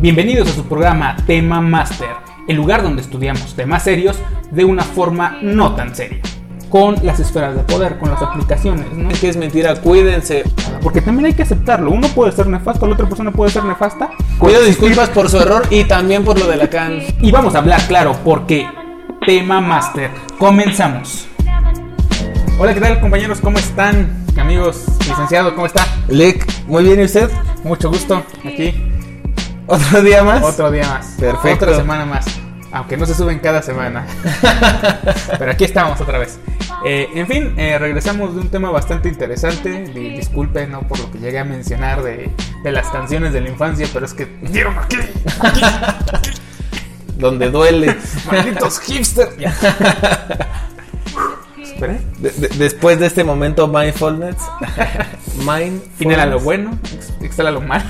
[0.00, 2.10] Bienvenidos a su programa Tema Master,
[2.46, 4.16] el lugar donde estudiamos temas serios
[4.52, 6.20] de una forma no tan seria.
[6.68, 9.10] Con las esferas de poder, con las aplicaciones, ¿no?
[9.10, 10.44] Es que es mentira, cuídense.
[10.84, 11.90] Porque también hay que aceptarlo.
[11.90, 14.10] Uno puede ser nefasto, la otra persona puede ser nefasta.
[14.40, 17.00] Pido disculpas por su error y también por lo de la can.
[17.20, 18.68] Y vamos a hablar, claro, porque
[19.26, 20.12] Tema Master.
[20.38, 21.26] Comenzamos.
[22.56, 23.40] Hola, ¿qué tal compañeros?
[23.40, 24.24] ¿Cómo están?
[24.38, 25.84] Amigos, licenciado, ¿cómo está?
[26.06, 27.28] Lick, muy bien, ¿y usted?
[27.64, 28.87] Mucho gusto, aquí.
[29.68, 30.42] ¿Otro día más?
[30.42, 31.06] Otro día más.
[31.18, 31.66] Perfecto.
[31.66, 32.26] Otra semana más.
[32.72, 34.06] Aunque no se suben cada semana.
[35.38, 36.38] Pero aquí estamos otra vez.
[36.84, 39.84] Eh, en fin, eh, regresamos de un tema bastante interesante.
[39.86, 40.82] Di- disculpen ¿no?
[40.82, 42.30] por lo que llegué a mencionar de,
[42.62, 44.96] de las canciones de la infancia, pero es que dieron aquí.
[47.16, 47.96] Donde duele.
[48.30, 49.28] Malditos hipster.
[49.38, 49.54] Ya.
[51.62, 51.98] Espera.
[52.18, 54.36] De- de- después de este momento, mindfulness.
[55.38, 56.00] Mindfulness.
[56.00, 57.84] Inhala lo bueno, ex- exhala lo malo.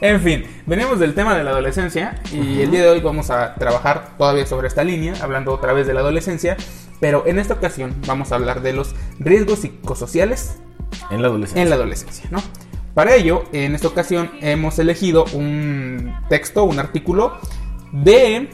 [0.00, 3.54] En fin, venimos del tema de la adolescencia y el día de hoy vamos a
[3.54, 6.56] trabajar todavía sobre esta línea, hablando otra vez de la adolescencia,
[7.00, 10.56] pero en esta ocasión vamos a hablar de los riesgos psicosociales
[11.10, 11.62] En la adolescencia.
[11.62, 12.42] en la adolescencia, ¿no?
[12.94, 17.38] Para ello, en esta ocasión hemos elegido un texto, un artículo
[17.92, 18.48] de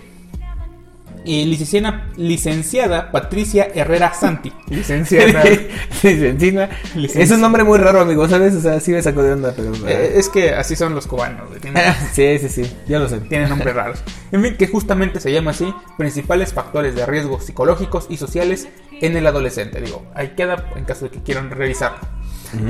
[1.26, 4.52] eh, licenciada, licenciada Patricia Herrera Santi.
[4.68, 5.42] Licenciada.
[6.02, 6.70] Licencina.
[6.94, 7.22] Licencia.
[7.22, 8.54] Es un nombre muy raro, amigo, ¿sabes?
[8.54, 9.72] O sea, sí me sacó de onda, pero.
[9.88, 12.76] Eh, es que así son los cubanos, tienen, sí, sí, sí.
[12.86, 13.18] Ya lo sé.
[13.20, 14.02] tienen nombres raros.
[14.32, 18.68] En fin, que justamente se llama así, principales factores de riesgo psicológicos y sociales
[19.00, 19.80] en el adolescente.
[19.80, 21.98] Digo, ahí queda en caso de que quieran revisarlo.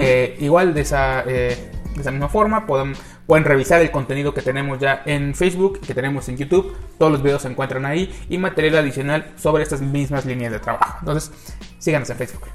[0.01, 1.57] Eh, igual de esa, eh,
[1.97, 2.94] de esa misma forma pueden,
[3.27, 6.77] pueden revisar el contenido que tenemos ya en Facebook, que tenemos en YouTube.
[6.98, 10.98] Todos los videos se encuentran ahí y material adicional sobre estas mismas líneas de trabajo.
[11.00, 11.33] Entonces,
[11.78, 12.48] síganos en Facebook.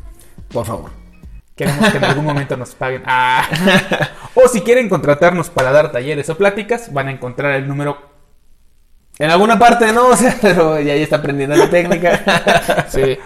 [0.54, 0.92] Por favor.
[1.56, 3.04] Queremos que en algún momento nos paguen.
[3.06, 3.48] Ah.
[4.34, 7.98] O si quieren contratarnos para dar talleres o pláticas, van a encontrar el número.
[9.20, 12.86] En alguna parte no, o sea, pero ya, ya está aprendiendo la técnica.
[12.90, 13.18] Sí.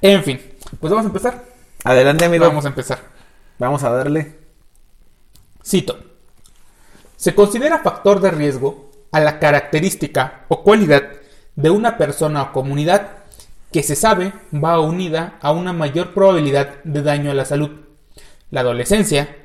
[0.00, 0.40] En fin,
[0.80, 1.44] pues vamos a empezar.
[1.84, 2.46] Adelante, amigo.
[2.46, 3.00] Vamos a empezar.
[3.58, 4.37] Vamos a darle.
[5.68, 5.98] Cito.
[7.16, 11.02] Se considera factor de riesgo a la característica o cualidad
[11.56, 13.08] de una persona o comunidad
[13.70, 17.68] que se sabe va unida a una mayor probabilidad de daño a la salud.
[18.50, 19.36] La adolescencia,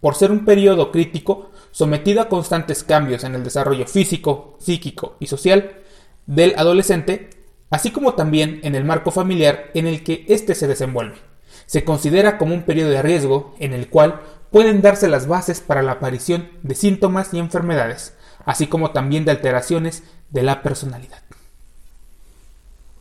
[0.00, 5.28] por ser un periodo crítico sometido a constantes cambios en el desarrollo físico, psíquico y
[5.28, 5.78] social
[6.26, 7.30] del adolescente,
[7.70, 11.29] así como también en el marco familiar en el que éste se desenvuelve.
[11.70, 15.82] Se considera como un periodo de riesgo en el cual pueden darse las bases para
[15.82, 18.12] la aparición de síntomas y enfermedades,
[18.44, 21.22] así como también de alteraciones de la personalidad.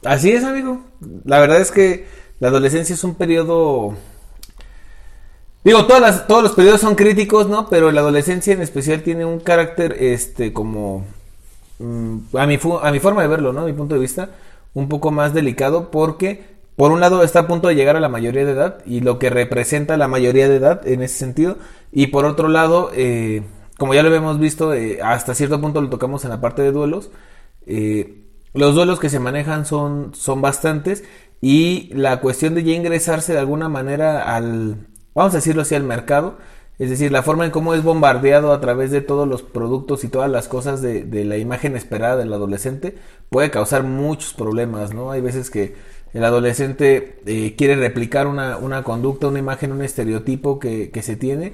[0.06, 0.82] Así es, amigo.
[1.26, 2.06] La verdad es que
[2.40, 3.96] la adolescencia es un periodo.
[5.64, 7.70] Digo, todos los periodos son críticos, ¿no?
[7.70, 11.08] Pero la adolescencia en especial tiene un carácter, este, como.
[11.80, 13.62] mm, a, mi, a mi forma de verlo, ¿no?
[13.62, 14.30] A mi punto de vista,
[14.76, 18.08] un poco más delicado porque, por un lado, está a punto de llegar a la
[18.08, 21.58] mayoría de edad y lo que representa la mayoría de edad en ese sentido.
[21.92, 23.44] Y por otro lado, eh,
[23.78, 26.72] como ya lo habíamos visto, eh, hasta cierto punto lo tocamos en la parte de
[26.72, 27.12] duelos.
[27.66, 28.24] eh,
[28.54, 31.04] los duelos que se manejan son, son bastantes
[31.42, 35.84] y la cuestión de ya ingresarse de alguna manera al, vamos a decirlo así, al
[35.84, 36.38] mercado,
[36.80, 40.08] es decir, la forma en cómo es bombardeado a través de todos los productos y
[40.08, 42.98] todas las cosas de, de la imagen esperada del adolescente
[43.30, 45.12] puede causar muchos problemas, ¿no?
[45.12, 45.76] Hay veces que
[46.14, 51.16] el adolescente eh, quiere replicar una, una conducta, una imagen, un estereotipo que, que se
[51.16, 51.54] tiene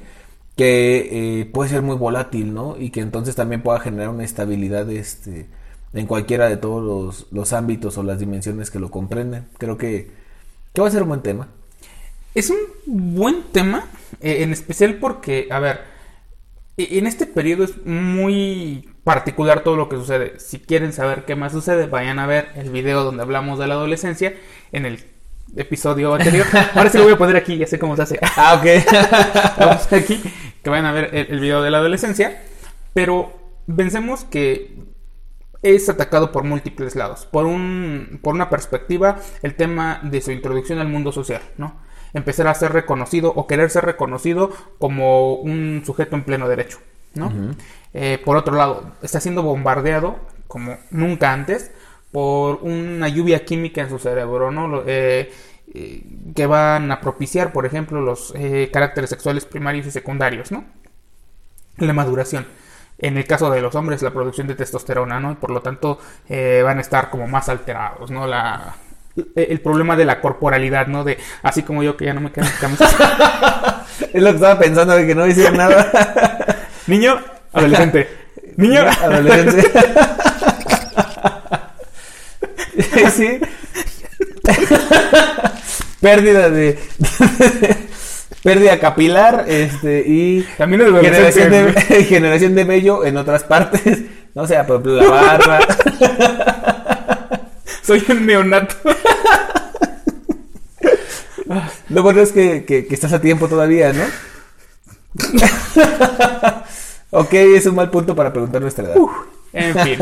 [0.55, 2.77] que eh, puede ser muy volátil, ¿no?
[2.79, 5.47] Y que entonces también pueda generar una estabilidad este,
[5.93, 9.47] en cualquiera de todos los, los ámbitos o las dimensiones que lo comprenden.
[9.57, 10.09] Creo que,
[10.73, 11.49] que va a ser un buen tema.
[12.33, 13.85] Es un buen tema,
[14.21, 15.81] eh, en especial porque, a ver,
[16.77, 20.39] en este periodo es muy particular todo lo que sucede.
[20.39, 23.75] Si quieren saber qué más sucede, vayan a ver el video donde hablamos de la
[23.75, 24.33] adolescencia
[24.71, 25.03] en el
[25.55, 26.45] episodio anterior.
[26.75, 28.19] Ahora sí lo voy a poner aquí, ya sé cómo se hace.
[28.35, 29.57] Ah, ok.
[29.59, 30.21] Vamos aquí,
[30.61, 32.41] que vayan a ver el, el video de la adolescencia.
[32.93, 33.33] Pero
[33.73, 34.75] pensemos que
[35.65, 37.25] es atacado por múltiples lados.
[37.25, 41.79] Por, un, por una perspectiva, el tema de su introducción al mundo social, ¿no?
[42.15, 46.79] Empezar a ser reconocido o querer ser reconocido como un sujeto en pleno derecho,
[47.13, 47.31] ¿no?
[47.93, 50.17] Eh, por otro lado, está siendo bombardeado
[50.47, 51.71] como nunca antes
[52.11, 54.81] por una lluvia química en su cerebro, ¿no?
[54.87, 55.31] Eh,
[55.73, 56.03] eh,
[56.33, 58.33] que van a propiciar, por ejemplo, los
[58.71, 60.65] caracteres sexuales primarios y secundarios, ¿no?
[61.77, 62.47] La maduración.
[62.97, 65.33] En el caso de los hombres, la producción de testosterona, ¿no?
[65.33, 68.25] Y por lo tanto eh, van a estar como más alterados, ¿no?
[68.25, 68.75] La,
[69.35, 71.03] el problema de la corporalidad, ¿no?
[71.03, 72.95] De así como yo que ya no me quedan camisas.
[74.13, 76.67] es lo que estaba pensando de que no hicieron nada.
[76.87, 77.19] Niño,
[77.53, 78.07] Adolescente.
[78.57, 78.81] Niño.
[78.81, 79.71] Adolescente.
[83.15, 83.39] sí.
[86.01, 86.77] pérdida de,
[88.43, 94.01] pérdida capilar este y También es generación de, generación de vello en otras partes
[94.35, 95.59] no o sea por ejemplo la barba
[97.85, 98.75] Soy un neonato.
[101.89, 104.03] lo bueno es que, que- que estás a tiempo todavía no
[107.11, 108.95] ok es un mal punto para preguntar nuestra edad
[109.53, 109.97] En fin,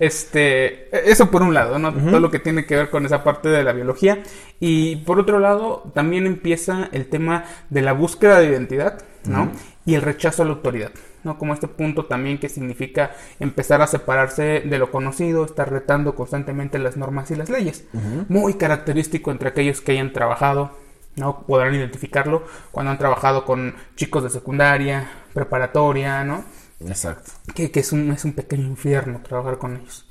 [0.00, 1.92] este, eso por un lado, ¿no?
[1.94, 4.24] Todo lo que tiene que ver con esa parte de la biología.
[4.58, 9.52] Y por otro lado, también empieza el tema de la búsqueda de identidad, ¿no?
[9.86, 10.90] Y el rechazo a la autoridad,
[11.24, 11.38] ¿no?
[11.38, 16.78] Como este punto también que significa empezar a separarse de lo conocido, estar retando constantemente
[16.78, 17.84] las normas y las leyes.
[18.28, 20.72] Muy característico entre aquellos que hayan trabajado,
[21.16, 21.44] ¿no?
[21.46, 26.44] Podrán identificarlo cuando han trabajado con chicos de secundaria, preparatoria, ¿no?
[26.80, 30.06] exacto que, que es, un, es un pequeño infierno trabajar con ellos.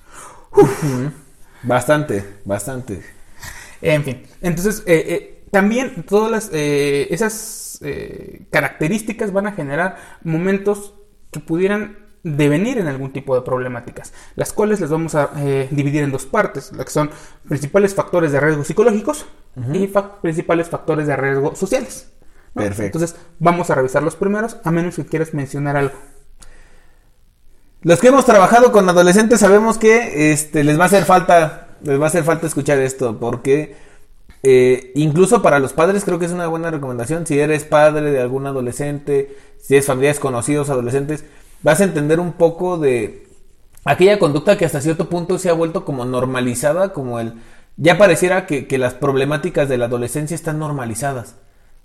[1.64, 3.04] bastante bastante
[3.82, 9.98] En fin, entonces eh, eh, también todas las, eh, esas eh, características van a generar
[10.24, 10.94] momentos
[11.32, 16.04] que pudieran devenir en algún tipo de problemáticas, las cuales les vamos a eh, dividir
[16.04, 17.10] en dos partes, las que son
[17.48, 19.26] principales factores de riesgo psicológicos
[19.74, 22.12] y fa- principales factores de riesgo sociales.
[22.54, 22.64] ¿no?
[22.64, 22.98] Perfecto.
[22.98, 25.96] Entonces vamos a revisar los primeros, a menos que quieras mencionar algo.
[27.82, 32.00] Los que hemos trabajado con adolescentes sabemos que este, les va a hacer falta, les
[32.00, 33.76] va a hacer falta escuchar esto, porque
[34.50, 37.28] eh, incluso para los padres creo que es una buena recomendación.
[37.28, 41.26] Si eres padre de algún adolescente, si eres familiares conocidos adolescentes,
[41.64, 43.28] vas a entender un poco de
[43.84, 47.34] aquella conducta que hasta cierto punto se ha vuelto como normalizada, como el
[47.76, 51.36] ya pareciera que, las problemáticas de la adolescencia están normalizadas.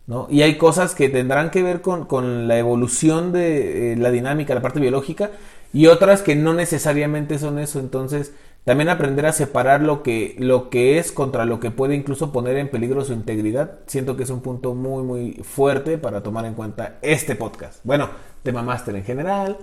[0.06, 0.28] ¿no?
[0.30, 4.54] Y hay cosas que tendrán que ver con, con la evolución de eh, la dinámica,
[4.54, 5.32] la parte biológica,
[5.72, 7.80] y otras que no necesariamente son eso.
[7.80, 8.32] Entonces,
[8.64, 12.56] también aprender a separar lo que, lo que es contra lo que puede incluso poner
[12.56, 16.54] en peligro su integridad, siento que es un punto muy, muy fuerte para tomar en
[16.54, 17.80] cuenta este podcast.
[17.82, 18.10] Bueno,
[18.42, 19.58] tema máster en general,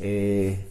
[0.00, 0.68] eh,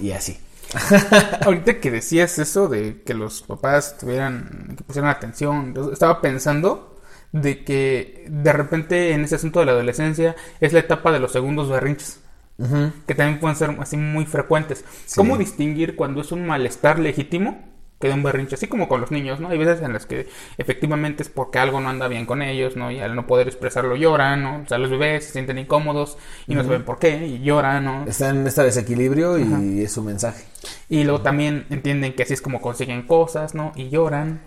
[0.00, 0.38] y así.
[1.42, 6.96] Ahorita que decías eso de que los papás tuvieran, que pusieran atención, estaba pensando
[7.32, 11.32] de que de repente en ese asunto de la adolescencia es la etapa de los
[11.32, 12.20] segundos berrinches,
[12.58, 12.90] Ujú.
[13.06, 14.84] que también pueden ser así muy frecuentes.
[15.14, 17.58] ¿Cómo distinguir cuando es un malestar legítimo
[18.00, 18.54] que de un berrinche?
[18.54, 19.48] Así como con los niños, ¿no?
[19.50, 20.26] Hay veces en las que
[20.56, 22.90] efectivamente es porque algo no anda bien con ellos, ¿no?
[22.90, 24.62] Y al no poder expresarlo lloran, ¿no?
[24.64, 26.16] O sea, los bebés se sienten incómodos
[26.46, 28.04] y no saben por qué y lloran, ¿no?
[28.06, 30.44] Está en este desequilibrio y es su mensaje.
[30.88, 33.72] Y luego también entienden que así es como consiguen cosas, ¿no?
[33.76, 34.40] Y lloran.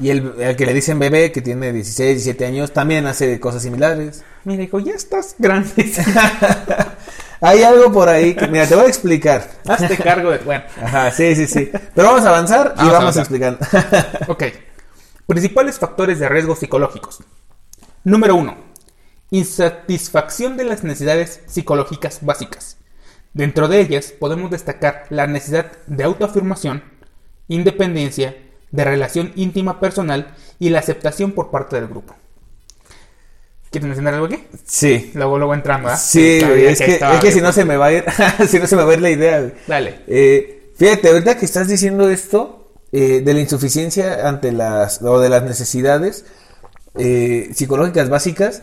[0.00, 3.62] Y el, el que le dicen bebé, que tiene 16, 17 años, también hace cosas
[3.62, 4.24] similares.
[4.44, 5.72] Mira, dijo, ya estás grande.
[7.40, 9.48] Hay algo por ahí que, mira, te voy a explicar.
[9.68, 10.38] Hazte cargo de...
[10.38, 11.70] Bueno, Ajá, sí, sí, sí.
[11.94, 13.58] Pero vamos a avanzar y Vamos explicando.
[14.28, 14.44] ok.
[15.26, 17.22] Principales factores de riesgo psicológicos.
[18.04, 18.56] Número uno.
[19.30, 22.78] Insatisfacción de las necesidades psicológicas básicas.
[23.34, 26.84] Dentro de ellas podemos destacar la necesidad de autoafirmación,
[27.48, 28.36] independencia,
[28.70, 32.14] de relación íntima personal y la aceptación por parte del grupo.
[33.76, 34.42] ¿Quieres mencionar algo aquí?
[34.64, 35.10] Sí.
[35.12, 35.98] Luego, luego entrando, ¿ah?
[35.98, 38.04] Sí, bien, es que, es que si no se me va a ir,
[38.48, 39.40] si no se me va a ir la idea.
[39.40, 39.52] güey.
[39.66, 40.00] Dale.
[40.06, 45.28] Eh, fíjate, ahorita que estás diciendo esto eh, de la insuficiencia ante las o de
[45.28, 46.24] las necesidades
[46.94, 48.62] eh, psicológicas básicas,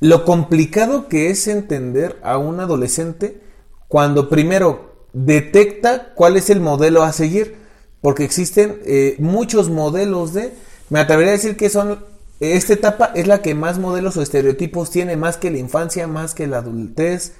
[0.00, 3.40] lo complicado que es entender a un adolescente
[3.88, 7.56] cuando primero detecta cuál es el modelo a seguir,
[8.02, 8.82] porque existen
[9.18, 10.52] muchos modelos de,
[10.90, 12.09] me atrevería a decir que son
[12.40, 16.34] esta etapa es la que más modelos o estereotipos tiene, más que la infancia, más
[16.34, 17.34] que la adultez.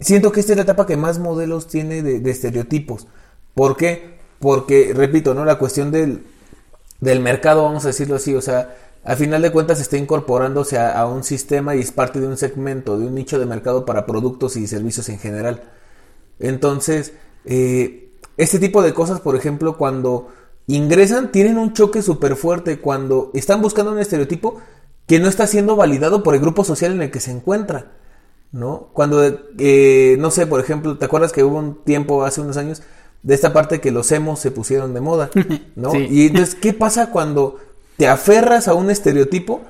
[0.00, 3.06] Siento que esta es la etapa que más modelos tiene de, estereotipos.
[3.54, 4.18] ¿Por qué?
[4.40, 5.44] Porque, repito, ¿no?
[5.44, 6.24] La cuestión del,
[7.00, 10.98] del mercado, vamos a decirlo así, o sea, al final de cuentas está incorporándose a,
[10.98, 14.06] a un sistema y es parte de un segmento, de un nicho de mercado para
[14.06, 15.62] productos y servicios en general.
[16.38, 17.12] Entonces,
[17.44, 20.28] eh, este tipo de cosas, por ejemplo, cuando
[20.66, 24.60] ingresan, tienen un choque súper fuerte cuando están buscando un estereotipo
[25.06, 27.92] que no está siendo validado por el grupo social en el que se encuentra.
[28.52, 28.90] ¿No?
[28.92, 29.20] Cuando,
[29.58, 32.82] eh, no sé, por ejemplo, ¿te acuerdas que hubo un tiempo hace unos años
[33.24, 35.30] de esta parte que los emos se pusieron de moda?
[35.74, 35.90] ¿No?
[35.90, 36.06] Sí.
[36.08, 37.58] Y entonces, ¿qué pasa cuando
[37.96, 39.62] te aferras a un estereotipo,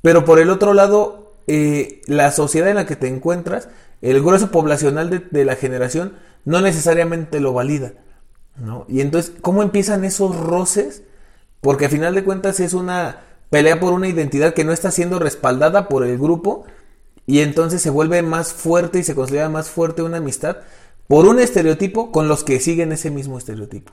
[0.00, 3.68] pero por el otro lado, eh, la sociedad en la que te encuentras,
[4.00, 6.14] el grueso poblacional de, de la generación,
[6.46, 7.92] no necesariamente lo valida?
[8.60, 8.84] ¿No?
[8.88, 11.02] Y entonces, ¿cómo empiezan esos roces?
[11.60, 15.18] Porque a final de cuentas es una pelea por una identidad que no está siendo
[15.18, 16.64] respaldada por el grupo
[17.26, 20.58] y entonces se vuelve más fuerte y se considera más fuerte una amistad
[21.08, 23.92] por un estereotipo con los que siguen ese mismo estereotipo.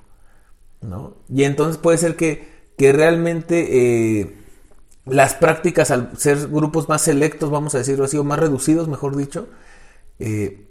[1.29, 2.47] Y entonces puede ser que,
[2.77, 4.37] que realmente eh,
[5.05, 9.15] las prácticas, al ser grupos más selectos, vamos a decirlo así, o más reducidos, mejor
[9.15, 9.47] dicho,
[10.19, 10.67] eh,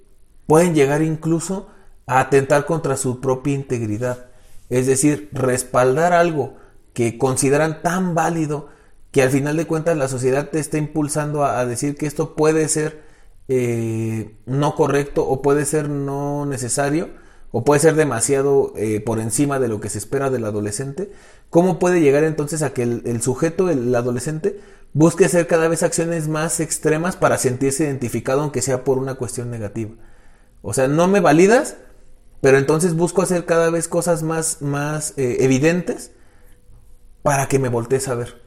[0.47, 1.69] pueden llegar incluso
[2.07, 4.27] a atentar contra su propia integridad.
[4.71, 6.57] Es decir, respaldar algo
[6.93, 8.69] que consideran tan válido
[9.11, 12.69] que al final de cuentas la sociedad te está impulsando a, decir que esto puede
[12.69, 13.03] ser
[13.49, 17.11] eh, no correcto o puede ser no necesario
[17.53, 21.11] o puede ser demasiado eh, por encima de lo que se espera del adolescente,
[21.49, 24.61] ¿cómo puede llegar entonces a que el, sujeto, el, adolescente,
[24.93, 29.51] busque hacer cada vez acciones más extremas para sentirse identificado, aunque sea por una cuestión
[29.51, 29.93] negativa?
[30.61, 31.77] O sea, no me validas,
[32.47, 36.13] pero entonces busco hacer cada vez cosas más, más eh, evidentes
[37.25, 38.41] para que me voltees a ver.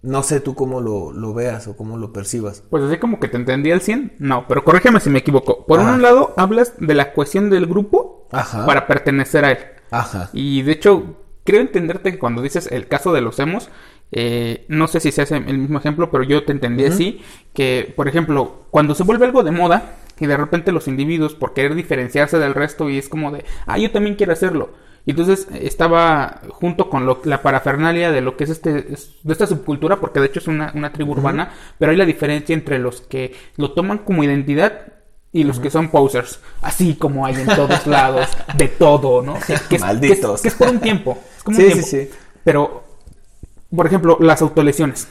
[0.00, 2.62] No sé tú cómo lo, veas o cómo lo percibas.
[2.70, 4.14] Pues así como que te entendí al 100.
[4.20, 5.66] No, pero corrígeme si me equivoco.
[5.66, 9.58] Por un lado, hablas de la cuestión del grupo para pertenecer a él.
[9.90, 10.30] Ajá.
[10.32, 13.68] Y de hecho, creo entenderte que cuando dices el caso de los hemos,
[14.12, 17.20] eh, no sé si se hace el mismo ejemplo, pero yo te entendí así,
[17.52, 21.52] que por ejemplo, cuando se vuelve algo de moda y de repente los individuos por
[21.54, 24.70] querer diferenciarse del resto y es como de, ah, yo también quiero hacerlo
[25.04, 29.96] y entonces estaba junto con la parafernalia de lo que es este de esta subcultura,
[29.96, 33.72] porque de hecho es una, tribu urbana, pero hay la diferencia entre los que lo
[33.72, 34.92] toman como identidad
[35.32, 39.34] y los que son posers, así como hay en todos lados, de todo, ¿no?
[39.68, 40.42] Que, Malditos.
[40.42, 41.18] Que es, por un tiempo.
[41.36, 41.86] Es como un tiempo.
[41.86, 42.10] Sí, sí.
[42.44, 42.84] Pero,
[43.74, 45.08] por ejemplo, las autolesiones,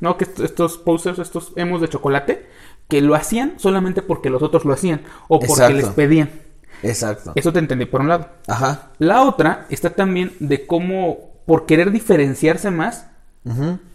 [0.00, 0.16] ¿no?
[0.16, 2.46] Que estos posers, estos hemos de chocolate,
[2.88, 6.30] que lo hacían solamente porque los otros lo hacían o porque les pedían.
[6.82, 7.32] Exacto.
[7.34, 8.28] Eso te entendí por un lado.
[8.46, 8.90] Ajá.
[8.98, 13.06] La otra está también de cómo, por querer diferenciarse más,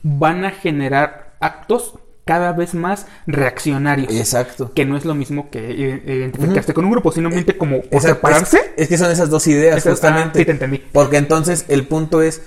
[0.02, 1.96] van a generar actos
[2.26, 4.14] cada vez más reaccionarios.
[4.14, 4.72] Exacto.
[4.74, 8.74] Que no es lo mismo que identificarse con un grupo, sino como separarse.
[8.78, 10.40] Es, que son esas dos ideas, justamente.
[10.40, 10.82] sí, te entendí.
[10.92, 12.42] Porque entonces el punto es,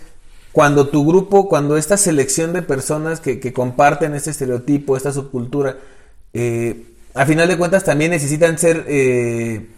[0.53, 5.77] cuando tu grupo, cuando esta selección de personas que, comparten este estereotipo, esta subcultura,
[6.39, 9.71] eh, a final de cuentas también necesitan ser eh,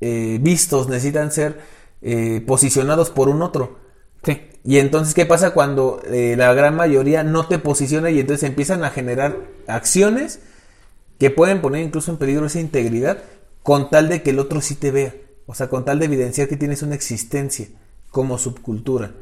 [0.00, 1.58] eh, vistos, necesitan ser
[2.00, 3.84] eh, posicionados por un otro.
[4.64, 8.90] Y entonces, ¿qué pasa cuando la gran mayoría no te posiciona y entonces empiezan a
[8.90, 9.36] generar
[9.68, 10.40] acciones
[11.20, 13.18] que pueden poner incluso en peligro esa integridad
[13.62, 15.14] con tal de que el otro sí te vea?
[15.46, 17.68] O sea, con tal de evidenciar que tienes una existencia
[18.10, 19.12] como subcultura.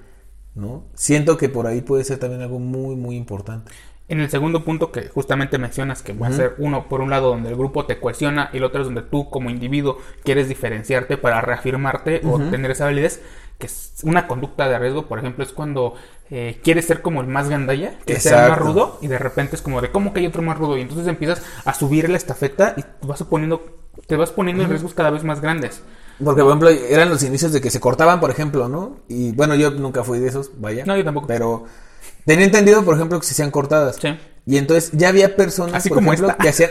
[0.55, 0.85] ¿no?
[0.95, 3.73] Siento que por ahí puede ser también algo muy, muy importante.
[4.07, 7.31] En el segundo punto que justamente mencionas, que va a ser uno por un lado
[7.31, 11.17] donde el grupo te cuestiona y el otro es donde tú como individuo quieres diferenciarte
[11.17, 13.23] para reafirmarte o tener esa validez,
[13.59, 15.95] que es una conducta de riesgo, por ejemplo, es cuando
[16.31, 19.57] eh, quieres ser como el más gandalla, que sea el más rudo y de repente
[19.57, 22.19] es como de cómo que hay otro más rudo y entonces empiezas a subir la
[22.19, 23.65] estafeta y te vas poniendo,
[24.07, 25.83] te vas poniendo en riesgos cada vez más grandes.
[26.23, 28.99] Porque, por ejemplo, eran los inicios de que se cortaban, por ejemplo, ¿no?
[29.09, 30.85] Y bueno, yo nunca fui de esos, vaya.
[30.87, 31.27] No, yo tampoco.
[31.27, 31.65] Pero
[32.25, 33.97] Tenía entendido, por ejemplo, que se hacían cortadas.
[34.01, 34.09] Sí.
[34.47, 36.71] Y entonces ya había personas, Así como ejemplo, que hacían.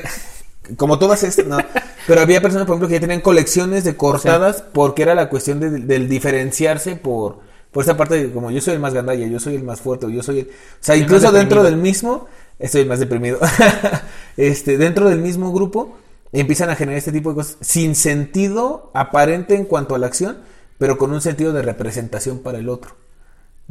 [0.77, 1.57] Como todas estas, no.
[2.07, 5.59] Pero había personas, por ejemplo, que ya tenían colecciones de cortadas porque era la cuestión
[5.59, 7.39] de, del diferenciarse por,
[7.71, 10.11] por esa parte de como yo soy el más gandalla, yo soy el más fuerte,
[10.11, 10.45] yo soy el.
[10.47, 12.27] O sea, incluso dentro del mismo.
[12.59, 13.39] Estoy más deprimido.
[14.37, 15.97] este, dentro del mismo grupo
[16.31, 20.37] empiezan a generar este tipo de cosas sin sentido aparente en cuanto a la acción,
[20.77, 22.95] pero con un sentido de representación para el otro.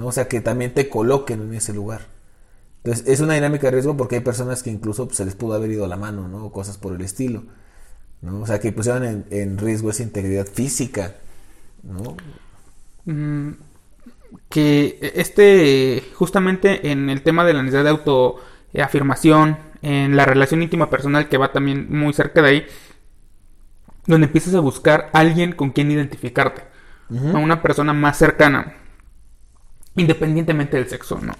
[0.02, 0.08] ¿No?
[0.08, 2.00] O sea, que también te coloquen en ese lugar.
[2.82, 5.54] Entonces, es una dinámica de riesgo porque hay personas que incluso pues, se les pudo
[5.54, 6.46] haber ido la mano, ¿no?
[6.46, 7.44] O cosas por el estilo,
[8.20, 8.40] ¿no?
[8.40, 11.14] O sea, que pusieron en, en riesgo esa integridad física,
[11.84, 12.16] ¿no?
[13.04, 13.52] Mm,
[14.48, 20.90] que este, justamente en el tema de la necesidad de autoafirmación, en la relación íntima
[20.90, 22.66] personal que va también muy cerca de ahí,
[24.08, 26.62] donde empiezas a buscar a alguien con quien identificarte,
[27.32, 28.81] a una persona más cercana
[29.96, 31.34] independientemente del sexo, ¿no?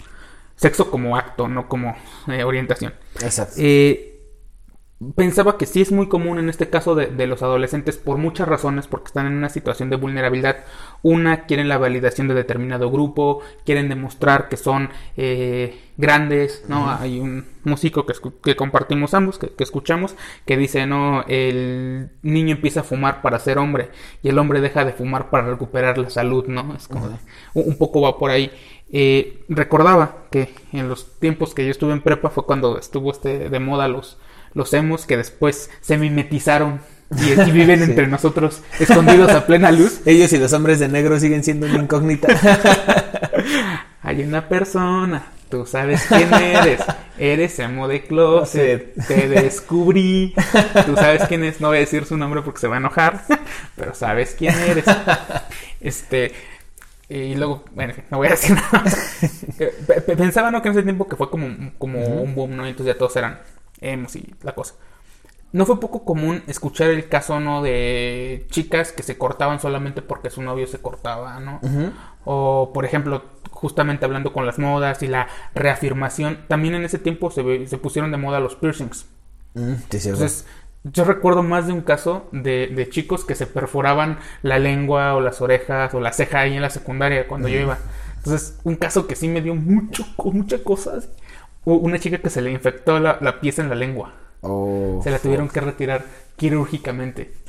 [0.57, 1.97] Sexo como acto, no como
[2.29, 2.95] eh, orientación.
[3.21, 3.55] Exacto.
[3.59, 4.12] Eh,
[5.17, 8.87] pensaba que sí es muy común en este caso de, los adolescentes por muchas razones,
[8.87, 10.65] porque están en una situación de vulnerabilidad.
[11.03, 16.91] Una, quieren la validación de determinado grupo, quieren demostrar que son eh, grandes, ¿no?
[16.91, 20.17] Hay un músico que, que compartimos ambos, que, escuchamos,
[20.47, 23.91] que dice, no, el niño empieza a fumar para ser hombre
[24.23, 26.75] y el hombre deja de fumar para recuperar la salud, ¿no?
[26.75, 27.19] Es como
[27.55, 28.51] un, poco va por ahí.
[28.91, 33.49] Eh, recordaba que en los tiempos que yo estuve en prepa fue cuando estuvo este
[33.49, 34.19] de moda los
[34.55, 36.81] los hemos que después se mimetizaron
[37.11, 40.01] y, viven entre nosotros escondidos a plena luz.
[40.07, 42.29] Ellos y los hombres de negro siguen siendo una incógnita.
[44.03, 46.81] Hay una persona Tú sabes quién eres.
[47.19, 48.95] Eres emo de closet.
[49.07, 50.35] Te descubrí.
[50.87, 51.61] Tú sabes quién es.
[51.61, 53.23] No voy a decir su nombre porque se va a enojar.
[53.77, 54.87] Pero sabes quién eres.
[55.79, 56.33] Este.
[57.11, 58.83] Y luego, bueno, no voy a decir nada.
[59.59, 60.63] Eh, pensaba, ¿no?
[60.63, 62.65] Que en ese tiempo que fue como, como un boom, ¿no?
[62.65, 63.39] Entonces ya todos eran
[64.43, 64.75] la cosa.
[65.53, 67.63] No fue poco común escuchar el caso, ¿no?
[67.63, 71.61] De chicas que se cortaban solamente porque su novio se cortaba, ¿no?
[72.25, 77.31] O, por ejemplo, justamente hablando con las modas y la reafirmación, también en ese tiempo
[77.31, 79.05] se, se pusieron de moda los piercings.
[79.55, 80.47] Mm, Entonces,
[80.85, 85.21] yo recuerdo más de un caso de, de, chicos que se perforaban la lengua o
[85.21, 87.79] las orejas o la ceja ahí en la secundaria cuando yo iba.
[88.17, 91.09] Entonces, un caso que sí me dio mucho, muchas cosas.
[91.65, 94.13] Una chica que se le infectó la, la pieza en la lengua.
[94.41, 96.05] Oh, se la tuvieron que retirar
[96.37, 97.43] quirúrgicamente.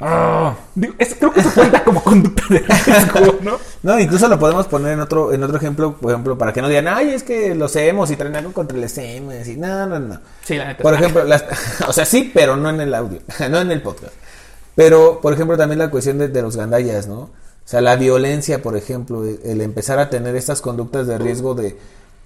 [0.00, 0.54] Oh.
[0.74, 3.58] creo que eso cuenta como conducta de riesgo, ¿no?
[3.82, 6.68] No, incluso lo podemos poner en otro, en otro ejemplo, por ejemplo, para que no
[6.68, 9.98] digan, ay, es que los hemos y traen algo contra el semes y no, no,
[9.98, 10.20] no.
[10.44, 10.82] Sí, la neta.
[10.82, 11.44] Por ejemplo, las,
[11.88, 14.12] o sea, sí, pero no en el audio, no en el podcast.
[14.76, 17.18] Pero, por ejemplo, también la cuestión de, de los gandallas, ¿no?
[17.18, 17.30] O
[17.64, 21.76] sea, la violencia, por ejemplo, el empezar a tener estas conductas de riesgo de...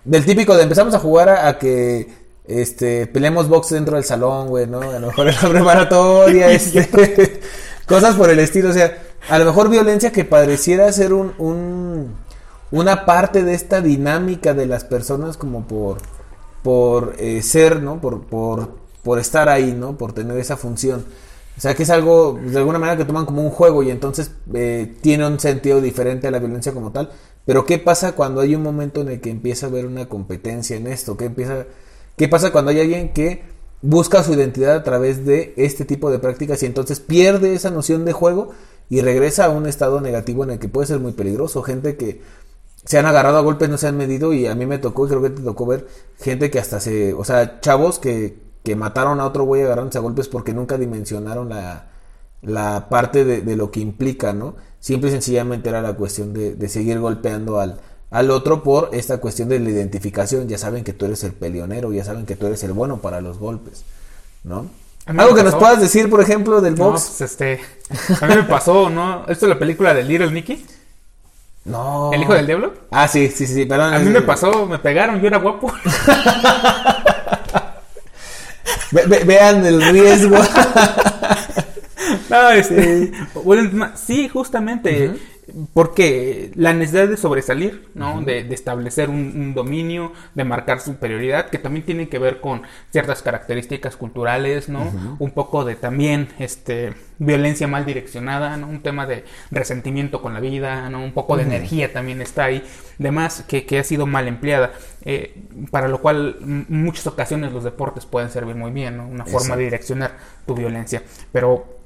[0.05, 2.09] Del típico de empezamos a jugar a que
[2.45, 4.81] este, peleemos box dentro del salón, güey, ¿no?
[4.81, 7.41] A lo mejor en la preparatoria, este,
[7.87, 8.97] cosas por el estilo, o sea,
[9.29, 12.17] a lo mejor violencia que pareciera ser un, un,
[12.73, 15.99] una parte de esta dinámica de las personas como por,
[16.63, 18.01] por eh, ser, ¿no?
[18.01, 18.71] Por, por,
[19.03, 19.97] por estar ahí, ¿no?
[19.97, 21.05] Por tener esa función.
[21.57, 24.33] O sea, que es algo, de alguna manera, que toman como un juego y entonces
[24.55, 27.11] eh, tiene un sentido diferente a la violencia como tal.
[27.45, 30.77] Pero, ¿qué pasa cuando hay un momento en el que empieza a haber una competencia
[30.77, 31.17] en esto?
[31.17, 31.67] ¿Qué empieza
[32.17, 33.43] ¿Qué pasa cuando hay alguien que
[33.81, 38.05] busca su identidad a través de este tipo de prácticas y entonces pierde esa noción
[38.05, 38.51] de juego
[38.89, 41.63] y regresa a un estado negativo en el que puede ser muy peligroso?
[41.63, 42.21] Gente que
[42.85, 45.23] se han agarrado a golpes, no se han medido y a mí me tocó, creo
[45.23, 45.87] que te tocó ver
[46.21, 50.03] gente que hasta se, o sea, chavos que, que mataron a otro güey agarrándose a
[50.03, 51.91] golpes porque nunca dimensionaron la,
[52.43, 54.57] la parte de, de, lo que implica, ¿no?
[54.83, 57.79] Simple y sencillamente era la cuestión de, de seguir golpeando al,
[58.11, 60.49] al otro por esta cuestión de la identificación.
[60.49, 63.21] Ya saben que tú eres el peleonero, ya saben que tú eres el bueno para
[63.21, 63.85] los golpes,
[64.43, 64.67] ¿no?
[65.07, 67.15] Algo que nos puedas decir, por ejemplo, del box.
[67.17, 67.61] pues este,
[68.21, 69.25] a mí me pasó, ¿no?
[69.29, 70.67] ¿Esto es la película de Little Nicky?
[71.65, 72.11] No.
[72.13, 72.73] ¿El hijo del diablo?
[72.91, 73.95] Ah, sí, sí, sí, perdón.
[73.95, 75.73] A mí me pasó, me pegaron, yo era guapo.
[78.91, 80.37] ve, vean el riesgo.
[82.33, 83.13] no, este,
[83.45, 85.09] bueno, sí, justamente.
[85.09, 85.19] Uh -huh
[85.75, 88.15] porque la necesidad de sobresalir, ¿no?
[88.15, 88.25] Uh -huh.
[88.25, 92.63] de, de, establecer un, un, dominio, de marcar superioridad, que también tiene que ver con
[92.91, 94.83] ciertas características culturales, ¿no?
[94.83, 95.17] Uh -huh.
[95.19, 98.69] Un poco de también este violencia mal direccionada, ¿no?
[98.69, 101.03] Un tema de resentimiento con la vida, ¿no?
[101.03, 102.63] Un poco de energía también está ahí,
[102.99, 104.73] demás que, que ha sido mal empleada,
[105.05, 105.35] eh,
[105.71, 109.07] para lo cual en muchas ocasiones los deportes pueden servir muy bien, ¿no?
[109.09, 110.17] Una forma de direccionar
[110.47, 111.82] tu violencia, pero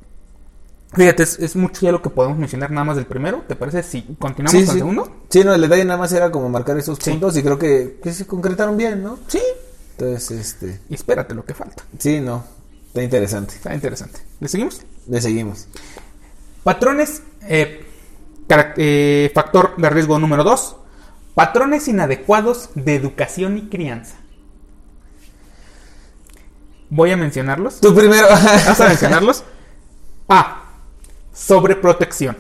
[0.95, 3.45] Fíjate, es, es, mucho ya lo que podemos mencionar nada más del primero.
[3.47, 4.73] ¿Te parece si continuamos sí, con sí.
[4.73, 5.17] el segundo?
[5.29, 7.41] Sí, no, el detalle nada más era como marcar esos puntos sí.
[7.41, 9.19] y creo que, que, se concretaron bien, ¿no?
[9.27, 9.41] Sí.
[9.99, 10.81] Entonces, este.
[10.89, 11.83] Y espérate lo que falta.
[11.99, 12.45] Sí, no.
[12.87, 13.57] Está interesante.
[13.57, 14.21] Está interesante.
[14.41, 14.83] ¿Le seguimos?
[15.07, 15.67] Le seguimos.
[16.65, 17.23] Patrones.
[17.43, 17.85] Eh,
[18.49, 20.77] eh, factor de riesgo número dos.
[21.35, 24.17] Patrones inadecuados de educación y crianza.
[26.89, 27.81] Voy a mencionarlos.
[27.81, 28.29] Tú primero.
[28.29, 29.45] ¿Vas a mencionarlos?
[30.29, 30.56] A.
[31.37, 32.39] Sobreprotección.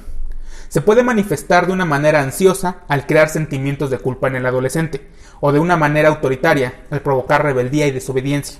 [0.69, 5.11] Se puede manifestar de una manera ansiosa al crear sentimientos de culpa en el adolescente,
[5.41, 8.59] o de una manera autoritaria al provocar rebeldía y desobediencia.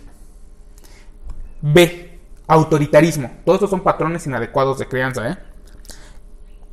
[1.63, 2.21] B.
[2.49, 3.33] Autoritarismo.
[3.47, 5.31] Todos estos son patrones inadecuados de crianza.
[5.31, 5.39] ¿eh?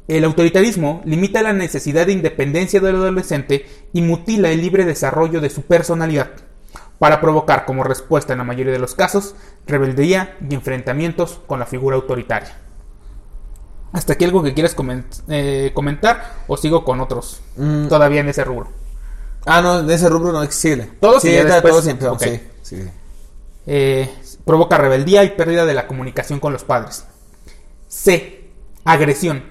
[0.09, 5.49] El autoritarismo limita la necesidad de independencia del adolescente y mutila el libre desarrollo de
[5.49, 6.31] su personalidad,
[6.99, 11.65] para provocar como respuesta en la mayoría de los casos rebeldía y enfrentamientos con la
[11.65, 12.62] figura autoritaria.
[13.93, 17.41] ¿Hasta aquí algo que quieras coment eh, comentar o sigo con otros?
[17.55, 17.87] Mm.
[17.87, 18.69] Todavía en ese rubro.
[19.45, 20.89] Ah, no, en ese rubro no existe.
[20.99, 21.61] Todos sí, después...
[21.61, 22.07] todos siempre.
[22.07, 22.49] Okay.
[22.63, 22.89] Sí, sí.
[23.67, 24.09] Eh,
[24.45, 27.05] provoca rebeldía y pérdida de la comunicación con los padres.
[27.87, 28.49] C.
[28.83, 29.43] Agresión,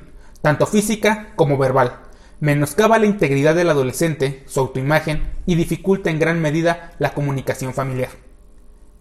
[0.42, 2.00] tanto física como verbal.
[2.40, 8.10] Menoscaba la integridad del adolescente, su autoimagen y dificulta en gran medida la comunicación familiar.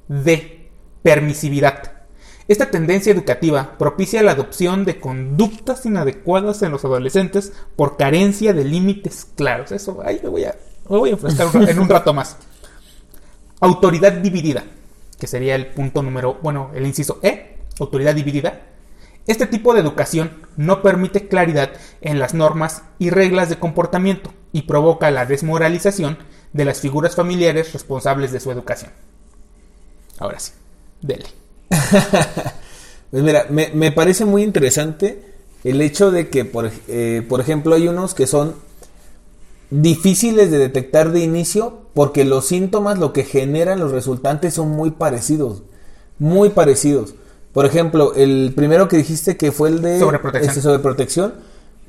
[0.08, 0.69] D.
[1.01, 2.00] Permisividad
[2.51, 8.65] esta tendencia educativa propicia la adopción de conductas inadecuadas en los adolescentes por carencia de
[8.65, 9.71] límites claros.
[9.71, 10.55] Eso, ahí me voy a,
[10.89, 12.37] me voy a enfrascar en un rato más.
[13.59, 14.63] Autoridad dividida,
[15.19, 18.63] que sería el punto número, bueno, el inciso E, autoridad dividida.
[19.27, 24.63] Este tipo de educación no permite claridad en las normas y reglas de comportamiento y
[24.63, 26.17] provoca la desmoralización
[26.53, 28.91] de las figuras familiares responsables de su educación.
[30.17, 30.51] Ahora sí,
[31.01, 31.40] dele.
[33.12, 35.23] pues mira, me, parece muy interesante
[35.63, 38.55] el hecho de que, por, eh, por ejemplo, hay unos que son
[39.69, 44.91] difíciles de detectar de inicio porque los síntomas, lo que generan los resultantes son muy
[44.91, 45.63] parecidos,
[46.19, 47.15] muy parecidos.
[47.53, 51.34] Por ejemplo, el primero que dijiste que fue el de sobreprotección, este, sobreprotección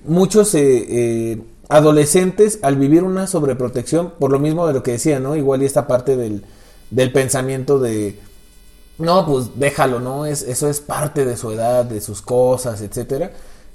[0.04, 5.20] muchos eh, eh, adolescentes al vivir una sobreprotección, por lo mismo de lo que decía,
[5.20, 5.36] ¿no?
[5.36, 6.44] Igual y esta parte del,
[6.90, 8.18] del pensamiento de,
[9.02, 10.26] no, pues déjalo, ¿no?
[10.26, 13.32] Es, eso es parte de su edad, de sus cosas, etcétera.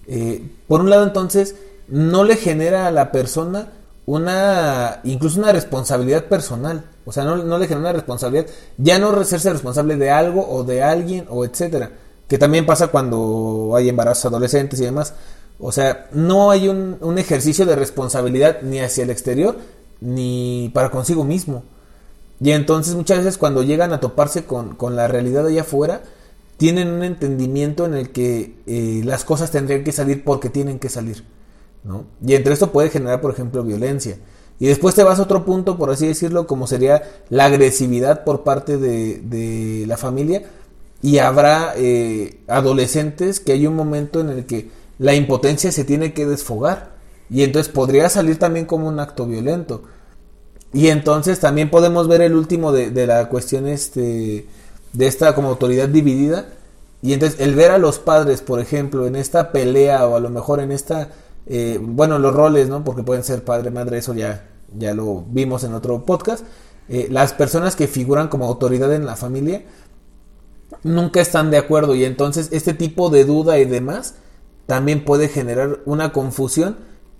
[0.08, 1.56] Eh, por un lado, entonces,
[1.88, 3.74] no le genera a la persona
[4.06, 6.86] una, incluso una responsabilidad personal.
[7.06, 10.82] O sea, no, le genera una responsabilidad, ya no hacerse responsable de algo o de
[10.82, 11.92] alguien o etcétera.
[12.28, 15.14] Que también pasa cuando hay embarazos adolescentes y demás.
[15.60, 19.58] O sea, no hay un, un ejercicio de responsabilidad ni hacia el exterior
[20.00, 21.64] ni para consigo mismo.
[22.40, 26.02] Y entonces muchas veces cuando llegan a toparse con, con la realidad allá afuera,
[26.58, 30.90] tienen un entendimiento en el que eh, las cosas tendrían que salir porque tienen que
[30.90, 31.24] salir.
[32.26, 34.18] Y entre esto puede generar, por ejemplo, violencia.
[34.60, 38.44] Y después te vas a otro punto, por así decirlo, como sería la agresividad por
[38.44, 40.44] parte de, la familia.
[41.02, 46.12] Y habrá eh, adolescentes que hay un momento en el que la impotencia se tiene
[46.14, 46.98] que desfogar.
[47.30, 49.84] Y entonces podría salir también como un acto violento.
[50.74, 54.48] Y entonces también podemos ver el último de, de la cuestión este,
[54.94, 56.48] de esta como autoridad dividida.
[57.02, 60.30] Y entonces el ver a los padres, por ejemplo, en esta pelea o a lo
[60.30, 61.10] mejor en esta
[61.50, 62.84] eh, bueno, los roles, ¿no?
[62.84, 66.44] Porque pueden ser padre, madre, eso ya, ya lo vimos en otro podcast.
[66.90, 69.64] Eh, las personas que figuran como autoridad en la familia
[70.84, 74.16] nunca están de acuerdo y entonces este tipo de duda y demás
[74.66, 76.78] también puede generar una confusión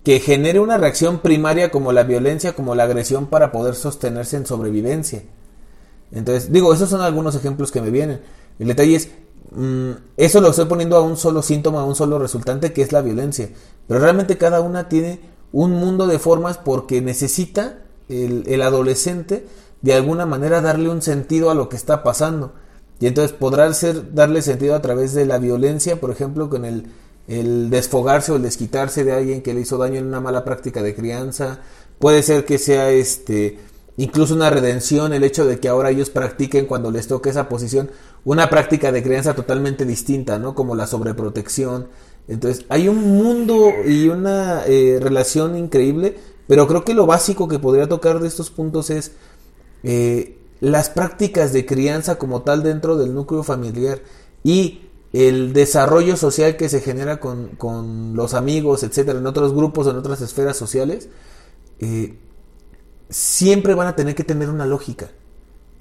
[0.08, 4.46] que genere una reacción primaria como la violencia, como la agresión para poder sostenerse en
[4.46, 5.24] sobrevivencia.
[6.14, 8.22] Entonces, digo, esos son algunos ejemplos que me vienen.
[8.58, 9.10] El detalle es,
[9.52, 12.92] Mm, eso lo estoy poniendo a un solo síntoma, a un solo resultante, que es
[12.92, 13.50] la violencia.
[13.88, 15.20] Pero realmente cada una tiene
[15.52, 19.48] un mundo de formas porque necesita el, adolescente
[19.82, 22.54] de alguna manera darle un sentido a lo que está pasando.
[23.00, 26.88] Y entonces podrá ser, darle sentido a través de la violencia, por ejemplo, con el,
[27.28, 30.82] el desfogarse o el desquitarse de alguien que le hizo daño en una mala práctica
[30.82, 31.60] de crianza.
[32.00, 33.60] Puede ser que sea este
[33.98, 37.90] incluso una redención, el hecho de que ahora ellos practiquen cuando les toque esa posición
[38.24, 40.54] una práctica de crianza totalmente distinta, ¿no?
[40.54, 41.88] Como la sobreprotección.
[42.28, 47.58] Entonces, hay un mundo y una eh, relación increíble, pero creo que lo básico que
[47.58, 49.14] podría tocar de estos puntos es
[49.84, 54.00] eh, las prácticas de crianza como tal dentro del núcleo familiar
[54.44, 59.88] y el desarrollo social que se genera con, con los amigos, etcétera, en otros grupos,
[59.88, 61.10] en otras esferas sociales,
[61.80, 62.18] eh,
[63.10, 65.12] siempre van a tener que tener una lógica.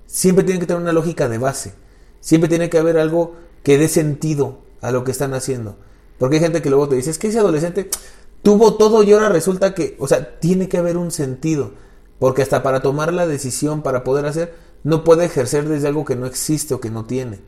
[0.06, 1.74] Siempre tienen que tener una lógica de base.
[2.20, 5.76] Siempre tiene que haber algo que dé sentido a lo que están haciendo.
[6.18, 7.90] Porque hay gente que luego te dice, es que ese adolescente
[8.42, 11.72] tuvo todo y ahora resulta que, o sea, tiene que haber un sentido.
[12.18, 16.16] Porque hasta para tomar la decisión, para poder hacer, no puede ejercer desde algo que
[16.16, 17.40] no existe o que no tiene.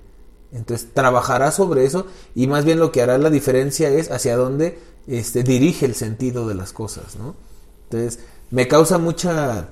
[0.53, 4.79] Entonces trabajará sobre eso y más bien lo que hará la diferencia es hacia dónde
[5.07, 7.35] este, dirige el sentido de las cosas, ¿no?
[7.85, 9.69] Entonces, me causa mucha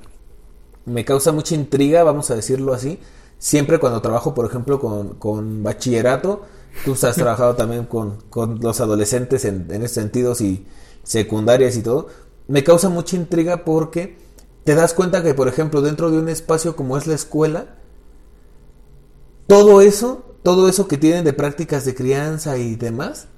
[0.86, 2.98] me causa mucha intriga, vamos a decirlo así.
[3.38, 6.42] Siempre cuando trabajo, por ejemplo, con, bachillerato,
[6.84, 8.18] tú has trabajado también con,
[8.60, 10.66] los adolescentes en, en esos sentidos y
[11.02, 12.08] secundarias y todo,
[12.48, 14.16] me causa mucha intriga porque
[14.64, 17.76] te das cuenta que, por ejemplo, dentro de un espacio como es la escuela,
[19.46, 23.28] todo eso, todo eso que tienen de prácticas de crianza y demás,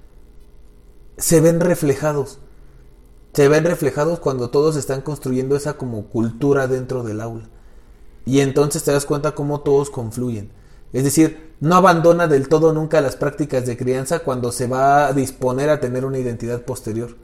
[1.16, 2.38] se ven reflejados
[3.38, 7.48] se ven reflejados cuando todos están construyendo esa como cultura dentro del aula.
[8.26, 10.50] Y entonces te das cuenta cómo todos confluyen.
[10.92, 15.12] Es decir, no abandona del todo nunca las prácticas de crianza cuando se va a
[15.12, 17.16] disponer a tener una identidad posterior.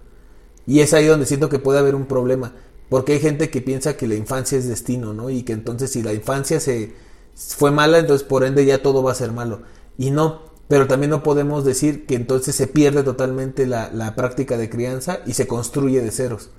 [0.66, 2.52] Y es ahí donde siento que puede haber un problema.
[2.88, 5.30] Porque hay gente que piensa que la infancia es destino, ¿no?
[5.30, 6.94] Y que entonces si la infancia se
[7.34, 9.62] fue mala, entonces por ende ya todo va a ser malo.
[9.98, 14.70] Y no, pero también no podemos decir que entonces se pierde totalmente la, práctica de
[14.70, 16.50] crianza y se construye de ceros.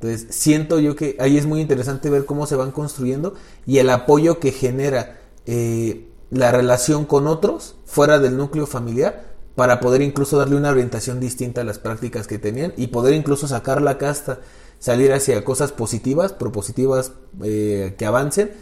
[0.00, 3.34] Entonces, siento yo que ahí es muy interesante ver cómo se van construyendo
[3.66, 9.80] y el apoyo que genera eh, la relación con otros fuera del núcleo familiar para
[9.80, 13.82] poder incluso darle una orientación distinta a las prácticas que tenían y poder incluso sacar
[13.82, 14.40] la casta,
[14.78, 18.52] salir hacia cosas positivas, propositivas eh, que avancen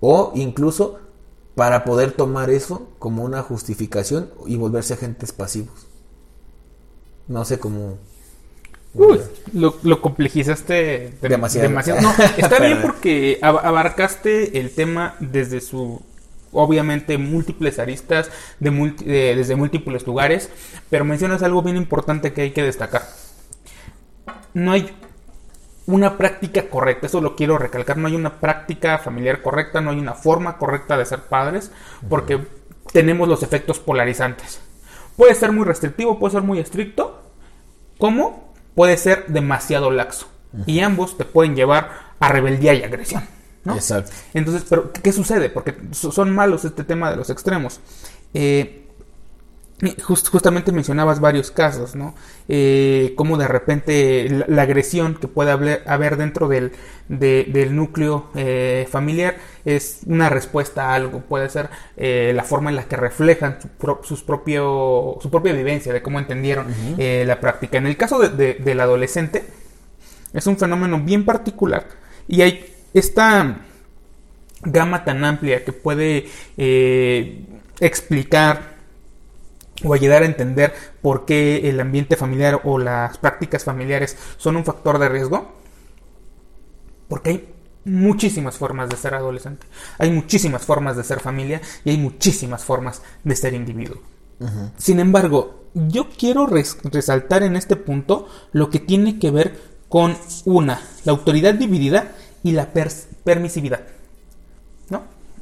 [0.00, 0.98] o incluso
[1.54, 5.86] para poder tomar eso como una justificación y volverse agentes pasivos.
[7.28, 7.98] No sé cómo...
[8.94, 9.18] Uy,
[9.52, 10.74] lo, lo complejizaste
[11.20, 11.28] de-
[11.68, 12.00] Demasiado.
[12.00, 16.00] No, está bien porque ab- abarcaste el tema desde su,
[16.52, 18.30] obviamente, múltiples aristas,
[18.60, 20.48] de multi- de- desde múltiples lugares,
[20.90, 23.02] pero mencionas algo bien importante que hay que destacar.
[24.52, 24.90] No hay
[25.86, 29.98] una práctica correcta, eso lo quiero recalcar, no hay una práctica familiar correcta, no hay
[29.98, 31.70] una forma correcta de ser padres,
[32.08, 32.40] porque
[32.92, 34.60] tenemos los efectos polarizantes.
[35.16, 37.22] Puede ser muy restrictivo, puede ser muy estricto,
[37.98, 40.26] como puede ser demasiado laxo.
[40.66, 43.24] Y ambos te pueden llevar a rebeldía y agresión.
[43.64, 43.74] ¿no?
[43.74, 44.12] Exacto.
[44.34, 45.50] Entonces, pero ¿qué, sucede?
[45.50, 47.80] Porque so- son malos este tema de los extremos.
[48.32, 48.83] Eh,
[50.06, 52.14] just- justamente mencionabas varios casos, ¿no?
[52.48, 56.72] Eh, como de repente la, la agresión que puede haber, haber dentro del,
[57.08, 62.70] de- del núcleo eh, familiar es una respuesta a algo, puede ser eh, la forma
[62.70, 66.66] en la que reflejan su, pro- sus propio, su propia vivencia, de cómo entendieron
[66.98, 67.78] eh, la práctica.
[67.78, 69.44] En el caso de- de- del adolescente,
[70.32, 71.86] es un fenómeno bien particular
[72.28, 73.58] y hay esta
[74.62, 77.44] gama tan amplia que puede eh,
[77.80, 78.73] explicar
[79.82, 84.64] o ayudar a entender por qué el ambiente familiar o las prácticas familiares son un
[84.64, 85.52] factor de riesgo.
[87.08, 89.66] Porque hay muchísimas formas de ser adolescente,
[89.98, 93.98] hay muchísimas formas de ser familia y hay muchísimas formas de ser individuo.
[94.78, 99.58] Sin embargo, yo quiero res- resaltar en este punto lo que tiene que ver
[99.88, 102.68] con una, la autoridad dividida y la
[103.24, 103.80] permisividad.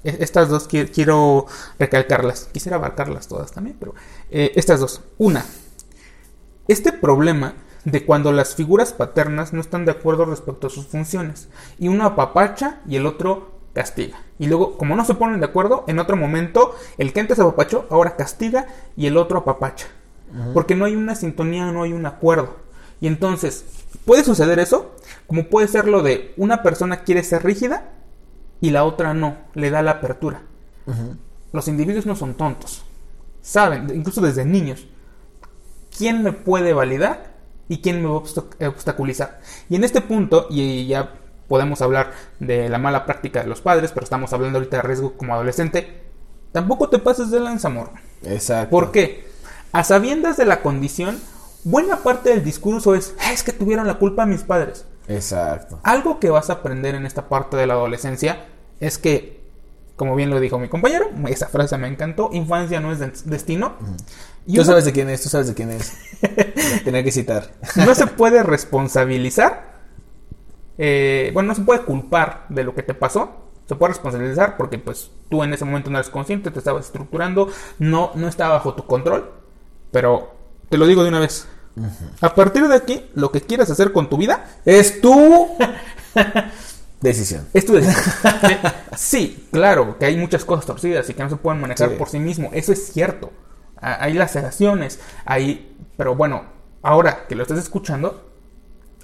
[0.05, 1.47] Estas dos qui- quiero
[1.79, 2.49] recalcarlas.
[2.53, 3.95] Quisiera abarcarlas todas también, pero
[4.31, 5.03] eh, estas dos.
[5.19, 5.45] Una,
[6.69, 11.49] este problema de cuando las figuras paternas no están de acuerdo respecto a sus funciones
[11.79, 14.21] y uno apapacha y el otro castiga.
[14.39, 17.87] Y luego, como no se ponen de acuerdo, en otro momento el que antes apapachó
[17.91, 19.87] ahora castiga y el otro apapacha.
[20.55, 22.57] Porque no hay una sintonía, no hay un acuerdo.
[23.03, 23.65] Y entonces,
[24.07, 24.95] puede suceder eso,
[25.27, 27.91] como puede ser lo de una persona quiere ser rígida
[28.63, 30.41] y la otra no, le da la apertura.
[31.53, 32.83] Los individuos no son tontos.
[33.43, 34.87] Saben, incluso desde niños,
[35.97, 37.33] quién me puede validar
[37.69, 39.41] y quién me va a obsta- obstaculizar.
[39.69, 41.13] Y en este punto, y ya
[41.49, 45.13] podemos hablar de la mala práctica de los padres, pero estamos hablando ahorita de riesgo
[45.15, 46.03] como adolescente,
[46.53, 47.91] tampoco te pases de lanza, amor.
[48.25, 48.71] Exacto.
[48.71, 49.27] ¿Por qué?
[49.73, 51.19] A sabiendas de la condición,
[51.65, 54.87] buena parte del discurso es, "Ah, es que tuvieron la culpa mis padres.
[55.09, 55.81] Exacto.
[55.83, 58.47] Algo que vas a aprender en esta parte de la adolescencia
[58.83, 59.41] es que,
[59.97, 63.75] como bien lo dijo mi compañero, esa frase me encantó, infancia no es de- destino.
[64.47, 65.93] Y Tú uno sabes de quién es, tú sabes de quién es.
[66.85, 67.53] Tenía que citar.
[67.77, 69.73] no se puede responsabilizar,
[70.79, 73.31] eh, bueno, no se puede culpar de lo que te pasó,
[73.69, 77.49] se puede responsabilizar porque pues tú en ese momento no eres consciente, te estabas estructurando,
[77.79, 79.31] no, no estaba bajo tu control,
[79.93, 80.35] pero
[80.69, 81.47] te lo digo de una vez.
[82.21, 85.49] A partir de aquí, lo que quieras hacer con tu vida Es tu
[87.03, 87.47] decisión.
[87.53, 88.03] Es tu decisión.
[88.97, 91.97] sí, claro, que hay muchas cosas torcidas y que no se pueden manejar Sí.
[91.99, 92.51] por sí mismo.
[92.53, 93.31] Eso es cierto.
[93.81, 95.77] Ha- Hay laceraciones, hay...
[95.97, 96.43] Pero bueno,
[96.83, 98.31] ahora que lo estás escuchando,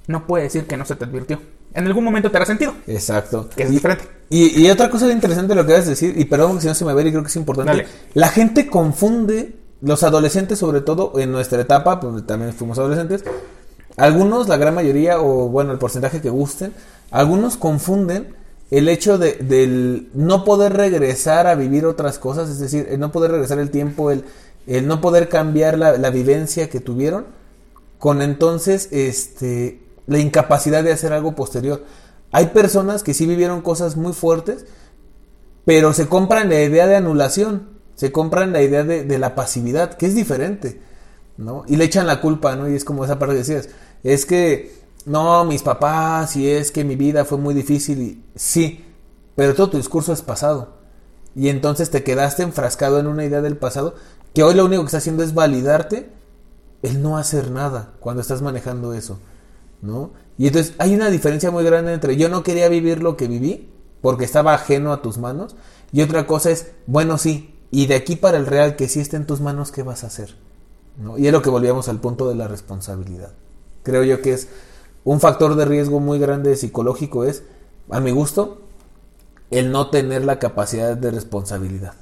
[0.07, 1.41] no puede decir que no se te advirtió.
[1.75, 3.51] En algún momento te hará sentido, Exacto.
[3.55, 4.05] que es Y- diferente.
[4.31, 6.85] Y, y otra cosa interesante lo que vas a decir, y perdón si no se
[6.85, 7.87] me ve y creo que es importante, Dale.
[8.15, 13.23] la gente confunde, los adolescentes sobre todo, en nuestra etapa, pues también fuimos adolescentes,
[13.97, 16.73] algunos, la gran mayoría, o bueno, el porcentaje que gusten,
[17.11, 18.35] algunos confunden
[18.71, 23.12] el hecho de, del no poder regresar a vivir otras cosas, es decir, el no
[23.12, 24.25] poder regresar el tiempo, el,
[24.66, 27.27] el no poder cambiar la, la vivencia que tuvieron,
[27.99, 31.85] con entonces este la incapacidad de hacer algo posterior.
[32.33, 34.66] Hay personas que sí vivieron cosas muy fuertes,
[35.64, 39.94] pero se compran la idea de anulación, se compran la idea de, de la pasividad,
[39.94, 40.81] que es diferente,
[41.37, 41.64] ¿no?
[41.66, 42.68] Y le echan la culpa, ¿no?
[42.71, 43.68] Y es como esa parte que decías,
[44.03, 44.73] es que,
[45.09, 48.85] no, mis papás, y es que mi vida fue muy difícil, y sí,
[49.35, 50.79] pero todo tu discurso es pasado.
[51.35, 53.94] Y entonces te quedaste enfrascado en una idea del pasado,
[54.35, 56.11] que hoy lo único que está haciendo es validarte
[56.83, 59.18] el no hacer nada cuando estás manejando eso,
[59.83, 60.11] ¿no?
[60.37, 63.68] Y entonces hay una diferencia muy grande entre yo no quería vivir lo que viví
[64.01, 65.57] porque estaba ajeno a tus manos
[65.92, 69.16] y otra cosa es, bueno, sí, y de aquí para el real que sí está
[69.16, 70.37] en tus manos, ¿qué vas a hacer?
[70.97, 71.18] ¿No?
[71.18, 73.33] Y es lo que volvíamos al punto de la responsabilidad.
[73.83, 74.49] Creo yo que es
[75.09, 77.42] un factor de riesgo muy grande psicológico es,
[77.88, 78.61] a mi gusto,
[79.51, 81.94] el no tener la capacidad de responsabilidad,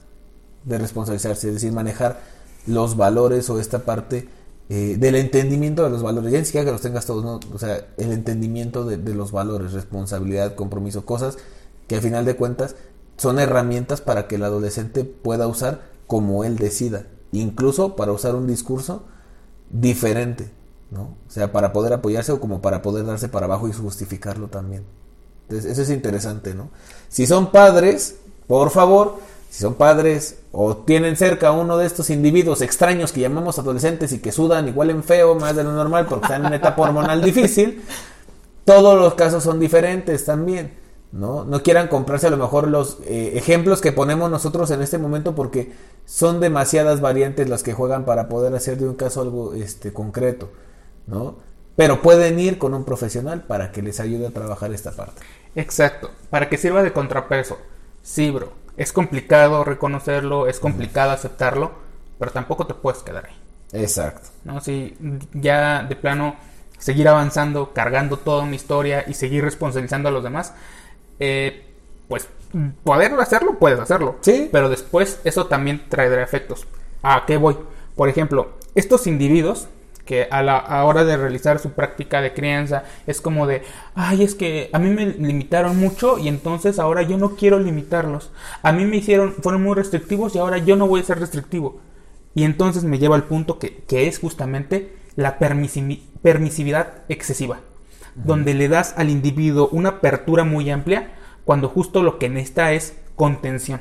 [0.64, 2.18] de responsabilizarse, es decir, manejar
[2.66, 4.28] los valores o esta parte
[4.70, 7.38] eh, del entendimiento de los valores, ya ni siquiera que los tengas todos, ¿no?
[7.54, 11.38] o sea, el entendimiento de, de los valores, responsabilidad, compromiso, cosas
[11.86, 12.74] que al final de cuentas
[13.18, 18.48] son herramientas para que el adolescente pueda usar como él decida, incluso para usar un
[18.48, 19.04] discurso
[19.70, 20.50] diferente,
[20.90, 21.16] ¿no?
[21.26, 24.84] O sea, para poder apoyarse o como para poder darse para abajo y justificarlo también.
[25.42, 26.70] Entonces, eso es interesante, ¿no?
[27.08, 29.18] Si son padres, por favor,
[29.50, 34.12] si son padres o tienen cerca a uno de estos individuos extraños que llamamos adolescentes
[34.12, 36.82] y que sudan igual en feo, más de lo normal porque están en una etapa
[36.82, 37.82] hormonal difícil,
[38.64, 40.86] todos los casos son diferentes también.
[41.12, 41.44] ¿no?
[41.44, 45.34] No quieran comprarse a lo mejor los eh, ejemplos que ponemos nosotros en este momento
[45.34, 45.72] porque
[46.04, 50.50] son demasiadas variantes las que juegan para poder hacer de un caso algo este, concreto,
[51.06, 51.36] ¿no?
[51.76, 55.22] Pero pueden ir con un profesional para que les ayude a trabajar esta parte.
[55.54, 57.58] Exacto, para que sirva de contrapeso.
[58.02, 61.72] Sí, bro, es complicado reconocerlo, es complicado aceptarlo,
[62.18, 63.36] pero tampoco te puedes quedar ahí.
[63.72, 64.28] Exacto.
[64.44, 64.60] ¿No?
[64.60, 64.96] Si
[65.32, 66.36] ya de plano
[66.78, 70.52] seguir avanzando, cargando toda una historia y seguir responsabilizando a los demás,
[71.18, 71.64] eh,
[72.08, 72.28] pues
[72.84, 74.16] poder hacerlo, puedes hacerlo.
[74.20, 74.48] Sí.
[74.52, 76.66] Pero después eso también traerá efectos.
[77.02, 77.56] ¿A qué voy?
[77.96, 79.68] Por ejemplo, estos individuos
[80.06, 83.62] que a la hora de realizar su práctica de crianza es como de,
[83.94, 88.32] ay, es que a mí me limitaron mucho y entonces ahora yo no quiero limitarlos.
[88.62, 91.80] A mí me hicieron, fueron muy restrictivos y ahora yo no voy a ser restrictivo.
[92.34, 97.60] Y entonces me lleva al punto que, que es justamente la permisividad excesiva
[98.16, 101.12] donde le das al individuo una apertura muy amplia
[101.44, 103.80] cuando justo lo que necesita es contención.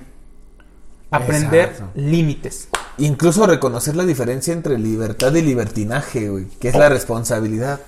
[1.09, 2.69] Aprender límites.
[2.97, 7.81] Incluso reconocer la diferencia entre libertad y libertinaje, güey, que es la responsabilidad.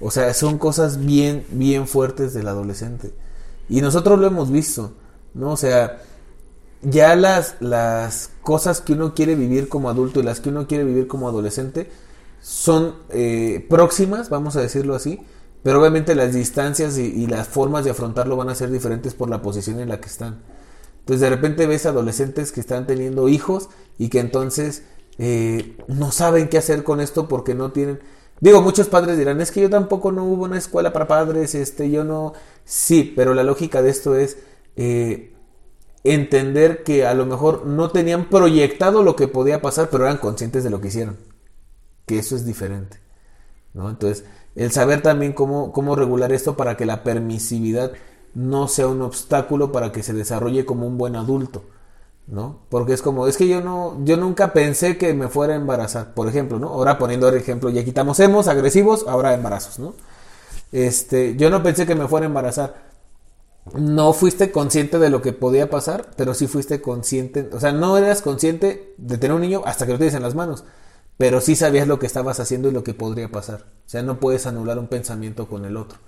[0.00, 3.12] O sea, son cosas bien, bien fuertes del adolescente.
[3.68, 4.92] Y nosotros lo hemos visto,
[5.34, 5.52] ¿no?
[5.52, 6.02] O sea,
[6.82, 10.84] ya las, las cosas que uno quiere vivir como adulto y las que uno quiere
[10.84, 11.90] vivir como adolescente
[12.40, 15.20] son eh, próximas, vamos a decirlo así,
[15.62, 19.42] pero obviamente las distancias y, las formas de afrontarlo van a ser diferentes por la
[19.42, 20.42] posición en la que están.
[21.00, 24.84] Entonces de repente ves adolescentes que están teniendo hijos y que entonces
[25.18, 28.00] eh, no saben qué hacer con esto porque no tienen...
[28.40, 31.90] Digo, muchos padres dirán, es que yo tampoco no hubo una escuela para padres, este,
[31.90, 32.32] yo no...
[32.64, 34.38] Sí, pero la lógica de esto es
[34.74, 35.32] eh,
[36.04, 40.64] entender que a lo mejor no tenían proyectado lo que podía pasar, pero eran conscientes
[40.64, 41.18] de lo que hicieron.
[42.06, 42.98] Que eso es diferente.
[43.74, 43.88] ¿no?
[43.88, 44.24] Entonces,
[44.54, 47.92] el saber también cómo, cómo regular esto para que la permisividad
[48.34, 51.64] no sea un obstáculo para que se desarrolle como un buen adulto,
[52.26, 52.60] ¿no?
[52.68, 56.14] Porque es como, es que yo no, yo nunca pensé que me fuera a embarazar,
[56.14, 56.68] por ejemplo, ¿no?
[56.68, 59.94] Ahora poniendo el ejemplo, ya quitamos hemos, agresivos, ahora embarazos, ¿no?
[60.72, 62.92] Este, yo no pensé que me fuera a embarazar.
[63.74, 67.96] No fuiste consciente de lo que podía pasar, pero sí fuiste consciente, o sea, no
[67.96, 70.64] eras consciente de tener un niño hasta que lo tienes en las manos
[71.22, 73.60] pero sí sabías lo que estabas haciendo y lo que podría pasar.
[73.86, 75.98] O sea, no puedes anular un pensamiento con el otro.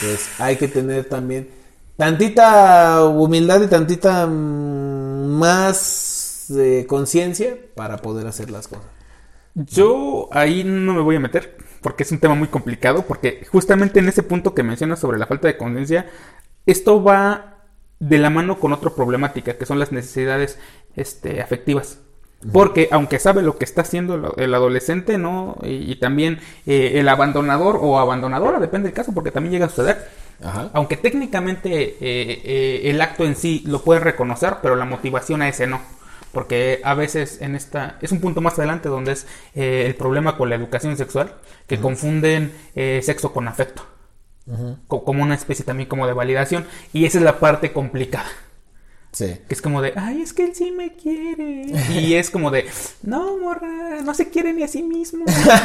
[0.00, 1.50] Entonces, hay que tener también
[1.96, 4.93] tantita humildad y tantita mm,
[5.24, 8.84] más eh, conciencia para poder hacer las cosas.
[9.54, 14.00] Yo ahí no me voy a meter porque es un tema muy complicado, porque justamente
[14.00, 16.06] en ese punto que mencionas sobre la falta de conciencia,
[16.64, 17.58] esto va
[18.00, 20.58] de la mano con otra problemática, que son las necesidades
[20.96, 21.98] este, afectivas.
[22.52, 25.56] Porque aunque sabe lo que está haciendo el adolescente, ¿no?
[25.62, 30.08] Y, también eh, el abandonador o abandonadora, depende del caso, porque también llega a suceder.
[30.72, 35.48] Aunque técnicamente eh, eh, el acto en sí lo puede reconocer, pero la motivación a
[35.48, 35.80] ese no.
[36.32, 37.98] Porque a veces en esta...
[38.00, 41.34] Es un punto más adelante donde es el problema con la educación sexual,
[41.68, 43.86] que confunden sexo con afecto.
[44.88, 46.66] Como una especie también como de validación.
[46.92, 48.26] Y esa es la parte complicada.
[49.16, 51.66] Que es como de, ay, es que él sí me quiere.
[51.92, 52.66] Y es como de,
[53.02, 55.24] no, morra, no se quiere ni a sí mismo.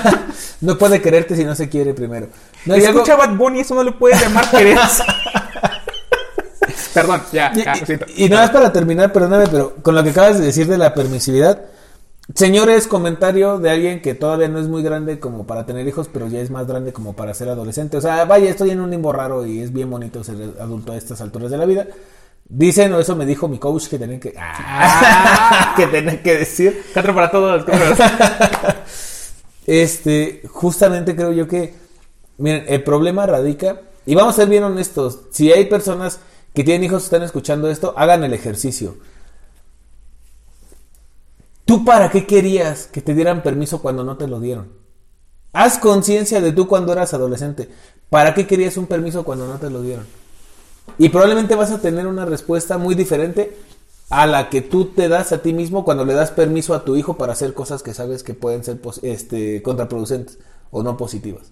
[0.62, 2.28] no puede quererte si no se quiere primero.
[2.66, 4.78] No, Escucha Bad Bunny, eso no le puede llamar querer.
[6.94, 10.46] Perdón, ya, y, y, nada más para terminar, perdóname, pero con lo que acabas de
[10.46, 11.62] decir de la permisividad,
[12.34, 16.28] señores, comentario de alguien que todavía no es muy grande como para tener hijos, pero
[16.28, 17.98] ya es más grande como para ser adolescente.
[17.98, 20.98] O sea, vaya, estoy en un limbo raro y es bien bonito ser adulto a
[20.98, 21.88] estas alturas de la vida.
[22.52, 26.84] Dicen, o eso me dijo mi coach, que tenían que, ah, que, tenían que decir.
[26.94, 27.64] Cuatro para todos.
[29.68, 31.76] este, justamente creo yo que,
[32.40, 36.22] miren, el problema radica, y vamos a ser bien honestos, si hay personas
[36.56, 38.98] que tienen hijos que están escuchando esto, hagan el ejercicio.
[41.66, 44.74] ¿Tú para qué querías que te dieran permiso cuando no te lo dieron?
[45.54, 47.70] Haz conciencia de tú cuando eras adolescente.
[48.10, 50.08] ¿Para qué querías un permiso cuando no te lo dieron?
[50.98, 53.56] Y probablemente vas a tener una respuesta muy diferente
[54.10, 56.96] a la que tú te das a ti mismo cuando le das permiso a tu
[56.96, 60.40] hijo para hacer cosas que sabes que pueden ser este, contraproducentes
[60.72, 61.52] o no positivas.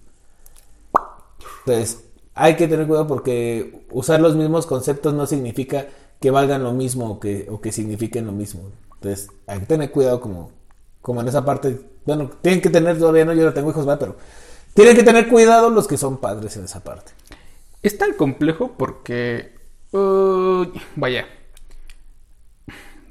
[1.60, 5.86] Entonces, hay que tener cuidado porque usar los mismos conceptos no significa
[6.20, 8.62] que valgan lo mismo o que, o que signifiquen lo mismo.
[8.94, 10.50] Entonces, hay que tener cuidado como,
[11.00, 11.80] como en esa parte.
[12.04, 13.98] Bueno, tienen que tener todavía, yo no tengo hijos, va,
[14.74, 17.12] tienen que tener cuidado los que son padres en esa parte.
[17.82, 19.54] Es tan complejo porque.
[19.92, 20.64] uh,
[20.96, 21.26] vaya.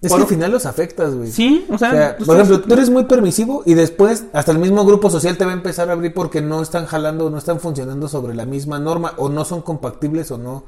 [0.01, 1.32] Es Por- que al final los afectas, güey.
[1.32, 1.89] Sí, o sea.
[1.89, 5.09] O sea, tú por ejemplo, tú eres muy permisivo y después hasta el mismo grupo
[5.09, 8.36] social te va a empezar a abrir porque no están jalando no están funcionando sobre
[8.36, 10.65] la misma norma o no son compatibles o no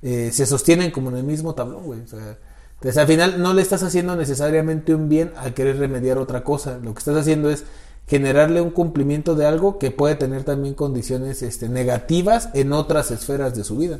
[0.00, 2.00] eh, se sostienen como en el mismo tablón, güey.
[2.00, 2.38] O sea,
[2.74, 6.78] entonces al final no le estás haciendo necesariamente un bien al querer remediar otra cosa.
[6.82, 7.64] Lo que estás haciendo es
[8.06, 13.54] generarle un cumplimiento de algo que puede tener también condiciones este, negativas en otras esferas
[13.56, 13.98] de su vida.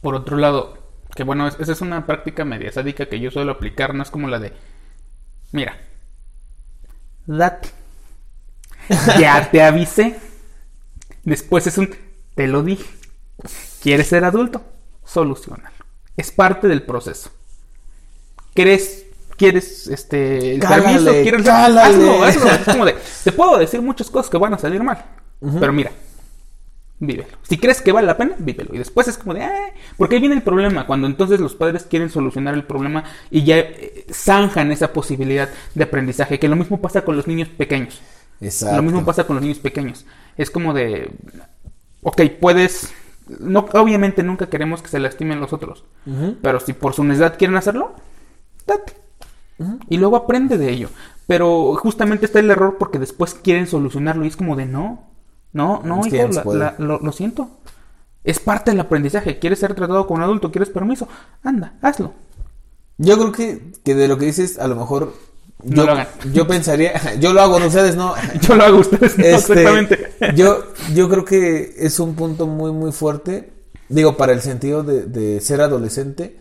[0.00, 0.78] Por otro lado,
[1.14, 4.10] que bueno, es- esa es una práctica media sádica que yo suelo aplicar, no es
[4.10, 4.52] como la de,
[5.52, 5.78] mira,
[7.26, 7.68] date,
[9.18, 10.18] ya te avisé,
[11.24, 11.94] después es un,
[12.34, 12.86] te lo dije,
[13.82, 14.62] quieres ser adulto,
[15.04, 15.76] solucionalo,
[16.16, 17.30] es parte del proceso.
[18.54, 19.06] ¿Quieres,
[19.40, 21.10] quieres, este, el Cálale, permiso?
[21.22, 24.82] ¿Quieres, hazlo, hazlo, es como de, te puedo decir muchas cosas que van a salir
[24.82, 25.02] mal,
[25.58, 25.90] pero mira,
[26.98, 27.24] vívelo.
[27.48, 28.74] Si crees que vale la pena, vívelo.
[28.74, 31.84] Y después es como de, "Ay", porque ahí viene el problema, cuando entonces los padres
[31.84, 36.78] quieren solucionar el problema y ya eh, zanjan esa posibilidad de aprendizaje, que lo mismo
[36.82, 38.02] pasa con los niños pequeños.
[38.42, 38.76] Exacto.
[38.76, 40.04] Lo mismo pasa con los niños pequeños.
[40.36, 41.10] Es como de,
[42.02, 42.92] ok, puedes,
[43.40, 45.84] no, obviamente nunca queremos que se lastimen los otros,
[46.42, 47.94] pero si por su necesidad quieren hacerlo,
[48.66, 48.92] date.
[49.88, 50.88] Y luego aprende de ello.
[51.26, 55.08] Pero justamente está el error porque después quieren solucionarlo y es como de no,
[55.52, 57.50] no, no, hijo, la- lo, lo siento.
[58.24, 59.38] Es parte del aprendizaje.
[59.38, 60.50] ¿Quieres ser tratado como un adulto?
[60.50, 61.08] ¿Quieres permiso?
[61.42, 62.12] Anda, hazlo.
[62.98, 65.14] Yo creo que, que de lo que dices, a lo mejor.
[65.62, 66.08] No Yo, lo hagan.
[66.32, 68.14] yo pensaría, yo lo hago, ustedes no.
[68.40, 70.12] Yo lo hago, ustedes no, Este, exactamente.
[70.36, 73.52] yo, yo creo que es un punto muy, muy fuerte.
[73.88, 76.36] Digo, para el sentido de, de ser adolescente,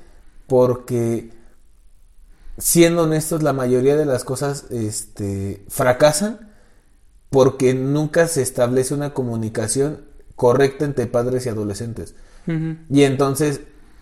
[0.47, 1.31] porque
[2.59, 6.51] siendo honestos, la mayoría de las cosas este, fracasan
[7.29, 10.05] porque nunca se establece una comunicación
[10.35, 12.15] correcta entre padres y adolescentes.
[12.89, 13.61] Y entonces,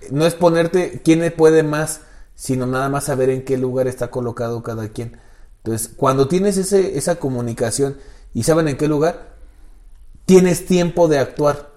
[0.09, 2.01] no es ponerte quién puede más,
[2.33, 5.17] sino nada más saber en qué lugar está colocado cada quien.
[5.57, 7.97] Entonces, cuando tienes ese, esa comunicación
[8.33, 9.35] y saben en qué lugar,
[10.25, 11.71] tienes tiempo de actuar,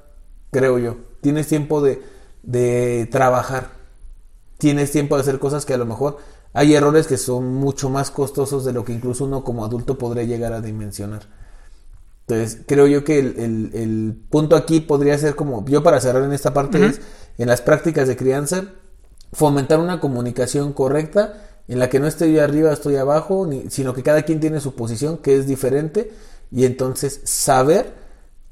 [0.53, 0.99] creo yo.
[1.23, 2.05] Tienes tiempo de,
[2.45, 3.73] de trabajar.
[4.59, 6.19] Tienes tiempo de hacer cosas que a lo mejor
[6.53, 10.25] hay errores que son mucho más costosos de lo que incluso uno como adulto podría
[10.25, 11.23] llegar a dimensionar.
[12.27, 16.23] Entonces, creo yo que el, el- el punto aquí podría ser como, yo para cerrar
[16.25, 17.01] en esta parte, es
[17.39, 18.65] en las prácticas de crianza,
[19.33, 21.35] fomentar una comunicación correcta
[21.69, 24.75] en la que no estoy arriba, estoy abajo, ni, sino que cada quien tiene su
[24.75, 26.13] posición que es diferente
[26.53, 27.93] y entonces saber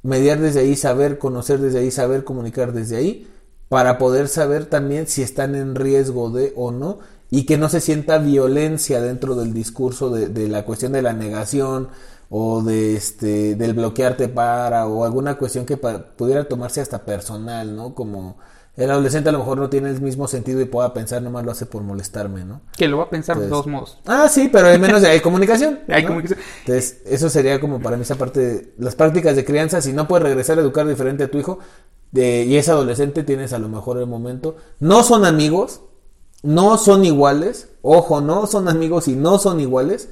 [0.03, 3.29] mediar desde ahí, saber conocer desde ahí, saber comunicar desde ahí,
[3.69, 7.01] para poder saber también si están en riesgo de o no,
[7.31, 11.13] y que no se sienta violencia dentro del discurso de, de la cuestión de la
[11.13, 11.89] negación
[12.31, 17.95] o de este del bloquearte para o alguna cuestión que pudiera tomarse hasta personal, ¿no?
[17.95, 18.37] Como
[18.77, 21.51] el adolescente a lo mejor no tiene el mismo sentido y pueda pensar nomás lo
[21.51, 22.61] hace por molestarme, ¿no?
[22.77, 23.99] Que lo va a pensar de todos modos.
[24.07, 25.81] Ah, sí, pero al menos hay comunicación.
[25.89, 26.39] Hay comunicación.
[26.61, 29.81] Entonces, eso sería como para mí esa parte de las prácticas de crianza.
[29.83, 31.59] Si no puedes regresar a educar diferente a tu hijo
[32.13, 34.55] de- y es adolescente, tienes a lo mejor el momento.
[34.79, 35.81] No son amigos,
[36.43, 37.69] no son iguales.
[37.83, 40.09] Ojo, no son amigos y no son iguales.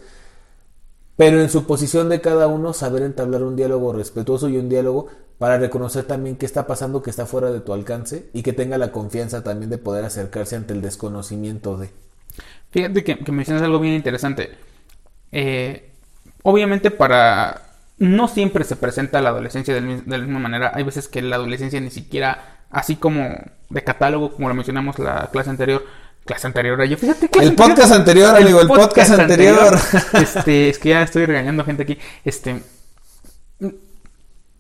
[1.17, 5.09] Pero en su posición de cada uno, saber entablar un diálogo respetuoso y un diálogo
[5.39, 8.79] para reconocer también qué está pasando que está fuera de tu alcance y que tenga
[8.79, 11.91] la confianza también de poder acercarse ante el desconocimiento de.
[12.71, 14.51] Fíjate que, mencionas algo bien interesante.
[15.33, 15.91] Eh,
[16.43, 17.63] obviamente para...
[17.99, 20.71] No siempre se presenta la adolescencia de la misma manera.
[20.75, 23.35] Hay veces que la adolescencia ni siquiera, así como
[23.71, 25.83] de catálogo, como lo mencionamos la clase anterior,
[26.27, 29.79] clase anterior, yo fíjate clase El podcast anterior, amigo, el podcast anterior.
[30.13, 31.99] Este, es que ya estoy regañando gente aquí.
[32.25, 32.63] Este,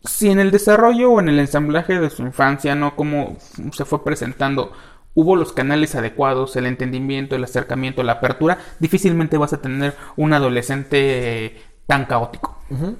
[0.05, 3.37] si en el desarrollo o en el ensamblaje de su infancia, no como
[3.73, 4.73] se fue presentando,
[5.14, 10.33] hubo los canales adecuados, el entendimiento, el acercamiento, la apertura, difícilmente vas a tener un
[10.33, 12.59] adolescente eh, tan caótico.
[12.71, 12.97] Ujú.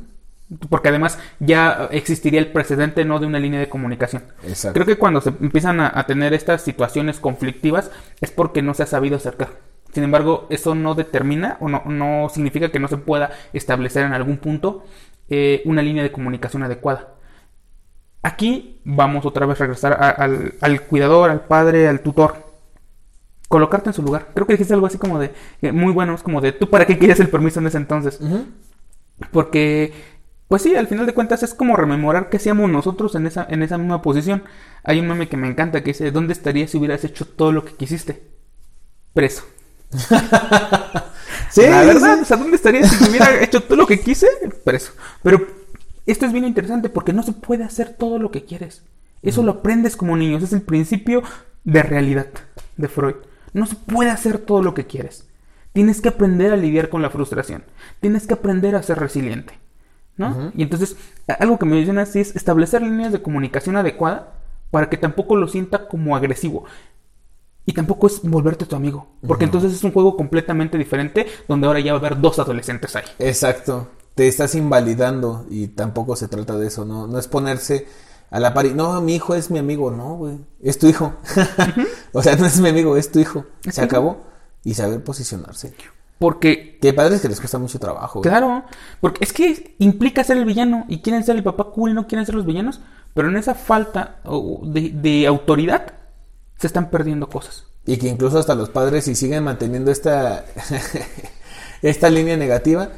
[0.69, 4.23] Porque además ya existiría el precedente no de una línea de comunicación.
[4.47, 4.75] Exacto.
[4.75, 7.91] Creo que cuando se empiezan a, a tener estas situaciones conflictivas
[8.21, 9.49] es porque no se ha sabido acercar.
[9.93, 14.13] Sin embargo, eso no determina o no, no significa que no se pueda establecer en
[14.13, 14.85] algún punto
[15.29, 17.09] eh, una línea de comunicación adecuada.
[18.23, 22.45] Aquí vamos otra vez a regresar a- al, al cuidador, al padre, al tutor.
[23.49, 24.29] Colocarte en su lugar.
[24.35, 25.33] Creo que dijiste algo así como de,
[25.63, 28.21] eh, muy bueno, es como de, ¿tú para qué querías el permiso en ese entonces?
[29.31, 29.93] Porque,
[30.49, 33.63] pues sí, al final de cuentas es como rememorar qué hacíamos nosotros en esa, en
[33.63, 34.45] esa misma posición.
[34.85, 37.65] Hay un meme que me encanta que dice, ¿dónde estarías si hubieras hecho todo lo
[37.65, 38.23] que quisiste?
[39.13, 39.45] Preso.
[41.51, 42.23] Sí, La verdad, sí.
[42.23, 44.27] o sea, ¿dónde estarías si hubiera hecho todo lo que quise?
[44.65, 44.93] Preso.
[45.23, 45.47] Pero
[46.05, 48.83] esto es bien interesante porque no se puede hacer todo lo que quieres.
[49.23, 51.23] Eso lo aprendes como niños, es el principio
[51.65, 52.27] de realidad
[52.77, 53.15] de Freud.
[53.53, 55.27] No se puede hacer todo lo que quieres.
[55.73, 57.65] Tienes que aprender a lidiar con la frustración.
[58.01, 59.59] Tienes que aprender a ser resiliente.
[60.17, 60.53] ¿No?
[60.57, 60.97] Y entonces,
[61.39, 64.33] algo que me mencionas es establecer líneas de comunicación adecuada
[64.71, 66.65] para que tampoco lo sienta como agresivo.
[67.65, 69.09] Y tampoco es volverte tu amigo.
[69.27, 72.95] Porque entonces es un juego completamente diferente donde ahora ya va a haber dos adolescentes
[72.95, 73.05] ahí.
[73.19, 73.89] Exacto.
[74.15, 77.07] Te estás invalidando y tampoco se trata de eso, ¿no?
[77.07, 77.87] No es ponerse
[78.31, 80.39] a la par y, no, mi hijo es mi amigo, no, güey.
[80.63, 81.15] Es tu hijo.
[82.13, 83.45] o sea, no es mi amigo, es tu hijo.
[83.69, 84.25] Se acabó.
[84.63, 85.75] Y saber posicionarse.
[86.19, 86.79] Porque.
[86.81, 88.21] Que hay padres que les cuesta mucho trabajo.
[88.21, 88.65] Claro.
[89.01, 92.07] Porque es que implica ser el villano y quieren ser el papá cool y no
[92.07, 92.81] quieren ser los villanos.
[93.15, 94.21] Pero en esa falta
[94.65, 95.95] de, de autoridad
[96.59, 97.65] se están perdiendo cosas.
[97.87, 100.45] Y que incluso hasta los padres, si siguen manteniendo esta,
[101.83, 102.91] esta línea negativa,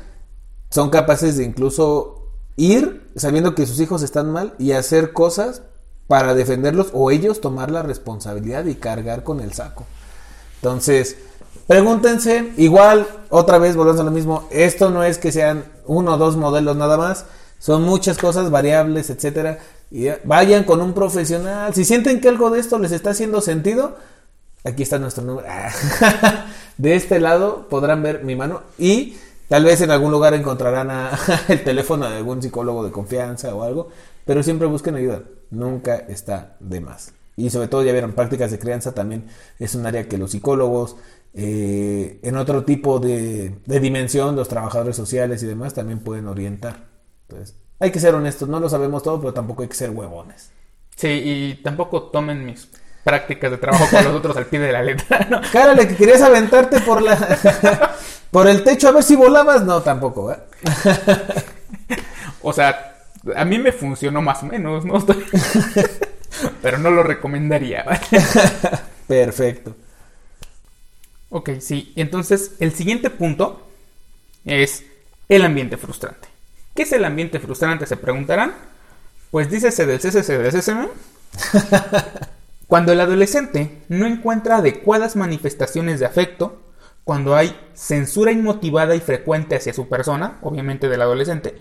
[0.71, 5.63] son capaces de incluso ir sabiendo que sus hijos están mal y hacer cosas
[6.07, 9.85] para defenderlos o ellos tomar la responsabilidad y cargar con el saco.
[10.57, 11.19] Entonces,
[11.67, 16.19] pregúntense, igual, otra vez volvemos a lo mismo, esto no es que sean uno o
[16.19, 17.27] dos modelos nada más,
[17.59, 19.59] son muchas cosas, variables, etcétera.
[19.91, 21.75] Y vayan con un profesional.
[21.75, 23.97] Si sienten que algo de esto les está haciendo sentido,
[24.65, 25.49] aquí está nuestro número.
[26.79, 29.17] de este lado podrán ver mi mano y
[29.49, 31.11] tal vez en algún lugar encontrarán
[31.49, 33.89] el teléfono de algún psicólogo de confianza o algo.
[34.25, 35.23] Pero siempre busquen ayuda.
[35.51, 37.13] Nunca está de más.
[37.37, 39.27] Y sobre todo, ya vieron, prácticas de crianza también
[39.61, 40.97] es un área que los psicólogos,
[41.35, 46.87] eh, en otro tipo de, de dimensión, los trabajadores sociales y demás también pueden orientar.
[47.29, 50.51] Entonces, hay que ser honestos, no lo sabemos todo, pero tampoco hay que ser huevones.
[50.97, 52.69] Sí, y tampoco tomen mis
[53.05, 55.27] prácticas de trabajo con los otros al pie de la letra.
[55.31, 55.41] ¿no?
[55.53, 57.17] Cárale, que querías aventarte por la
[58.31, 60.39] por el techo a ver si volabas, no, tampoco, ¿eh?
[62.43, 62.97] o sea,
[63.35, 65.05] a mí me funcionó más o menos, ¿no?
[66.63, 67.85] pero no lo recomendaría.
[69.07, 69.75] Perfecto.
[71.31, 71.93] Ok, sí.
[71.97, 73.67] Entonces, el siguiente punto
[74.45, 74.85] es
[75.29, 76.29] el ambiente frustrante.
[76.75, 77.87] ¿Qué es el ambiente frustrante?
[77.87, 78.55] Se preguntarán.
[79.31, 80.89] Pues dícese del CCC del CCM.
[82.67, 86.63] Cuando el adolescente no encuentra adecuadas manifestaciones de afecto,
[87.05, 91.55] cuando hay censura inmotivada y frecuente hacia su persona, obviamente del adolescente,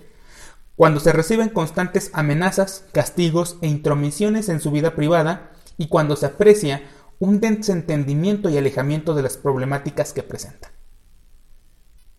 [0.75, 6.25] cuando se reciben constantes amenazas, castigos e intromisiones en su vida privada y cuando se
[6.25, 6.83] aprecia
[7.19, 10.71] un desentendimiento y alejamiento de las problemáticas que presenta.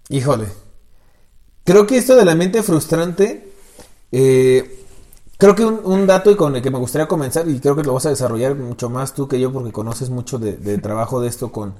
[0.08, 0.46] Híjole,
[1.68, 3.52] Creo que esto de la mente frustrante,
[4.10, 4.86] eh,
[5.36, 8.06] creo que un, dato con el que me gustaría comenzar, y creo que lo vas
[8.06, 11.74] a desarrollar mucho más tú que yo, porque conoces mucho de, trabajo de esto con,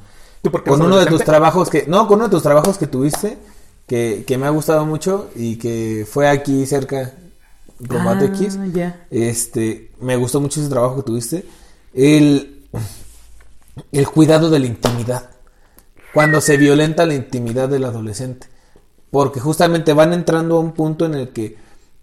[0.67, 3.39] con uno de tus trabajos que, no, con uno de tus trabajos que tuviste,
[3.87, 7.15] que, me ha gustado mucho y que fue aquí cerca,
[7.79, 8.59] Combate ah, X.
[9.09, 11.47] Este, me gustó mucho ese trabajo que tuviste.
[11.95, 12.69] El,
[13.93, 15.31] el cuidado de la intimidad.
[16.13, 18.49] Cuando se violenta la intimidad del adolescente.
[19.11, 21.57] Porque justamente van entrando a un punto en el que,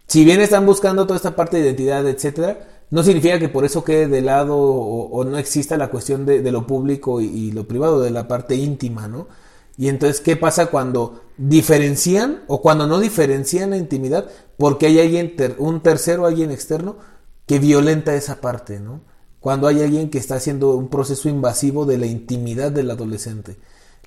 [0.08, 3.84] si bien están buscando toda esta parte de identidad, etcétera, no significa que por eso
[3.84, 8.12] quede de lado o, no exista la cuestión de, lo público y, lo privado, de
[8.12, 9.28] la parte íntima, ¿no?
[9.78, 14.30] Y entonces, ¿qué pasa cuando diferencian o cuando no diferencian la intimidad?
[14.58, 16.98] Porque hay alguien, un tercero, alguien externo,
[17.46, 19.02] que violenta esa parte, ¿no?
[19.46, 23.58] Cuando hay alguien que está haciendo un proceso invasivo de la intimidad del adolescente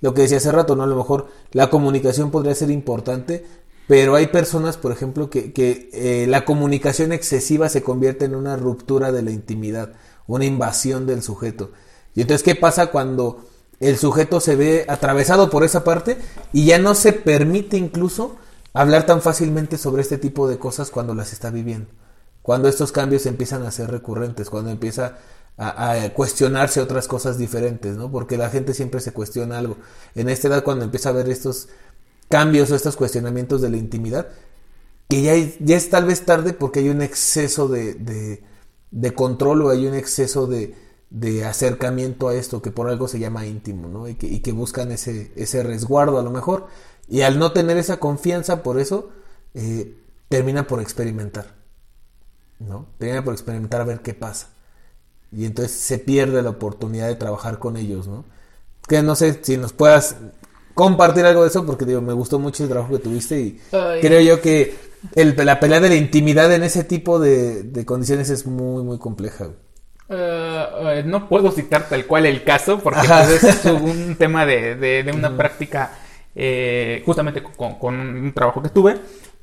[0.00, 0.82] lo que decía hace rato, ¿no?
[0.82, 3.44] A lo mejor la comunicación podría ser importante,
[3.86, 5.52] pero hay personas, por ejemplo, que,
[5.92, 9.92] eh, la comunicación excesiva se convierte en una ruptura de la intimidad,
[10.26, 11.70] una invasión del sujeto.
[12.16, 13.44] Y entonces, ¿qué pasa cuando
[13.78, 16.18] el sujeto se ve atravesado por esa parte
[16.52, 18.34] y ya no se permite incluso
[18.72, 21.88] hablar tan fácilmente sobre este tipo de cosas cuando las está viviendo?
[22.42, 25.18] Cuando estos cambios empiezan a ser recurrentes, cuando empieza
[25.58, 28.10] a, cuestionarse otras cosas diferentes, ¿no?
[28.10, 29.76] Porque la gente siempre se cuestiona algo.
[30.14, 31.68] En esta edad, cuando empieza a ver estos
[32.28, 34.28] cambios o estos cuestionamientos de la intimidad,
[35.08, 38.42] que ya, es tal vez tarde porque hay un exceso de,
[39.14, 40.74] control o hay un exceso de,
[41.44, 44.06] acercamiento a esto que por algo se llama íntimo, ¿no?
[44.08, 46.68] Y que, buscan ese, ese resguardo a lo mejor.
[47.08, 49.08] Y al no tener esa confianza, por eso,
[49.54, 49.96] eh,
[50.28, 51.56] termina por experimentar,
[52.60, 52.86] ¿no?
[52.98, 54.48] Termina por experimentar a ver qué pasa
[55.32, 58.24] y entonces se pierde la oportunidad de trabajar con ellos, ¿no?
[58.86, 60.16] Que no sé si nos puedas
[60.74, 63.60] compartir algo de eso, porque digo, me gustó mucho el trabajo que tuviste y
[64.00, 64.76] creo yo que
[65.14, 69.48] el, la pelea de la intimidad en ese tipo de, condiciones es muy, muy compleja.
[70.08, 74.76] Eh, eh, no puedo citar tal cual el caso, porque pues, es un tema de,
[74.76, 75.98] de, una práctica,
[76.34, 78.96] eh, justamente con, con, un trabajo que tuve,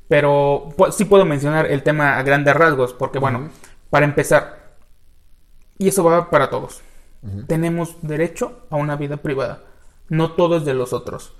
[0.08, 3.50] Pero pues, sí puedo mencionar el tema a grandes rasgos, porque bueno,
[3.90, 4.76] para empezar,
[5.78, 6.82] y eso va para todos,
[7.46, 9.64] tenemos derecho a una vida privada.
[10.08, 11.32] No todo es de los otros.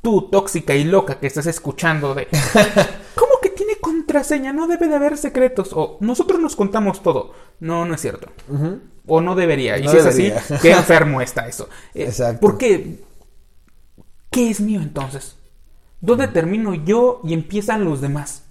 [0.00, 2.28] Tú, tóxica y loca que estás escuchando de...
[3.14, 4.52] ¿Cómo que tiene contraseña?
[4.52, 5.70] No debe de haber secretos.
[5.72, 7.32] O nosotros nos contamos todo.
[7.60, 8.28] No, no es cierto.
[9.06, 9.78] O no debería.
[9.78, 11.68] Y No si es así, qué enfermo está eso.
[11.94, 12.40] Eh, Exacto.
[12.40, 13.00] ¿Por qué?
[14.30, 15.36] ¿Qué es mío entonces?
[16.02, 18.44] ¿Dónde termino yo y empiezan los demás?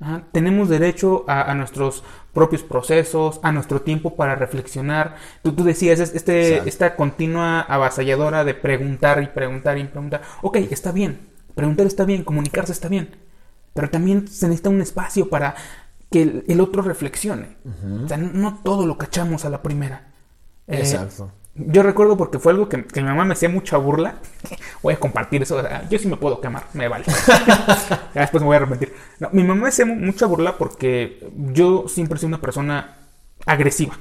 [0.00, 2.02] Ajá, Tenemos derecho a, a nuestros
[2.32, 5.16] propios procesos, a nuestro tiempo para reflexionar.
[5.42, 6.68] Tú, tú decías, es- este, Exacto.
[6.68, 10.22] esta continua avasalladora de preguntar y preguntar y preguntar.
[10.42, 13.10] Ok, está bien, preguntar está bien, comunicarse está bien,
[13.74, 15.54] pero también se necesita un espacio para
[16.10, 17.56] que el, el otro reflexione.
[18.04, 20.10] O sea, no, no todo lo cachamos a la primera.
[20.66, 21.30] Eh, Exacto.
[21.56, 24.16] Yo recuerdo porque fue algo que, que mi mamá me hacía mucha burla.
[24.82, 25.56] Voy a compartir eso.
[25.56, 27.04] o sea, Yo sí me puedo quemar, me vale.
[28.14, 28.94] Ya después me voy a arrepentir.
[29.20, 32.96] No, mi mamá me hacía mu- mucha burla porque yo siempre soy una persona
[33.46, 33.96] agresiva.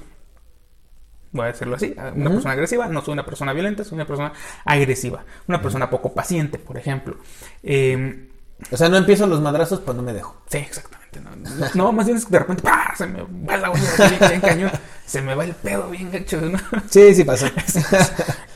[1.31, 1.95] Voy a decirlo así.
[2.15, 2.87] Una persona agresiva.
[2.87, 4.33] No soy una persona violenta, soy una persona
[4.65, 5.23] agresiva.
[5.47, 7.17] Una persona poco paciente, por ejemplo.
[7.63, 8.29] Eh,
[8.71, 10.35] O sea, no empiezo los madrazos, pues no me dejo.
[10.47, 11.02] Sí, exactamente.
[11.21, 12.93] No, no, no, más bien es que de repente ¡pah!
[12.95, 14.71] se me va la olla así bien, bien cañón.
[15.05, 16.39] Se me va el pedo bien gacho.
[16.41, 16.57] ¿no?
[16.89, 17.51] Sí, sí pasa.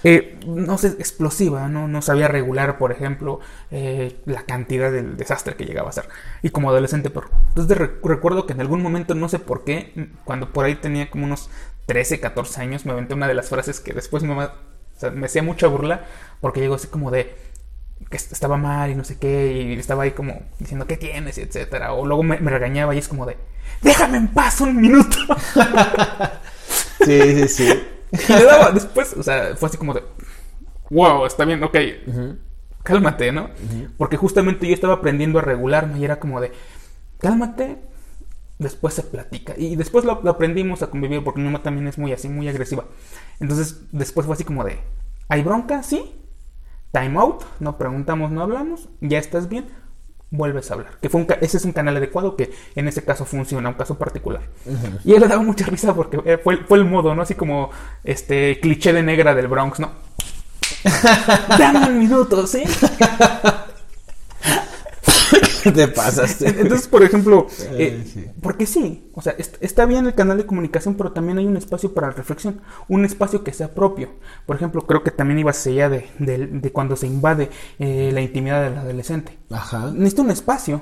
[0.03, 1.87] Eh, no sé, explosiva, ¿no?
[1.87, 3.39] No sabía regular, por ejemplo,
[3.71, 6.07] eh, la cantidad del desastre que llegaba a ser.
[6.43, 10.11] Y como adolescente, pero entonces re- recuerdo que en algún momento, no sé por qué,
[10.23, 11.49] cuando por ahí tenía como unos
[11.87, 14.49] 13, 14 años, me aventé una de las frases que después o
[14.99, 16.05] sea, me hacía mucha burla,
[16.41, 17.35] porque llegó así como de
[18.09, 21.37] que est- estaba mal y no sé qué, y estaba ahí como diciendo, ¿qué tienes?
[21.37, 21.93] y etcétera.
[21.93, 23.37] O luego me, me regañaba y es como de,
[23.81, 25.17] déjame en paz un minuto.
[27.03, 27.83] Sí, sí, sí.
[28.29, 30.03] Y le daba después, o sea, fue así como de,
[30.89, 31.77] wow, está bien, ok,
[32.83, 33.49] cálmate, ¿no?
[33.97, 36.51] Porque justamente yo estaba aprendiendo a regularme y era como de,
[37.19, 37.77] cálmate,
[38.59, 39.53] después se platica.
[39.57, 42.47] Y después lo, lo aprendimos a convivir porque mi mamá también es muy así, muy
[42.49, 42.85] agresiva.
[43.39, 44.79] Entonces, después fue así como de,
[45.29, 45.83] ¿hay bronca?
[45.83, 46.15] Sí.
[46.91, 49.65] Time out, no preguntamos, no hablamos, ya estás bien,
[50.29, 50.93] vuelves a hablar.
[51.01, 53.97] Que fue un ese es un canal adecuado que en ese caso funciona, un caso
[53.97, 54.41] particular.
[55.03, 57.21] Y él le daba mucha risa porque eh, fue, fue el modo, ¿no?
[57.21, 57.69] Así como
[58.03, 59.91] este cliché de negra del Bronx, ¿no?
[61.57, 62.63] Dame un minuto, ¿sí?
[65.75, 66.47] Te pasaste.
[66.47, 68.25] Entonces, por ejemplo, eh, sí.
[68.41, 71.57] porque sí, o sea, est- está bien el canal de comunicación, pero también hay un
[71.57, 74.09] espacio para reflexión, un espacio que sea propio.
[74.45, 77.49] Por ejemplo, creo que también iba allá de, de- de cuando se invade
[77.79, 79.37] eh, la intimidad del adolescente.
[79.51, 79.91] Ajá.
[79.93, 80.81] Necesita un espacio.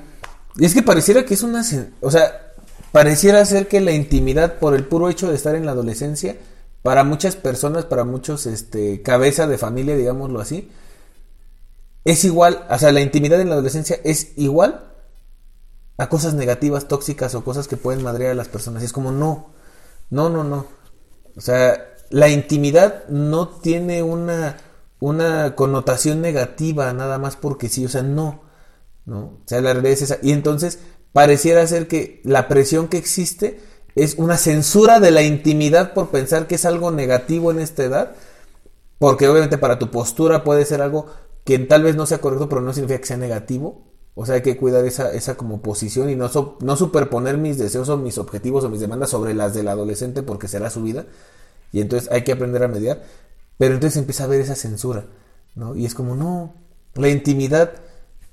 [0.57, 1.63] Y es que pareciera que es una...
[2.01, 2.53] O sea,
[2.91, 6.37] pareciera ser que la intimidad por el puro hecho de estar en la adolescencia,
[6.81, 10.69] para muchas personas, para muchos, este, cabeza de familia, digámoslo así,
[12.05, 14.93] es igual, o sea, la intimidad en la adolescencia es igual
[15.97, 18.83] a cosas negativas, tóxicas o cosas que pueden madrear a las personas.
[18.83, 19.47] Y es como, no,
[20.11, 20.67] no, no, no.
[21.35, 24.57] O sea, la intimidad no tiene una,
[24.99, 28.43] una connotación negativa nada más porque sí, o sea, no.
[29.05, 29.19] ¿no?
[29.19, 30.19] O sea, la realidad es esa.
[30.21, 30.79] Y entonces
[31.11, 33.59] pareciera ser que la presión que existe
[33.95, 38.11] es una censura de la intimidad por pensar que es algo negativo en esta edad,
[38.99, 41.07] porque obviamente para tu postura puede ser algo
[41.45, 43.83] que tal vez no sea correcto, pero no significa que sea negativo.
[44.15, 46.29] O sea, hay que cuidar esa, esa como posición y no,
[46.61, 50.47] no superponer mis deseos o mis objetivos o mis demandas sobre las del adolescente porque
[50.49, 51.05] será su vida.
[51.71, 53.03] Y entonces hay que aprender a mediar.
[53.57, 55.05] Pero entonces empieza a haber esa censura,
[55.55, 55.75] ¿no?
[55.75, 56.53] Y es como, no,
[56.95, 57.73] la intimidad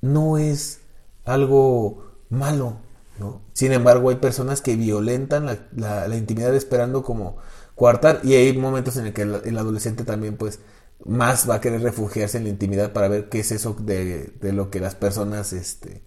[0.00, 0.80] no es
[1.24, 2.76] algo malo,
[3.18, 3.40] ¿no?
[3.52, 7.36] Sin embargo, hay personas que violentan la, la- la intimidad esperando como
[7.76, 10.58] coartar y hay momentos en el que el, el adolescente también, pues,
[11.04, 14.52] más va a querer refugiarse en la intimidad para ver qué es eso de, de
[14.52, 16.02] lo que las personas, este,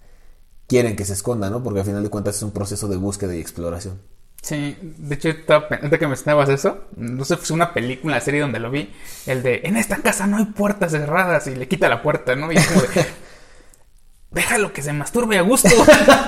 [0.67, 1.63] quieren que se esconda, ¿no?
[1.63, 4.01] Porque al final de cuentas es un proceso de búsqueda y exploración.
[4.41, 8.59] Sí, de hecho, ahorita que mencionabas eso, no sé, fue una película, una serie donde
[8.59, 8.93] lo vi,
[9.25, 12.51] el de, en esta casa no hay puertas cerradas y le quita la puerta, ¿no?
[12.51, 12.87] Y es como de,
[14.31, 15.69] déjalo que se masturbe a gusto.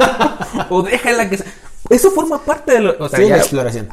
[0.70, 1.46] o déjala que se...
[1.90, 2.96] Eso forma parte de lo...
[3.00, 3.88] O sea, Sí, la exploración.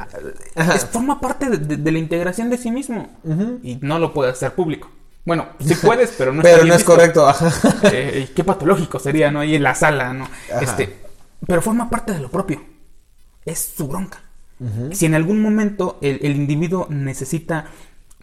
[0.55, 3.07] es- forma parte de, de- de la integración de sí mismo.
[3.63, 4.89] Y no lo puedes hacer público.
[5.25, 7.51] Bueno, sí puedes, pero no Pero no es correcto, ajá.
[7.91, 9.39] Eh, qué patológico sería, ¿no?
[9.39, 10.25] Ahí en la sala, ¿no?
[10.25, 10.61] Ajá.
[10.61, 10.95] Este,
[11.47, 12.61] pero forma parte de lo propio.
[13.45, 14.19] Es su bronca.
[14.93, 17.65] Si en algún momento el, el individuo necesita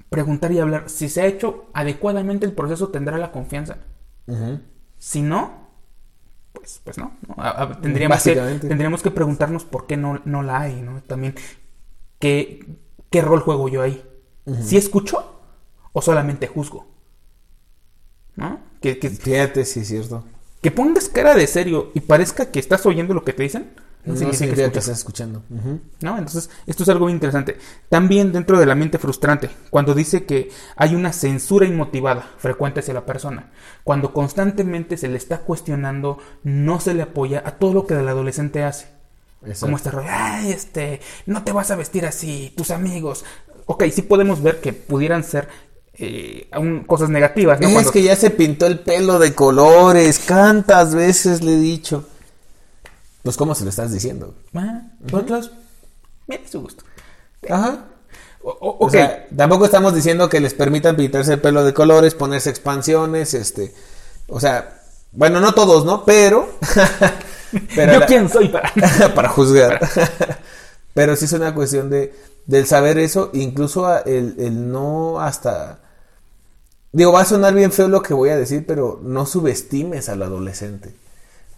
[0.09, 3.77] preguntar y hablar, si se ha hecho adecuadamente el proceso, tendrá la confianza.
[4.99, 5.62] Si no,
[6.53, 7.17] pues, pues no.
[7.83, 11.03] tendríamos, que, tendríamos que preguntarnos por qué no, no la hay, ¿no?
[11.03, 11.35] También,
[12.19, 12.67] ¿qué,
[13.11, 14.03] qué rol juego yo ahí?
[14.63, 15.41] ¿Si escucho
[15.93, 16.87] o solamente juzgo?
[18.37, 18.61] ¿No?
[18.81, 20.25] Que, que- Fíjate, sí es cierto.
[20.61, 23.73] Que pongas cara de serio y parezca que estás oyendo lo que te dicen,
[24.05, 25.43] No, no significa significa que estás escuchando.
[26.01, 26.19] ¿no?
[26.19, 27.57] Entonces, esto es algo muy interesante.
[27.89, 32.95] También dentro de la mente frustrante, cuando dice que hay una censura inmotivada frecuente hacia
[32.95, 33.53] la persona,
[33.85, 38.09] cuando constantemente se le está cuestionando, no se le apoya a todo lo que el
[38.09, 38.87] adolescente hace.
[39.43, 39.67] Exacto.
[39.67, 43.25] Como este rollo, ay, este, no te vas a vestir así, tus amigos.
[43.67, 45.49] Ok, sí podemos ver que pudieran ser
[45.95, 47.69] eh, aún cosas negativas, ¿no?
[47.69, 50.21] Es Cuando- que ya se pintó el pelo de colores.
[50.27, 52.09] ¿Cuántas veces le he dicho?
[53.23, 54.35] Pues, ¿cómo se lo estás diciendo?
[55.13, 55.53] Otros,
[56.27, 56.85] mira su gusto.
[57.49, 57.85] Ajá.
[58.43, 61.73] O- o- O ok, sea, tampoco estamos diciendo que les permitan pintarse el pelo de
[61.73, 63.73] colores, ponerse expansiones, este.
[64.29, 64.81] O sea,
[65.13, 66.05] bueno, no todos, ¿no?
[66.05, 66.49] Pero.
[67.77, 68.73] pero ¿yo la- quién soy para...?
[69.15, 69.79] para juzgar.
[70.95, 72.15] Pero sí es una cuestión de
[72.45, 75.79] del saber eso, incluso el, el no hasta
[76.93, 80.23] digo, va a sonar bien feo lo que voy a decir, pero no subestimes al
[80.23, 80.95] adolescente.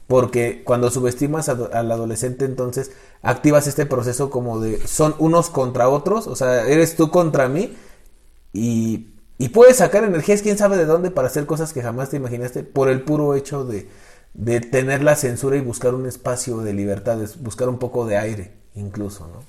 [0.06, 2.92] Porque cuando subestimas al adolescente, entonces
[3.22, 7.74] activas este proceso como de son unos contra otros, o sea, eres tú contra mí
[8.52, 12.16] y, y puedes sacar energías, quién sabe de dónde, para hacer cosas que jamás te
[12.18, 13.88] imaginaste, por el puro hecho de,
[14.34, 18.18] de tener la censura y buscar un espacio de libertad, es buscar un poco de
[18.18, 19.42] aire, incluso, ¿no?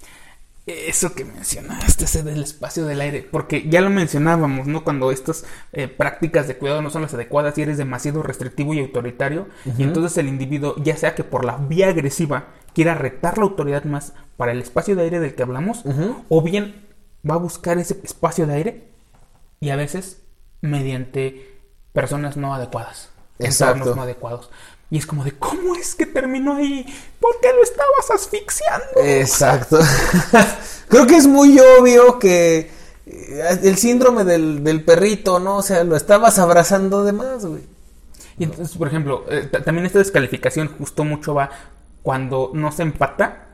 [0.68, 4.84] Eso que mencionaste, ese del espacio del aire, porque ya lo mencionábamos, ¿no?
[4.84, 8.80] Cuando estas eh, prácticas de cuidado no son las adecuadas y eres demasiado restrictivo y
[8.80, 9.48] autoritario,
[9.78, 13.84] y entonces el individuo, ya sea que por la vía agresiva quiera retar la autoridad
[13.84, 15.84] más para el espacio de aire del que hablamos,
[16.30, 16.88] o bien
[17.30, 18.88] va a buscar ese espacio de aire
[19.60, 20.24] y a veces
[20.62, 21.60] mediante
[21.94, 23.76] personas no adecuadas, Exacto.
[23.76, 24.50] entornos no adecuados.
[24.92, 26.86] Y es como de, ¿cómo es que terminó ahí?
[27.20, 28.86] ¿Por qué lo estabas asfixiando?
[29.04, 29.80] Exacto.
[30.90, 32.70] Creo que es muy obvio que
[33.08, 35.58] eh, el síndrome del, del perrito, ¿no?
[35.58, 37.64] O sea, lo estabas abrazando de más, güey.
[38.38, 41.50] Y entonces, por ejemplo, eh, ta- también esta descalificación justo mucho va
[42.04, 43.48] cuando no se empata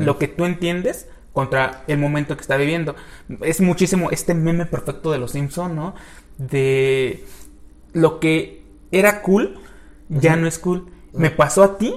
[0.00, 2.94] lo que tú entiendes contra el momento que está viviendo.
[3.40, 5.94] Es muchísimo este meme perfecto de los Simpson, ¿no?
[6.36, 7.24] De
[7.92, 9.58] lo que era cool
[10.20, 10.86] ya no es cool.
[11.12, 11.94] Me pasó a ti,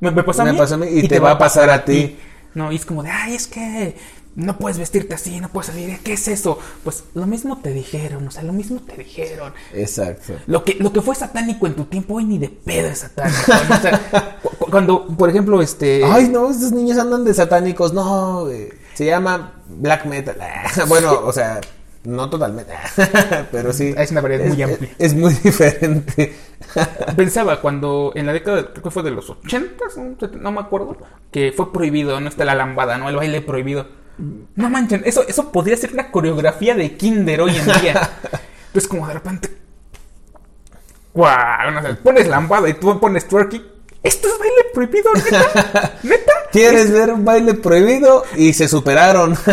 [0.00, 1.84] me, me pasó a Me mí pasó a mí y te va a pasar a
[1.84, 2.16] ti.
[2.54, 3.96] No, y es como de, ay, es que
[4.34, 6.58] no puedes vestirte así, no puedes salir, ¿qué es eso?
[6.84, 9.52] Pues lo mismo te dijeron, o sea, lo mismo te dijeron.
[9.74, 10.34] Exacto.
[10.46, 13.38] Lo que, lo que fue satánico en tu tiempo hoy ni de pedo es satánico.
[13.68, 13.74] ¿no?
[13.76, 16.02] O sea, cu- cu- cuando, por ejemplo, este.
[16.04, 17.92] Ay, no, estos niños andan de satánicos.
[17.94, 18.68] No, güey.
[18.94, 20.36] Se llama black metal.
[20.88, 21.60] bueno, o sea,
[22.06, 22.72] no totalmente.
[23.52, 23.94] pero sí.
[23.96, 24.90] Es una variedad muy amplia.
[24.98, 26.34] Es, muy diferente.
[27.16, 29.84] Pensaba cuando en la década, creo que fue de los 80,
[30.38, 30.96] no, me acuerdo,
[31.30, 33.08] que fue prohibido, no está la lambada, ¿no?
[33.08, 33.86] El baile prohibido.
[34.54, 38.10] No manchen, eso, eso podría ser una coreografía de Kinder hoy en día.
[38.68, 39.56] Entonces, como de repente.
[41.12, 41.70] ¡Guau!
[41.72, 43.75] No sé, pones lambada y tú pones twerking.
[44.02, 45.94] ¿Esto es baile prohibido, neta?
[46.02, 46.32] ¿Neta?
[46.52, 48.24] ¿Quieres ver un baile prohibido?
[48.36, 49.36] Y se superaron.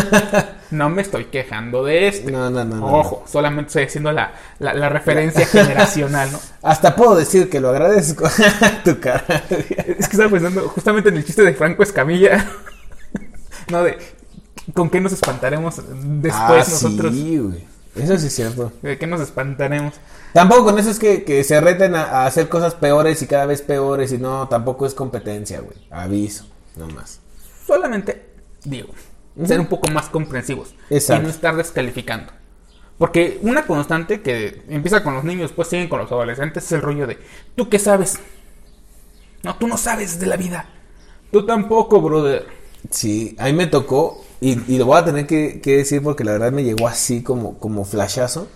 [0.73, 2.31] No me estoy quejando de esto.
[2.31, 2.85] No, no, no, no.
[2.97, 6.39] Ojo, solamente estoy haciendo la, la, la referencia generacional, ¿no?
[6.63, 8.27] Hasta puedo decir que lo agradezco.
[8.83, 9.23] tu cara.
[9.51, 12.43] Es que estaba pensando justamente en el chiste de Franco Escamilla.
[13.69, 13.99] no, de
[14.73, 17.13] con qué nos espantaremos después Ah, nosotros.
[17.13, 17.63] Sí, güey.
[17.95, 18.71] Eso sí es cierto.
[18.81, 19.93] ¿De qué nos espantaremos?
[20.33, 23.45] Tampoco con eso es que, que se reten a, a hacer cosas peores y cada
[23.45, 25.77] vez peores y no, tampoco es competencia, güey.
[25.91, 27.19] Aviso, nomás.
[27.65, 28.25] Solamente,
[28.63, 28.89] digo,
[29.45, 30.73] ser un poco más comprensivos.
[30.89, 31.23] Exacto.
[31.23, 32.31] Y no estar descalificando.
[32.97, 36.81] Porque una constante que empieza con los niños, después siguen con los adolescentes, es el
[36.81, 37.17] rollo de,
[37.55, 38.19] ¿tú qué sabes?
[39.41, 40.69] No, tú no sabes de la vida.
[41.31, 42.45] Tú tampoco, brother.
[42.89, 46.33] Sí, a mí me tocó, y, y lo voy a tener que, decir porque la
[46.33, 48.47] verdad me llegó así como, como flashazo.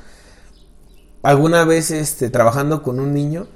[1.24, 3.48] Alguna vez este, trabajando con un niño,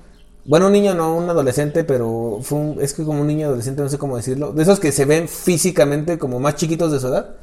[0.45, 3.89] bueno, un niño no, un adolescente, pero fue es que como un niño adolescente, no
[3.89, 7.35] sé cómo decirlo, de esos que se ven físicamente como más chiquitos de su edad.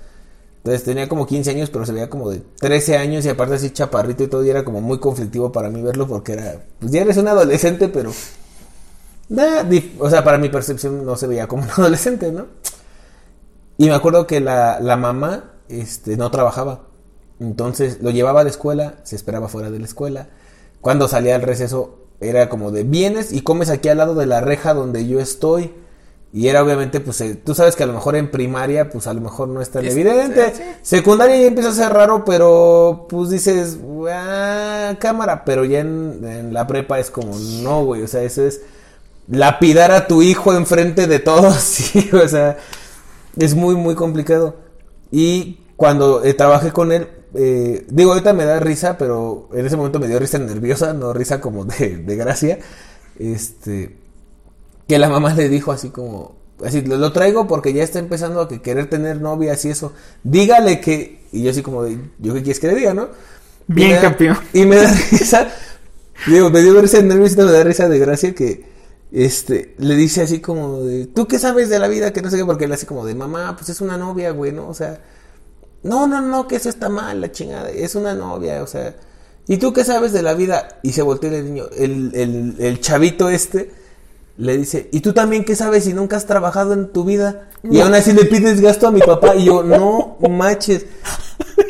[0.59, 3.70] Entonces tenía como 15 años, pero se veía como de 13 años y aparte así
[3.70, 7.03] chaparrito y todo, y era como muy conflictivo para mí verlo porque era, pues ya
[7.03, 8.11] eres un adolescente, pero...
[9.28, 9.64] nah,
[9.99, 12.47] o sea, para mi percepción no se veía como un adolescente, ¿no?
[13.79, 16.83] Y me acuerdo que la, la mamá este, no trabajaba.
[17.41, 20.29] Entonces lo llevaba a la escuela, se esperaba fuera de la escuela.
[20.81, 24.41] Cuando salía al receso era como de vienes y comes aquí al lado de la
[24.41, 25.72] reja donde yo estoy.
[26.31, 29.14] Y era obviamente, pues eh, tú sabes que a lo mejor en primaria, pues a
[29.14, 30.53] lo mejor no es tan evidente.
[30.55, 30.62] sí.
[30.83, 33.79] Secundaria ya empieza a ser raro, pero pues dices,
[34.11, 35.45] ah, cámara.
[35.45, 38.03] Pero ya en, en la prepa es como, no, güey.
[38.03, 38.61] O sea, eso es
[39.29, 41.55] lapidar a tu hijo enfrente de todos.
[41.62, 42.59] Sí, o sea,
[43.39, 44.57] es muy, muy complicado.
[45.11, 49.76] Y cuando eh, trabajé con él, eh, digo, ahorita me da risa, pero en ese
[49.76, 52.59] momento me dio risa nerviosa, no risa como de, de gracia.
[53.18, 53.97] este,
[54.86, 58.41] que la mamá le dijo así como, así, lo, lo traigo porque ya está empezando
[58.41, 62.34] a que querer tener novias y eso, dígale que, y yo así como, de, ¿yo
[62.34, 63.09] qué quieres que le diga, no?
[63.74, 64.39] Y Bien, da- campeón.
[64.53, 65.49] Y me da risa,
[66.26, 68.64] digo, me dio risa de nerviosito, me da risa de gracia que,
[69.11, 72.12] este, le dice así como de, ¿tú qué sabes de la vida?
[72.12, 74.52] Que no sé qué, porque él así como de, mamá, pues es una novia, güey,
[74.52, 74.68] ¿no?
[74.68, 75.00] O sea,
[75.82, 78.96] no, no, no, que eso está mal, la chingada, es una novia, o sea,
[79.46, 80.80] ¿y tú qué sabes de la vida?
[80.82, 83.70] Y se voltea el niño, el, el, el chavito este,
[84.36, 87.48] le dice, ¿y tú también qué sabes si nunca has trabajado en tu vida?
[87.62, 90.86] Y aún así le pides gasto a mi papá, y yo, no manches.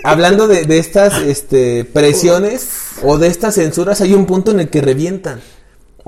[0.05, 2.69] Hablando de, de estas este, presiones
[3.05, 5.41] o de estas censuras, hay un punto en el que revientan.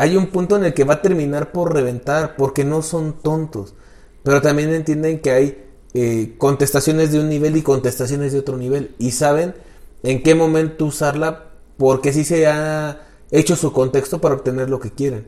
[0.01, 3.75] Hay un punto en el que va a terminar por reventar, porque no son tontos.
[4.23, 8.95] Pero también entienden que hay eh, contestaciones de un nivel y contestaciones de otro nivel.
[8.99, 9.55] Y saben
[10.03, 14.91] en qué momento usarla, porque sí se ha hecho su contexto para obtener lo que
[14.91, 15.27] quieren.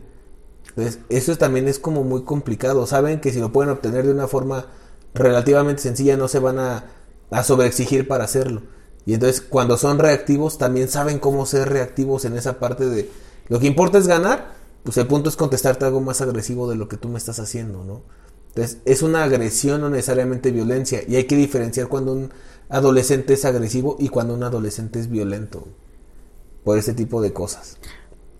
[0.70, 2.86] Entonces, eso también es como muy complicado.
[2.86, 4.68] Saben que si lo pueden obtener de una forma
[5.12, 6.86] relativamente sencilla, no se van a,
[7.30, 8.62] a sobreexigir para hacerlo.
[9.04, 13.10] Y entonces, cuando son reactivos, también saben cómo ser reactivos en esa parte de
[13.48, 14.61] lo que importa es ganar.
[14.82, 17.84] Pues el punto es contestarte algo más agresivo de lo que tú me estás haciendo,
[17.84, 18.02] ¿no?
[18.48, 21.00] Entonces, es una agresión, no necesariamente violencia.
[21.06, 22.32] Y hay que diferenciar cuando un
[22.68, 25.68] adolescente es agresivo y cuando un adolescente es violento.
[26.64, 27.78] Por ese tipo de cosas.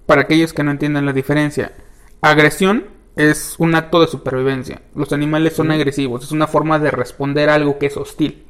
[0.07, 1.73] Para aquellos que no entiendan la diferencia,
[2.21, 4.81] agresión es un acto de supervivencia.
[4.95, 8.45] Los animales son agresivos, es una forma de responder a algo que es hostil.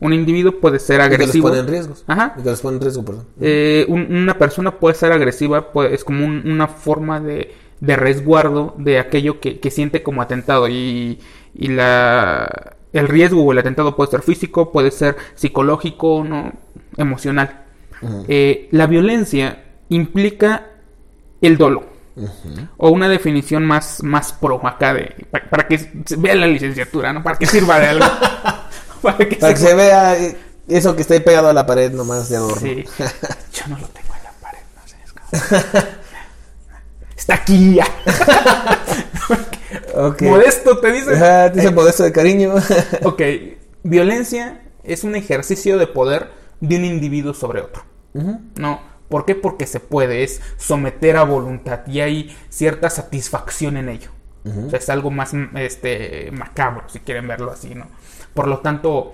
[0.00, 1.48] Un individuo puede ser Y que los agresivo.
[1.48, 2.04] pone en riesgos.
[2.06, 2.34] Ajá.
[2.38, 3.26] Y que los pone en riesgo, perdón.
[3.40, 8.74] Eh, un- una persona puede ser agresiva, es como un- una forma de, de resguardo
[8.78, 10.68] de aquello que, que siente como atentado.
[10.68, 11.18] Y,
[11.54, 16.52] y la, el riesgo o el atentado puede ser físico, puede ser psicológico, no
[16.98, 17.64] emocional.
[18.28, 20.66] Eh, la violencia implica
[21.40, 21.56] el
[22.76, 25.14] O una definición más, más pro acá de.
[25.30, 27.22] Para, para que se vea la licenciatura, ¿no?
[27.22, 28.04] Para que sirva de algo.
[29.02, 30.36] para que Para que se- vea eh,
[30.68, 32.60] eso que está ahí pegado a la pared nomás de adorno.
[32.60, 32.84] Sí.
[33.52, 34.96] Yo no lo tengo en la pared, no sé.
[35.04, 35.12] es
[35.64, 35.82] como-
[37.16, 37.86] Está aquí ya.
[39.94, 40.22] Ok.
[40.22, 41.14] Modesto te dice.
[41.14, 42.54] Ajá, dice modesto de cariño.
[43.04, 43.22] Ok,
[43.82, 47.82] violencia es un ejercicio de poder de un individuo sobre otro.
[48.56, 48.80] No,
[49.12, 49.34] ¿por qué?
[49.34, 54.08] Porque se puede, es someter a voluntad y hay cierta satisfacción en ello.
[54.46, 57.88] O sea, es algo más mm, este, macabro, si quieren verlo así, ¿no?
[58.32, 59.12] Por lo tanto,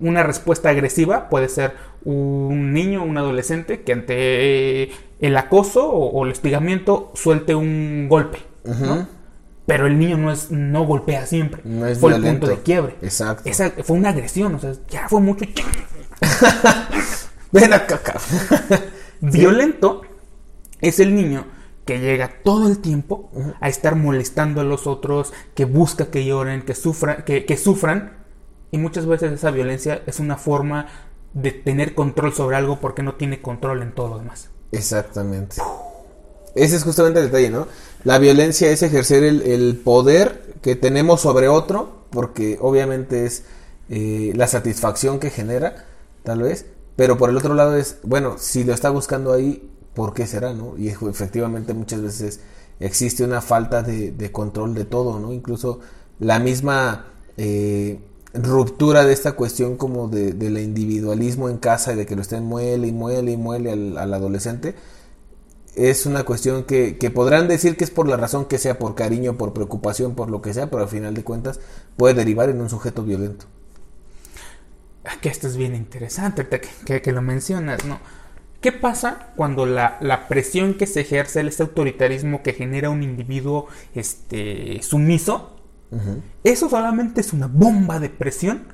[0.00, 4.90] una respuesta agresiva puede ser un niño, un adolescente que ante
[5.20, 9.06] el acoso o, el hostigamiento suelte un golpe, ¿no?
[9.64, 11.60] Pero el niño no es no golpea siempre.
[11.64, 12.96] No es fue el punto de quiebre.
[13.00, 13.48] Exacto.
[13.48, 15.44] Esa fue una agresión, o sea, ya fue mucho.
[17.52, 18.00] Ven acá.
[19.20, 20.02] Violento
[20.80, 21.46] es el niño
[21.84, 26.62] que llega todo el tiempo a estar molestando a los otros, que busca que lloren,
[26.62, 28.24] que, sufra, que, que sufran.
[28.72, 30.88] Y muchas veces esa violencia es una forma
[31.32, 34.50] de tener control sobre algo porque no tiene control en todo lo demás.
[34.72, 35.56] Exactamente.
[36.56, 37.68] Ese es justamente el detalle, ¿no?
[38.02, 43.44] La violencia es ejercer el, el poder que tenemos sobre otro, porque obviamente es
[43.88, 45.84] eh, la satisfacción que genera,
[46.24, 46.66] tal vez.
[46.96, 50.54] Pero por el otro lado es, bueno, si lo está buscando ahí, ¿por qué será,
[50.54, 50.76] no?
[50.78, 52.40] Y efectivamente muchas veces
[52.80, 55.32] existe una falta de, de control de todo, ¿no?
[55.32, 55.80] Incluso
[56.18, 58.00] la misma eh,
[58.34, 62.44] ruptura de esta cuestión como de, del individualismo en casa y de que lo estén
[62.44, 64.74] muele y muele y muele al, al adolescente,
[65.74, 68.94] es una cuestión que, que podrán decir que es por la razón que sea, por
[68.94, 71.60] cariño, por preocupación, por lo que sea, pero al final de cuentas
[71.96, 73.46] puede derivar en un sujeto violento.
[75.20, 77.98] Que esto es bien interesante que, que- que lo mencionas, ¿no?
[78.60, 83.68] ¿Qué pasa cuando la, la presión que se ejerce, ese autoritarismo que genera un individuo
[83.94, 85.52] este, sumiso,
[86.44, 88.64] eso solamente es una bomba de presión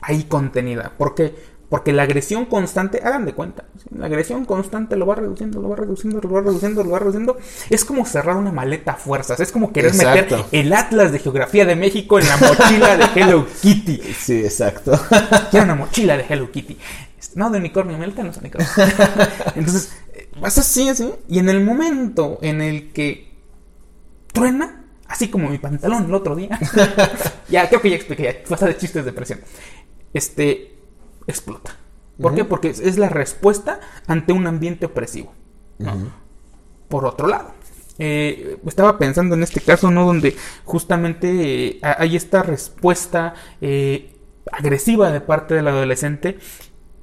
[0.00, 0.92] ahí contenida?
[0.98, 1.34] ¿Por qué?
[1.68, 5.76] Porque la agresión constante, hagan de cuenta, la agresión constante lo va reduciendo, lo va
[5.76, 7.36] reduciendo, lo va reduciendo, lo va reduciendo.
[7.70, 10.36] Es como cerrar una maleta a fuerzas, es como querer Exacto.
[10.36, 14.00] meter el Atlas de Geografía de México en la mochila de Hello Kitty.
[14.16, 14.98] Sí, exacto.
[15.50, 16.78] Quiero una mochila de Hello Kitty.
[17.34, 18.72] No, de unicornio, me gustan los unicornios.
[19.56, 19.96] Entonces,
[20.40, 21.12] vas así, así.
[21.28, 23.32] Y en el momento en el que
[24.32, 26.58] truena, así como mi pantalón el otro día.
[27.48, 29.40] ya, creo que ya expliqué, ya, pasa de chistes de presión.
[30.14, 30.75] Este,
[31.26, 31.76] explota.
[32.20, 32.44] ¿Por qué?
[32.44, 35.32] Porque es, la respuesta ante un ambiente opresivo.
[35.78, 35.92] ¿no?
[36.88, 37.50] Por otro lado,
[37.98, 40.06] eh, estaba pensando en este caso, ¿no?
[40.06, 44.14] Donde justamente eh, ha- hay esta respuesta eh,
[44.52, 46.38] agresiva de parte del adolescente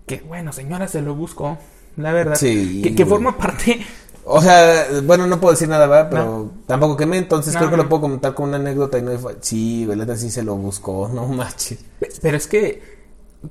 [0.08, 1.58] que, bueno, señora, se lo busco,
[1.98, 3.86] la verdad, Sí, que, forma parte
[4.26, 6.08] O sea, bueno, no puedo decir nada, ¿verdad?
[6.10, 7.84] Pero tampoco quemé, entonces No, creo que no.
[7.84, 9.12] lo puedo comentar con una anécdota y no
[9.42, 11.84] Sí, Veleta sí se lo buscó, no manches.
[12.22, 12.93] Pero es que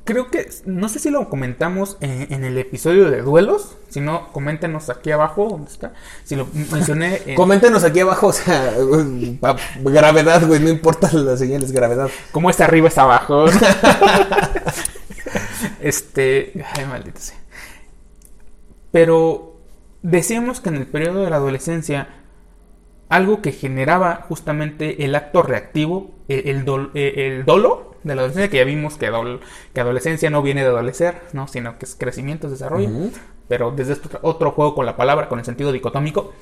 [0.04, 3.76] creo que, no sé si lo comentamos en, en el episodio de duelos.
[3.90, 5.92] Si no, coméntenos aquí abajo, ¿dónde está?
[6.24, 8.74] Si lo mencioné en- Coméntenos aquí abajo, o sea,
[9.82, 12.10] gravedad, güey, no importa las señales, gravedad.
[12.32, 13.46] como es arriba es abajo.
[15.80, 17.36] este, ay, maldito sea.
[18.90, 19.56] Pero
[20.02, 22.08] decíamos que en el periodo de la adolescencia
[23.08, 28.22] algo que generaba justamente el acto reactivo, el, el dol- eh, el dolo de la
[28.22, 29.40] adolescencia, que ya vimos que, adol-
[29.72, 31.48] que adolescencia no viene de adolecer, ¿no?
[31.48, 32.88] sino que es crecimiento, es desarrollo,
[33.48, 36.32] pero desde este otro juego con la palabra, con el sentido dicotómico,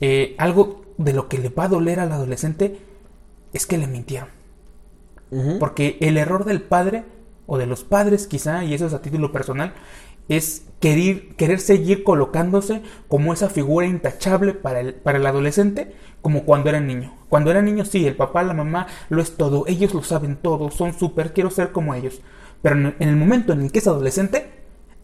[0.00, 2.78] eh, algo de lo que le va a doler al adolescente
[3.52, 4.28] es que le mintieron.
[5.58, 7.04] Porque el error del padre,
[7.46, 9.72] o de los padres quizá, y eso es a título personal,
[10.28, 16.44] es querer, querer seguir colocándose como esa figura intachable para el, para el adolescente, como
[16.44, 17.14] cuando era niño.
[17.28, 20.70] Cuando era niño, sí, el papá, la mamá lo es todo, ellos lo saben todo,
[20.70, 22.20] son súper, quiero ser como ellos.
[22.62, 24.50] Pero en el momento en el que es adolescente,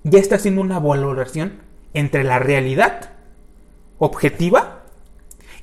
[0.05, 1.61] ya está haciendo una valoración
[1.95, 3.11] entre la realidad
[3.99, 4.85] objetiva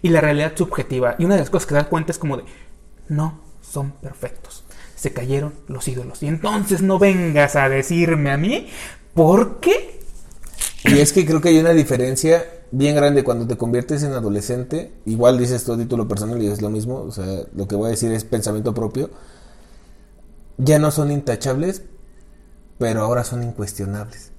[0.01, 1.15] y la realidad subjetiva.
[1.19, 2.43] Y una de las cosas que das cuenta es como de,
[3.07, 4.63] no son perfectos.
[4.95, 6.23] Se cayeron los ídolos.
[6.23, 8.69] Y entonces no vengas a decirme a mí
[9.13, 9.99] por qué.
[10.85, 14.93] Y es que creo que hay una diferencia bien grande cuando te conviertes en adolescente.
[15.05, 17.01] Igual dices tu título personal y es lo mismo.
[17.01, 19.09] O sea, lo que voy a decir es pensamiento propio.
[20.57, 21.83] Ya no son intachables,
[22.77, 24.31] pero ahora son incuestionables.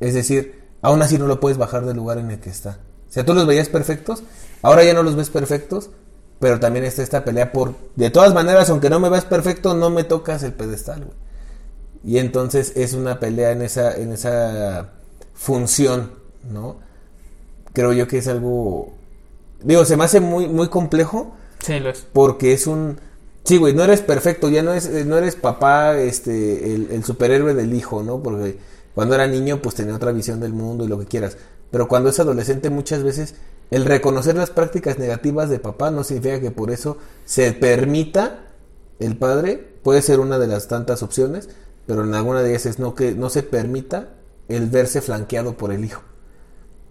[0.00, 2.78] Es decir, aún así no lo puedes bajar del lugar en el que está.
[3.08, 4.22] O sea, tú los veías perfectos,
[4.62, 5.90] ahora ya no los ves perfectos,
[6.38, 7.74] pero también está esta pelea por...
[7.94, 11.25] De todas maneras, aunque no me veas perfecto, no me tocas el pedestal, güey.
[12.04, 14.90] Y entonces es una pelea en esa, en esa
[15.34, 16.12] función,
[16.52, 16.76] ¿no?
[17.72, 18.94] Creo yo que es algo...
[19.62, 22.06] Digo, se me hace muy, muy complejo Sí, lo es.
[22.12, 22.98] porque es un...
[23.44, 27.04] Sí, güey, no eres perfecto, ya no, es, eh, no eres papá, este, el, el
[27.04, 28.20] superhéroe del hijo, ¿no?
[28.22, 28.58] Porque
[28.94, 31.36] cuando era niño, pues tenía otra visión del mundo y lo que quieras.
[31.70, 33.34] Pero cuando es adolescente, muchas veces
[33.70, 38.40] el reconocer las prácticas negativas de papá no significa que por eso se permita
[38.98, 41.48] el padre, puede ser una de las tantas opciones,
[41.86, 44.10] pero en alguna de ellas es no que no se permita
[44.48, 46.02] el verse flanqueado por el hijo.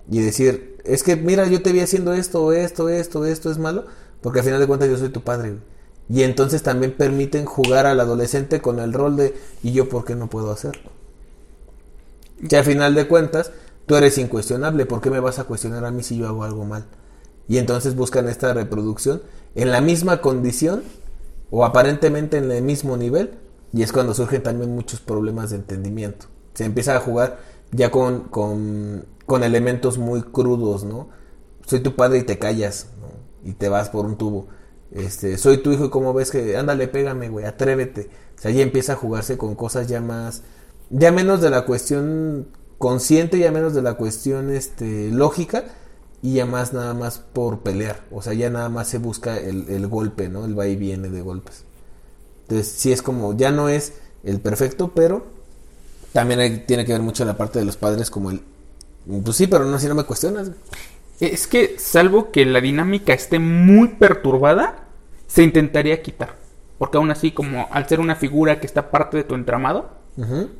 [0.09, 3.85] Y decir, es que mira, yo te vi haciendo esto, esto, esto, esto es malo,
[4.21, 5.57] porque al final de cuentas yo soy tu padre.
[6.07, 9.33] Y entonces también permiten jugar al adolescente con el rol de,
[9.63, 10.91] ¿y yo por qué no puedo hacerlo?
[12.47, 13.51] Que al final de cuentas,
[13.85, 16.65] tú eres incuestionable, ¿por qué me vas a cuestionar a mí si yo hago algo
[16.65, 16.85] mal?
[17.47, 19.21] Y entonces buscan esta reproducción
[19.55, 20.83] en la misma condición
[21.49, 23.37] o aparentemente en el mismo nivel,
[23.75, 26.27] y es cuando surgen también muchos problemas de entendimiento.
[26.53, 27.39] Se empieza a jugar
[27.71, 31.09] ya con, con, elementos muy crudos, ¿no?
[31.65, 33.09] Soy tu padre y te callas, ¿no?
[33.49, 34.47] Y te vas por un tubo.
[34.91, 38.09] Este, soy tu hijo y como ves que, ándale, pégame, güey, atrévete.
[38.37, 40.43] O sea, ya empieza a jugarse con cosas ya más,
[40.89, 42.47] ya menos de la cuestión
[42.77, 45.65] consciente, ya menos de la cuestión, este, lógica,
[46.21, 48.05] y ya más nada más por pelear.
[48.09, 50.45] O sea, ya nada más se busca el, el golpe, ¿no?
[50.45, 51.65] El va y viene de golpes.
[52.47, 53.93] Entonces, sí es como, ya no es
[54.23, 55.25] el perfecto, pero
[56.13, 58.41] también hay- tiene que ver mucho la parte de los padres como el,
[59.23, 60.51] pues sí, pero no, si no me cuestionas.
[61.19, 64.85] Es que, salvo que la dinámica esté muy perturbada,
[65.27, 66.35] se intentaría quitar.
[66.77, 69.89] Porque aún así, como al ser una figura que está parte de tu entramado,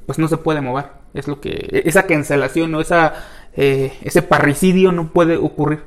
[0.06, 0.86] pues no se puede mover.
[1.14, 1.82] Es lo que.
[1.86, 3.14] Esa cancelación o esa,
[3.56, 5.84] eh, ese parricidio no puede ocurrir.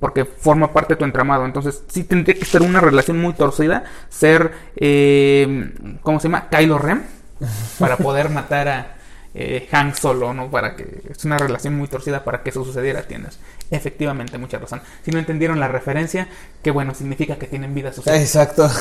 [0.00, 1.44] Porque forma parte de tu entramado.
[1.44, 3.84] Entonces, sí tendría que ser una relación muy torcida.
[4.08, 4.50] Ser.
[4.76, 5.72] eh,
[6.02, 6.48] ¿Cómo se llama?
[6.48, 7.04] Kylo Ren.
[7.78, 8.94] Para poder matar a
[9.34, 10.50] eh, Han Solo, ¿no?
[10.50, 11.02] Para que.
[11.10, 13.38] Es una relación muy torcida para que eso sucediera, tienes.
[13.70, 14.80] Efectivamente, mucha razón.
[15.04, 16.28] Si no entendieron la referencia,
[16.62, 18.16] que bueno, significa que tienen vida social.
[18.16, 18.68] Exacto.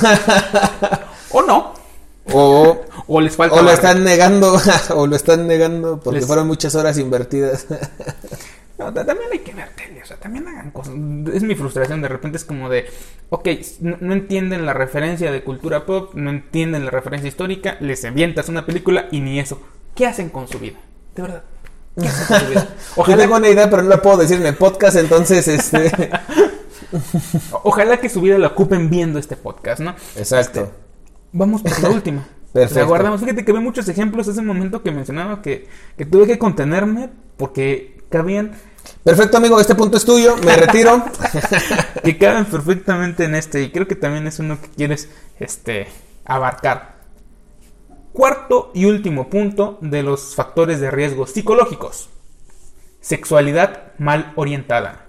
[1.32, 1.74] O no.
[2.34, 3.56] o, O les falta.
[3.56, 3.76] o lo barrio.
[3.76, 4.60] están negando,
[4.96, 7.68] o lo están negando porque Les- fueron muchas horas invertidas.
[8.80, 10.94] No, también hay que ver tele, o sea, también hagan cosas.
[11.34, 12.86] Es mi frustración, de repente es como de,
[13.30, 13.50] ok,
[13.82, 18.48] no, no entienden la referencia de cultura pop, no entienden la referencia histórica, les avientas
[18.48, 19.62] una película y ni eso.
[19.96, 20.78] ¿Qué hacen con su vida?
[21.14, 21.44] De verdad.
[22.00, 22.68] ¿Qué hacen con su vida?
[23.08, 26.10] Yo tengo una idea, pero no la puedo decir en el podcast, entonces, este...
[27.64, 29.94] ojalá que su vida la ocupen viendo este podcast, ¿no?
[30.16, 30.72] Exacto.
[31.34, 32.26] Vamos por la última.
[32.54, 32.80] Perfecto.
[32.80, 33.20] La guardamos.
[33.20, 35.68] Fíjate que ve muchos ejemplos ese momento que mencionaba que,
[35.98, 38.54] que tuve que contenerme porque cabían
[39.04, 41.04] Perfecto, amigo, este punto es tuyo, me retiro.
[42.04, 45.10] que caben perfectamente en este y creo que también es uno que quieres
[45.40, 45.88] este
[46.26, 47.00] abarcar.
[48.14, 52.10] Cuarto y último punto de los factores de riesgo psicológicos.
[53.00, 55.06] Sexualidad mal orientada.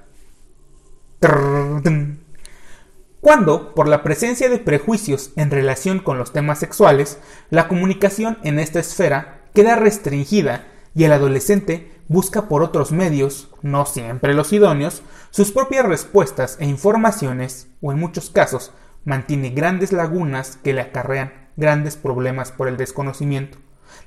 [3.21, 7.19] Cuando, por la presencia de prejuicios en relación con los temas sexuales,
[7.51, 13.87] la comunicación en esta esfera queda restringida y el adolescente busca por otros medios, no
[13.87, 18.73] siempre los idóneos, sus propias respuestas e informaciones, o en muchos casos
[19.05, 23.59] mantiene grandes lagunas que le acarrean grandes problemas por el desconocimiento,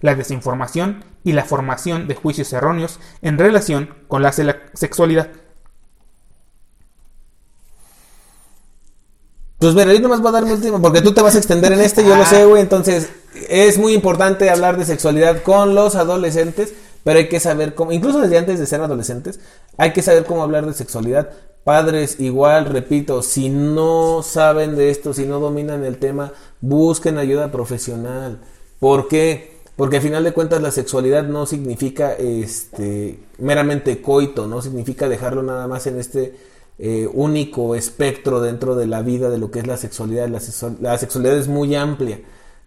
[0.01, 4.33] la desinformación y la formación de juicios erróneos en relación con la
[4.73, 5.29] sexualidad.
[9.63, 11.71] Pues mira, yo nomás voy a dar mi último, porque tú te vas a extender
[11.71, 13.07] en este, yo lo sé, güey, entonces
[13.47, 16.73] es muy importante hablar de sexualidad con los adolescentes,
[17.05, 19.39] pero hay que saber cómo, incluso desde antes de ser adolescentes,
[19.77, 21.29] hay que saber cómo hablar de sexualidad.
[21.63, 27.49] Padres, igual, repito, si no saben de esto, si no dominan el tema, busquen ayuda
[27.49, 28.39] profesional.
[28.79, 29.61] ¿Por qué?
[29.77, 35.41] Porque al final de cuentas la sexualidad no significa este meramente coito, no significa dejarlo
[35.41, 36.35] nada más en este
[36.79, 40.27] eh, único espectro dentro de la vida de lo que es la sexualidad.
[40.27, 42.19] La, sexualidad es muy amplia.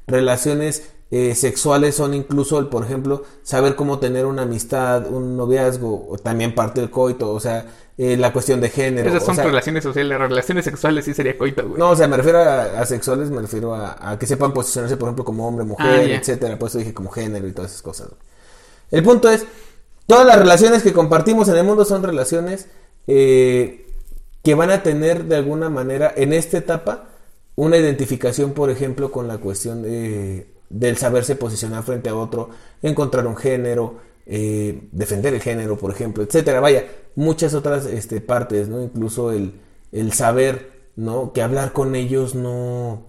[0.07, 6.09] Relaciones eh, sexuales son incluso, el, por ejemplo, saber cómo tener una amistad, un noviazgo,
[6.09, 7.67] o también parte del coito, o sea,
[7.99, 9.09] eh, la cuestión de género.
[9.09, 12.85] Esas son relaciones sociales, relaciones sexuales sí sería coito, No, o sea, me refiero a,
[12.87, 16.59] sexuales, me refiero a, que sepan posicionarse, por ejemplo, como hombre, mujer, ah, etcétera.
[16.59, 18.09] Por eso dije como género y todas esas cosas.
[18.91, 19.45] El punto es,
[20.07, 22.69] todas las relaciones que compartimos en el mundo son relaciones
[23.07, 23.86] eh,
[24.47, 27.09] que van a tener de alguna manera en esta etapa
[27.57, 33.35] una identificación, por ejemplo, con la cuestión del saberse posicionar frente a otro, encontrar un
[33.35, 36.61] género, eh, defender el género, por ejemplo, etcétera.
[36.61, 36.85] Vaya,
[37.17, 38.81] muchas otras este, partes, ¿no?
[38.81, 39.55] Incluso el,
[39.91, 41.33] el saber, ¿no?
[41.33, 43.03] Que hablar con ellos no,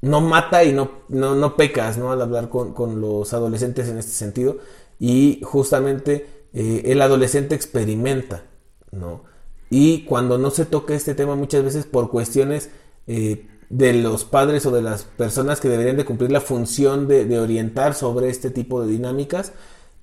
[0.00, 2.10] no mata y no, no, pecas, ¿no?
[2.10, 4.58] Al hablar con, los adolescentes en este sentido.
[4.98, 8.42] Y justamente eh, el adolescente experimenta,
[8.90, 9.29] ¿no?
[9.70, 12.70] Y cuando no se toca este tema muchas veces por cuestiones
[13.06, 17.38] eh, de los padres o de las personas que deberían de cumplir la función de,
[17.38, 19.52] orientar sobre este tipo de dinámicas,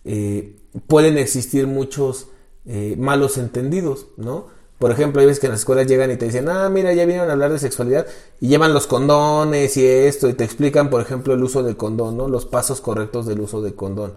[0.06, 0.56] eh,
[0.88, 2.30] pueden existir muchos
[2.66, 4.48] eh, malos entendidos, ¿no?
[4.80, 7.04] Por ejemplo, hay veces que en las escuelas llegan y te dicen, ah, mira, ya
[7.04, 8.06] vinieron a hablar de sexualidad
[8.40, 12.16] y llevan los condones y esto y te explican, por ejemplo, el uso del condón,
[12.16, 12.30] ¿no?
[12.30, 14.14] Los pasos correctos del uso del condón.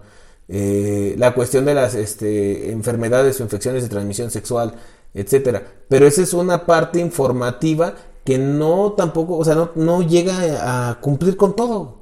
[0.47, 4.75] la cuestión de las este, enfermedades o infecciones de transmisión sexual,
[5.13, 5.65] etcétera.
[5.87, 10.99] Pero esa es una parte informativa que no tampoco, o sea, no, no llega a
[11.01, 12.01] cumplir con todo.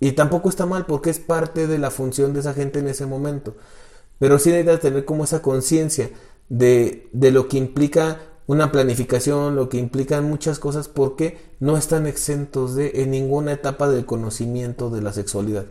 [0.00, 3.06] Y tampoco está mal porque es parte de la función de esa gente en ese
[3.06, 3.54] momento.
[4.18, 6.10] Pero sí necesita tener como esa conciencia
[6.48, 12.06] de, de lo que implica una planificación, lo que implican muchas cosas, porque no están
[12.06, 15.66] exentos de en ninguna etapa del conocimiento de la sexualidad,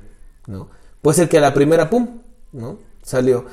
[0.48, 0.70] ¿no?
[1.02, 2.80] Puede ser que a la primera, pum, ¿no?
[3.02, 3.46] Salió.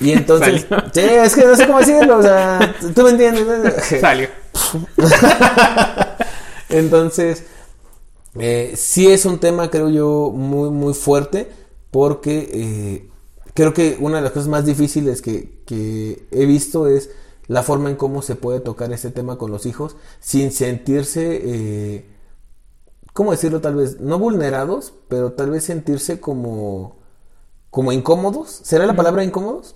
[0.00, 4.00] Y entonces, sí, es que no sé cómo decirlo, o sea, tú me entiendes.
[4.00, 4.28] Salió.
[6.70, 7.44] entonces,
[8.38, 11.50] eh, sí es un tema, creo yo, muy, muy fuerte,
[11.90, 13.10] porque eh,
[13.52, 17.10] creo que una de las cosas más difíciles que, que he visto es
[17.46, 22.06] la forma en cómo se puede tocar este tema con los hijos sin sentirse, eh,
[23.12, 23.60] ¿cómo decirlo?
[23.60, 26.99] Tal vez, no vulnerados, pero tal vez sentirse como
[27.70, 28.60] como incómodos.
[28.62, 29.74] ¿Será la palabra incómodos?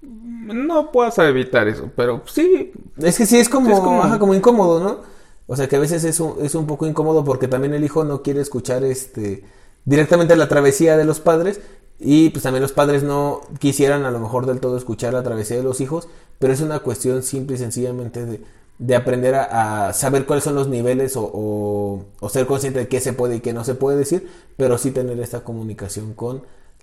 [0.00, 2.72] No puedas evitar eso, pero sí.
[2.98, 3.82] Es que sí es como,
[4.18, 4.34] como...
[4.34, 4.98] incómodo, ¿no?
[5.46, 8.04] O sea que a veces es un, es un poco incómodo porque también el hijo
[8.04, 9.44] no quiere escuchar este
[9.84, 11.60] directamente la travesía de los padres
[11.98, 15.56] y pues también los padres no quisieran a lo mejor del todo escuchar la travesía
[15.56, 16.08] de los hijos,
[16.38, 18.40] pero es una cuestión simple y sencillamente de,
[18.78, 23.12] de aprender a, saber cuáles son los niveles o, o ser consciente de qué se
[23.12, 26.42] puede y qué no se puede decir, pero sí tener esta comunicación con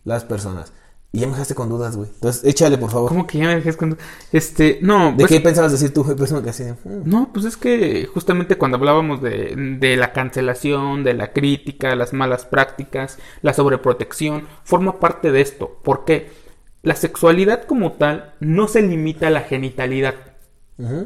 [0.10, 0.73] las personas.
[1.11, 2.10] Y ya me dejaste con dudas, güey.
[2.14, 3.10] Entonces, échale, por favor.
[3.10, 4.06] ¿Cómo que ya me dejaste con dudas?
[4.31, 5.11] Este, no.
[5.11, 7.10] ¿De pues qué pensabas decir tú, que mm.
[7.10, 12.14] No, pues es que justamente cuando hablábamos de, de la cancelación, de la crítica, las
[12.14, 15.80] malas prácticas, la sobreprotección, forma parte de esto.
[15.84, 16.30] Porque
[16.84, 20.14] la sexualidad como tal no se limita a la genitalidad.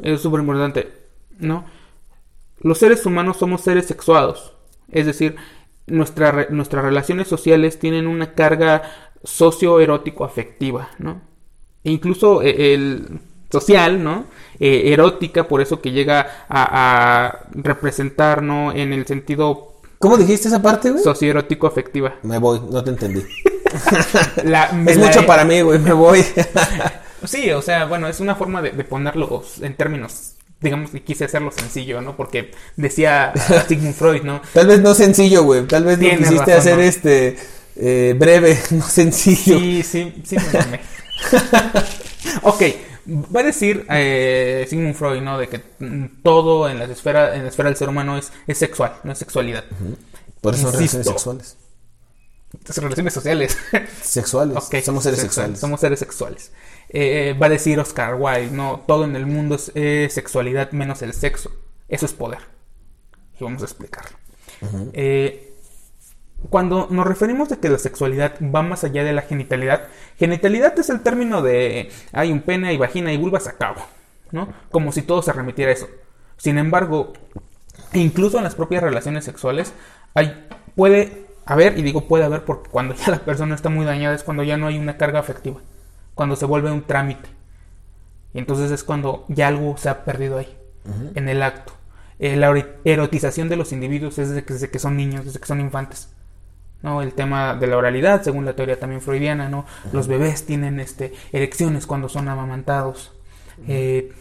[0.02, 0.92] es súper importante,
[1.38, 1.64] ¿no?
[2.60, 4.54] Los seres humanos somos seres sexuados.
[4.90, 5.36] Es decir,
[5.86, 8.82] nuestra, nuestras relaciones sociales tienen una carga
[9.22, 11.22] socio-erótico-afectiva, ¿no?
[11.82, 13.20] E incluso eh, el
[13.50, 14.26] social, ¿no?
[14.58, 18.72] Eh, erótica, por eso que llega a, representar, ¿no?
[18.72, 19.72] En el sentido...
[19.98, 21.02] ¿Cómo dijiste esa parte, güey?
[21.02, 22.16] Socio-erótico-afectiva.
[22.22, 23.22] Me voy, no te entendí.
[24.86, 26.24] es mucho para mí, güey, me voy.
[27.24, 30.33] sí, o sea, bueno, es una forma de, de ponerlo en términos
[30.64, 32.16] digamos que quise hacerlo sencillo, ¿no?
[32.16, 33.32] Porque decía
[33.68, 34.40] Sigmund Freud, ¿no?
[34.52, 35.66] Tal vez no sencillo, güey.
[35.66, 37.36] Tal vez no quisiste hacer este
[37.76, 39.58] eh, breve, no sencillo.
[39.58, 40.36] Sí, sí, sí
[42.42, 42.62] ok,
[43.34, 45.38] va a decir eh, Sigmund Freud, ¿no?
[45.38, 48.58] De que mm, todo en la esfera, en la esfera del ser humano es, es
[48.58, 49.64] sexual, no es sexualidad.
[50.40, 51.56] Por eso son relaciones sexuales.
[52.76, 53.58] Relaciones sociales.
[54.02, 54.56] Sexuales.
[54.84, 55.60] Somos seres sexual, sexuales.
[55.60, 56.52] Somos seres sexuales.
[56.88, 61.02] Eh, va a decir Oscar Wilde, no, todo en el mundo es, es sexualidad menos
[61.02, 61.50] el sexo.
[61.88, 62.40] Eso es poder.
[63.38, 64.16] Y vamos a explicarlo.
[64.92, 65.52] Eh,
[66.50, 69.88] cuando nos referimos de que la sexualidad va más allá de la genitalidad,
[70.18, 73.86] genitalidad es el término de hay un pene, hay vagina y vulva, se acabó,
[74.30, 74.52] ¿no?
[74.70, 75.88] Como si todo se remitiera a eso.
[76.36, 77.12] Sin embargo,
[77.92, 79.72] incluso en las propias relaciones sexuales,
[80.14, 80.46] hay,
[80.76, 84.22] puede haber, y digo puede haber porque cuando ya la persona está muy dañada es
[84.22, 85.60] cuando ya no hay una carga afectiva,
[86.14, 87.28] cuando se vuelve un trámite.
[88.32, 90.56] Y entonces es cuando ya algo se ha perdido ahí,
[91.14, 91.72] en el acto.
[92.18, 92.54] Eh, la
[92.84, 96.08] erotización de los individuos es desde que, desde que son niños, desde que son infantes.
[96.82, 97.00] ¿no?
[97.00, 99.64] El tema de la oralidad, según la teoría también freudiana, ¿no?
[99.92, 103.12] Los bebés tienen este, erecciones cuando son amamantados.
[103.66, 104.12] Eh,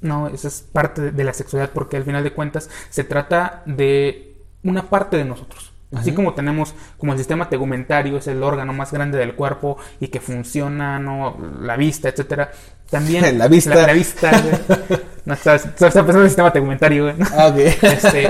[0.00, 4.36] no, esa es parte de la sexualidad porque al final de cuentas se trata de
[4.62, 5.65] una parte de nosotros.
[5.94, 10.08] Así como tenemos, como el sistema tegumentario es el órgano más grande del cuerpo y
[10.08, 11.36] que funciona, ¿no?
[11.60, 12.50] La vista, etcétera.
[12.90, 13.74] También La vista.
[13.74, 15.00] La, la vista, güey.
[15.26, 17.26] No, está, está pensando en el sistema tegumentario, güey, ¿no?
[17.32, 17.52] Ah.
[17.56, 18.26] Este,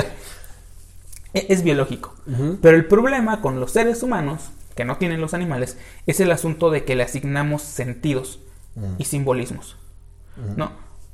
[1.34, 2.14] e- es biológico.
[2.62, 5.76] Pero el problema con los seres humanos, que no tienen los animales,
[6.06, 8.40] es el asunto de que le asignamos sentidos
[8.98, 9.76] y simbolismos.
[10.56, 10.70] ¿No?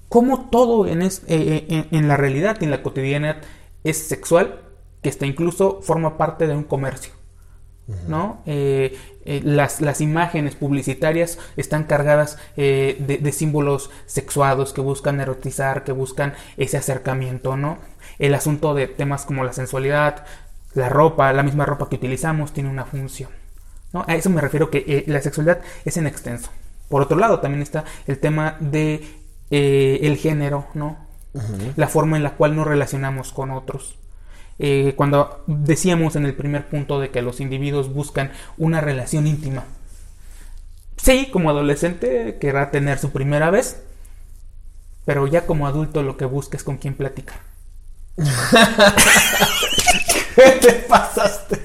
[0.09, 3.37] Como todo en, es- eh, eh, en, en la realidad y en la cotidianidad
[3.85, 4.61] es sexual,
[5.03, 7.13] que hasta incluso forma parte de un comercio.
[8.09, 8.43] ¿no?
[8.47, 8.97] Eh,
[9.27, 15.85] eh, las, las imágenes publicitarias están cargadas eh, de, de símbolos sexuados que buscan erotizar,
[15.85, 17.79] que buscan ese acercamiento, ¿no?
[18.19, 20.25] El asunto de temas como la sensualidad,
[20.75, 23.31] la ropa, la misma ropa que utilizamos tiene una función,
[23.93, 24.05] ¿no?
[24.09, 26.51] A eso me refiero que eh, la sexualidad es en extenso.
[26.89, 29.05] Por otro lado, también está el tema de
[29.51, 31.11] eh, el género, ¿no?
[31.77, 33.99] La forma en la cual nos relacionamos con otros.
[34.59, 39.65] Eh, cuando decíamos en el primer punto de que los individuos buscan una relación íntima.
[40.97, 43.83] Sí, como adolescente querrá tener su primera vez,
[45.05, 47.41] pero ya como adulto lo que busca es con quién platicar.
[50.35, 51.59] ¿Qué te pasaste?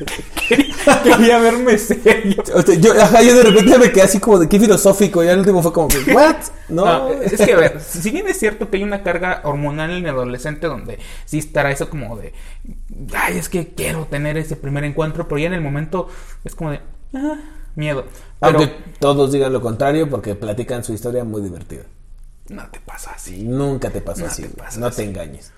[1.03, 2.43] Quería verme serio.
[2.53, 5.23] O sea, yo, ajá, yo de repente me quedé así como de qué filosófico.
[5.23, 6.35] Y al último fue como que, ¿what?
[6.69, 6.85] No.
[6.85, 10.05] No, es que a ver, si bien es cierto que hay una carga hormonal en
[10.05, 12.33] el adolescente donde sí estará eso como de,
[13.13, 16.07] ay, es que quiero tener ese primer encuentro, pero ya en el momento
[16.43, 16.81] es como de,
[17.13, 17.35] ah,
[17.75, 18.05] miedo.
[18.39, 21.83] Pero Aunque todos digan lo contrario porque platican su historia muy divertida.
[22.49, 23.43] no te pasa así.
[23.43, 24.43] Nunca te pasa No así.
[24.43, 24.57] te güey.
[24.59, 24.97] pasa no así.
[24.97, 25.51] te engañes.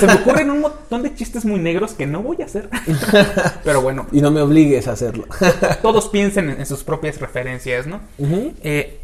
[0.00, 2.68] Se me ocurren un montón de chistes muy negros que no voy a hacer.
[3.64, 5.26] Pero bueno, Y no me obligues a hacerlo.
[5.82, 8.00] todos piensen en, sus propias referencias, ¿no?
[8.18, 9.00] Eh,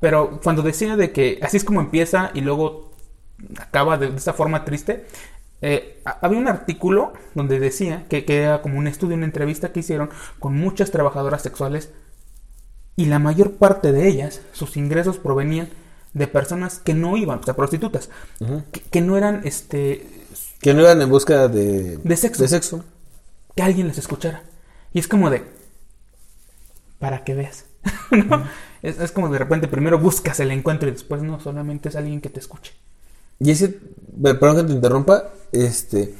[0.00, 2.90] pero cuando decía de que así es como empieza y luego
[3.58, 5.06] acaba de, de esa forma triste,
[5.60, 9.70] eh, ha- había un artículo donde decía que, que era como un estudio, una entrevista
[9.72, 10.10] que hicieron
[10.40, 11.90] con muchas trabajadoras sexuales
[12.96, 15.68] y la mayor parte de ellas, sus ingresos provenían
[16.14, 18.10] de personas que no iban, o sea, prostitutas,
[18.72, 20.06] que, que no eran, este,
[20.60, 22.42] Que no iban en busca de, De sexo.
[22.42, 22.84] De sexo.
[23.56, 24.42] que alguien les escuchara.
[24.92, 25.42] Y es como de,
[26.98, 27.64] para que veas.
[28.10, 28.44] ¿no?
[28.82, 32.20] es, es como de repente primero buscas el encuentro y después no, solamente es alguien
[32.20, 32.72] que te escuche.
[33.40, 36.14] Y ese, pe- perdón que te interrumpa, este,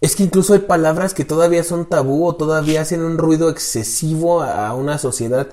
[0.00, 4.42] es que incluso hay palabras que todavía son tabú o todavía hacen un ruido excesivo
[4.42, 5.48] a, a una sociedad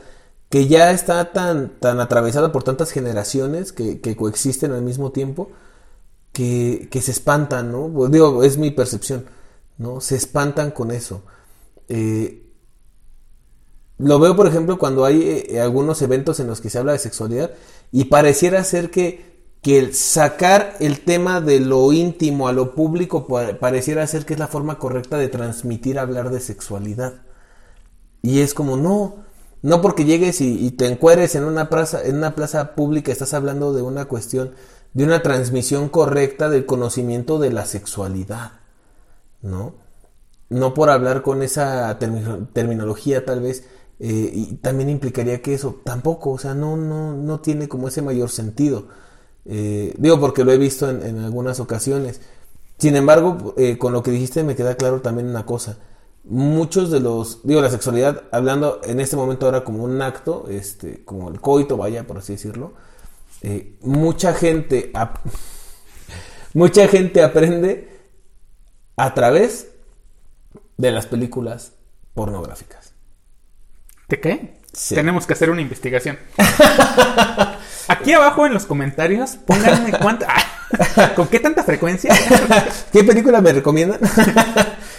[0.49, 5.51] que ya está tan, tan atravesada por tantas generaciones que, coexisten al mismo tiempo
[6.33, 7.89] que, que se espantan, ¿no?
[7.89, 9.25] Pues digo, es mi percepción,
[9.77, 10.01] ¿no?
[10.01, 11.23] Se espantan con eso.
[11.89, 12.45] Eh,
[13.97, 16.99] lo veo, por ejemplo, cuando hay eh, algunos eventos en los que se habla de
[16.99, 17.51] sexualidad
[17.91, 23.27] y pareciera ser que, que el sacar el tema de lo íntimo a lo público
[23.27, 27.21] pa- pareciera ser que es la forma correcta de transmitir hablar de sexualidad.
[28.21, 29.25] Y es como, no,
[29.61, 33.73] no porque llegues y, te encueres en una plaza, en una plaza pública, estás hablando
[33.73, 34.51] de una cuestión,
[34.93, 38.53] de una transmisión correcta del conocimiento de la sexualidad,
[39.41, 39.75] ¿no?
[40.49, 43.63] no por hablar con esa termi- terminología tal vez
[43.99, 48.01] eh, y también implicaría que eso tampoco, o sea, no, no, no tiene como ese
[48.01, 48.87] mayor sentido.
[49.45, 52.21] Eh, digo porque lo he visto en, en algunas ocasiones.
[52.77, 55.77] Sin embargo, eh, con lo que dijiste me queda claro también una cosa.
[56.23, 61.03] Muchos de los, digo, la sexualidad, hablando en este momento ahora como un acto, este,
[61.03, 62.73] como el coito, vaya, por así decirlo,
[63.41, 64.91] eh, mucha gente,
[66.53, 67.89] mucha gente aprende
[68.95, 69.69] a través
[70.77, 71.73] de las películas
[72.13, 72.93] pornográficas.
[74.07, 74.59] ¿De qué?
[74.73, 74.95] Sí.
[74.95, 76.17] Tenemos que hacer una investigación.
[77.87, 80.27] Aquí abajo en los comentarios, pónganme cuánta.
[81.15, 82.13] ¿Con qué tanta frecuencia?
[82.91, 83.99] ¿Qué película me recomiendan?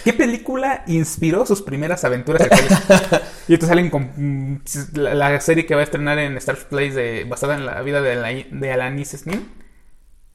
[0.03, 3.21] ¿Qué película inspiró sus primeras aventuras sexuales?
[3.47, 4.61] y te salen con mm,
[4.93, 8.01] la, la serie que va a estrenar en Star Place de, basada en la vida
[8.01, 9.47] de, la, de Alanis Nin.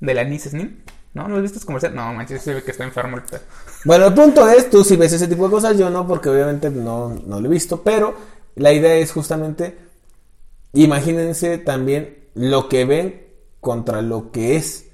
[0.01, 0.83] ¿De Alanis Nin?
[1.15, 1.29] ¿No?
[1.29, 1.95] ¿No has visto ese comercial?
[1.95, 3.41] No, manches, se ve que está enfermo el pedo.
[3.85, 6.69] Bueno, el punto es, tú si ves ese tipo de cosas, yo no, porque obviamente
[6.69, 8.15] no, no lo he visto, pero
[8.55, 9.79] la idea es justamente,
[10.75, 13.27] imagínense también lo que ven
[13.61, 14.86] contra lo que es.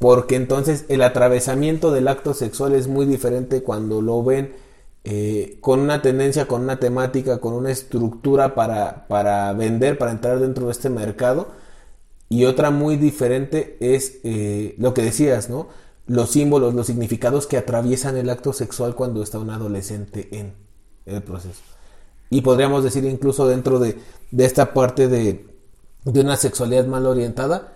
[0.00, 4.54] Porque entonces el atravesamiento del acto sexual es muy diferente cuando lo ven
[5.04, 10.40] eh, con una tendencia, con una temática, con una estructura para, para vender, para entrar
[10.40, 11.48] dentro de este mercado.
[12.30, 15.68] Y otra muy diferente es eh, lo que decías, ¿no?
[16.06, 20.54] Los símbolos, los significados que atraviesan el acto sexual cuando está un adolescente en
[21.04, 21.60] el proceso.
[22.30, 23.98] Y podríamos decir incluso dentro de,
[24.30, 25.46] de esta parte de,
[26.04, 27.74] de una sexualidad mal orientada,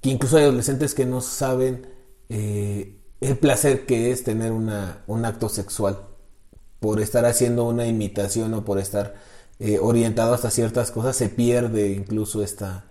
[0.00, 1.86] que incluso hay adolescentes que no saben
[2.28, 5.98] eh, el placer que es tener una, un acto sexual
[6.80, 9.14] por estar haciendo una imitación o por estar
[9.58, 12.86] eh, orientado hasta ciertas cosas se pierde incluso esta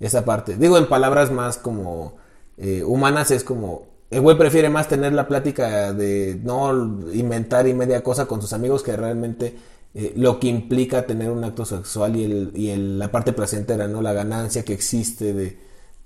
[0.00, 2.16] esa parte digo en palabras más como
[2.56, 6.72] eh, humanas es como el güey prefiere más tener la plática de no
[7.12, 9.56] inventar y media cosa con sus amigos que realmente
[9.94, 13.86] eh, lo que implica tener un acto sexual y, el, y el, la parte placentera,
[13.86, 14.02] ¿no?
[14.02, 15.56] La ganancia que existe de,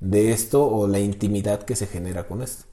[0.01, 2.65] de esto o la intimidad que se genera con esto.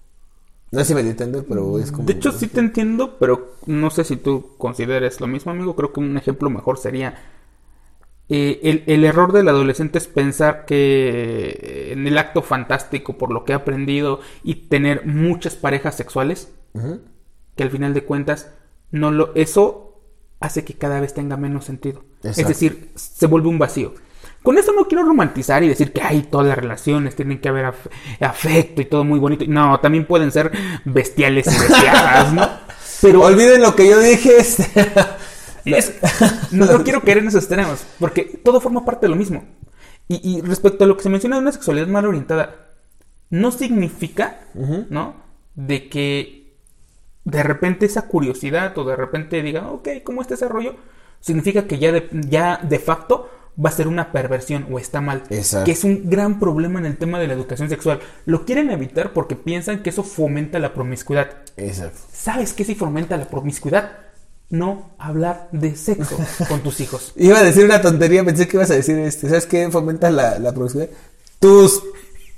[0.71, 2.05] No sé si me di a entender, pero es como...
[2.05, 5.75] De hecho, sí te entiendo, pero no sé si tú consideres lo mismo, amigo.
[5.75, 7.15] Creo que un ejemplo mejor sería...
[8.27, 13.45] eh, el, el error del adolescente es pensar que en el acto fantástico, por lo
[13.45, 16.51] que ha aprendido, y tener muchas parejas sexuales,
[17.55, 18.51] que al final de cuentas,
[18.91, 20.01] no lo, eso
[20.41, 22.03] hace que cada vez tenga menos sentido.
[22.23, 23.93] Es decir, se vuelve un vacío.
[24.45, 27.65] Con esto no quiero romantizar y decir que hay todas las relaciones, tienen que haber
[27.65, 27.89] af-
[28.21, 29.43] afecto y todo muy bonito.
[29.47, 30.51] No, también pueden ser
[30.85, 32.47] bestiales y deseadas, ¿no?
[33.01, 34.37] Pero Olviden lo que yo dije.
[34.37, 34.65] este.
[35.65, 35.95] es-
[36.51, 39.43] no, no quiero caer en esos extremos, porque todo forma parte de lo mismo.
[40.07, 42.67] Y, y respecto a lo que se menciona de una sexualidad mal orientada,
[43.31, 44.39] no significa.
[44.53, 45.15] ¿no?
[45.55, 46.45] De que
[47.23, 50.75] de repente esa curiosidad o de repente diga, ok, ¿cómo está ese rollo?
[51.19, 53.29] Significa que ya de, ya de facto
[53.63, 55.23] va a ser una perversión o está mal.
[55.29, 55.65] Exacto.
[55.65, 57.99] Que es un gran problema en el tema de la educación sexual.
[58.25, 61.29] Lo quieren evitar porque piensan que eso fomenta la promiscuidad.
[61.57, 61.99] Exacto.
[62.11, 63.91] ¿Sabes qué sí fomenta la promiscuidad?
[64.49, 66.17] No hablar de sexo
[66.49, 67.13] con tus hijos.
[67.15, 69.27] Iba a decir una tontería, pensé que ibas a decir este.
[69.27, 70.89] ¿Sabes qué fomenta la, la promiscuidad?
[71.39, 71.81] Tus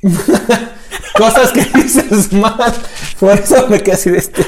[1.17, 2.73] cosas que dices mal.
[3.19, 4.41] Por eso me quedé así de este.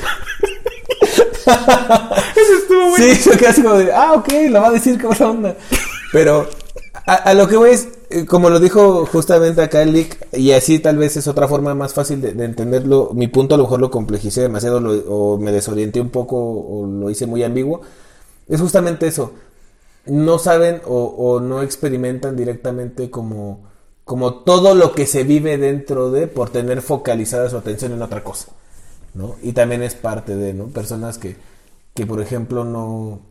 [1.50, 3.16] Eso estuvo bueno.
[3.16, 5.56] Sí, yo quedé así como de, ah, ok, lo va a decir, qué onda.
[6.12, 6.50] Pero
[7.16, 10.80] a, lo que voy es, eh, como lo dijo justamente acá el Lick, y así
[10.80, 13.12] tal vez es otra forma más fácil de, de entenderlo.
[13.14, 16.86] Mi punto a lo mejor lo complejicé demasiado lo- o me desorienté un poco o
[16.88, 17.82] lo hice muy ambiguo.
[18.48, 19.34] Es justamente eso.
[20.06, 23.66] No saben o, no experimentan directamente como,
[24.06, 28.24] como todo lo que se vive dentro de por tener focalizada su atención en otra
[28.24, 28.48] cosa.
[29.14, 29.36] ¿no?
[29.44, 30.68] Y también es parte de, ¿no?
[30.68, 31.36] Personas que,
[31.94, 33.22] que por ejemplo, no...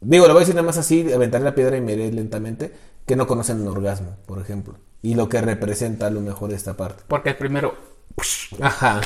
[0.00, 2.72] Digo, lo voy a decir nada más así, aventar la piedra y me iré lentamente,
[3.08, 4.74] que no conocen un orgasmo, por ejemplo.
[5.02, 7.02] Y lo que representa a lo mejor esta parte.
[7.08, 7.74] Porque el primero.
[8.60, 9.00] Ajá.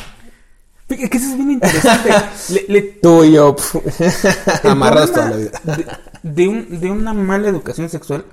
[0.88, 2.10] Fíjate que eso es bien interesante.
[2.50, 3.56] Le- le- Tú y yo,
[4.64, 5.60] el amarrados toda la vida.
[5.64, 5.86] De,
[6.22, 8.24] de un- de una mala educación sexual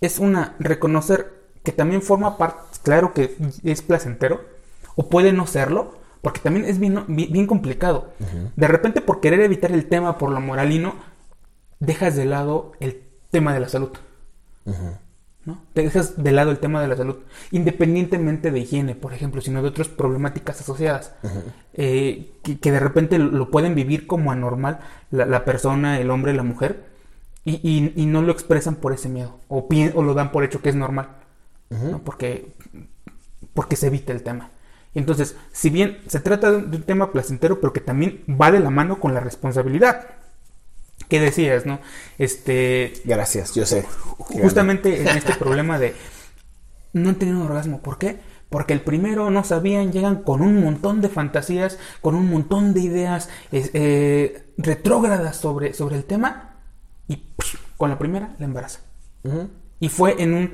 [0.00, 1.32] es una reconocer
[1.62, 4.40] que también forma parte, claro que es placentero,
[4.96, 8.12] o puede no serlo, porque también es bien, bien, bien complicado.
[8.56, 10.94] De repente, por querer evitar el tema por lo moralino,
[11.80, 13.90] dejas de lado el tema de la salud.
[15.46, 15.62] ¿No?
[15.72, 17.16] Te dejas de lado el tema de la salud,
[17.50, 21.14] independientemente de higiene, por ejemplo, sino de otras problemáticas asociadas,
[21.74, 24.80] eh, que, que de repente lo pueden vivir como anormal
[25.10, 26.84] la, la persona, el hombre, la mujer,
[27.44, 30.60] y, y- y no lo expresan por ese miedo, o, o lo dan por hecho
[30.62, 31.08] que es normal,
[31.90, 31.98] ¿no?
[32.00, 32.52] porque,
[33.54, 34.50] porque se evita el tema.
[34.94, 38.50] Entonces, si bien se trata de un de un tema placentero, pero que también va
[38.50, 40.06] de la mano con la responsabilidad.
[41.10, 41.80] ¿Qué decías, no?
[42.18, 43.84] Este, Gracias, yo sé.
[44.18, 45.94] justamente en este problema de
[46.94, 47.82] no han tenido un orgasmo.
[47.82, 48.18] ¿Por qué?
[48.48, 52.80] Porque el primero no sabían, llegan con un montón de fantasías, con un montón de
[52.80, 56.56] ideas eh, retrógradas sobre, sobre el tema
[57.06, 57.24] y
[57.76, 58.80] con la primera la embaraza.
[59.78, 60.52] Y fue en un,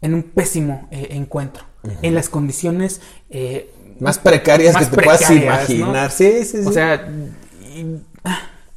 [0.00, 1.64] en un pésimo eh, encuentro,
[2.02, 3.00] en las condiciones
[3.30, 3.70] eh,
[4.00, 6.10] Más precarias más que te puedas imaginar.
[6.10, 6.68] Sí, sí, sí.
[6.68, 7.08] O sea,
[7.74, 8.00] y-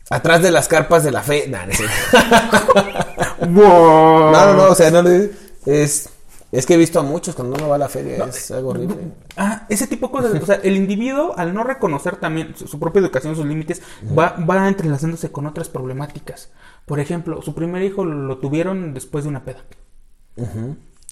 [0.10, 1.48] Atrás de las carpas de la fe.
[1.48, 1.74] Nah, no.
[3.48, 5.32] No, no, no, o sea, no le...
[5.66, 6.10] Es,
[6.52, 8.96] es que he visto a muchos cuando uno va a la feria, es algo horrible.
[9.36, 10.42] Ah, ese tipo de cosas.
[10.42, 13.82] O sea, el individuo, al no reconocer también su, su propia educación, sus límites,
[14.18, 16.50] va, va entrelazándose con otras problemáticas.
[16.86, 19.64] Por ejemplo, su primer hijo lo tuvieron después de una peda.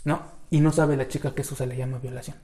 [0.06, 0.22] ¿No?
[0.50, 2.38] Y no sabe la chica que eso se le llama violación.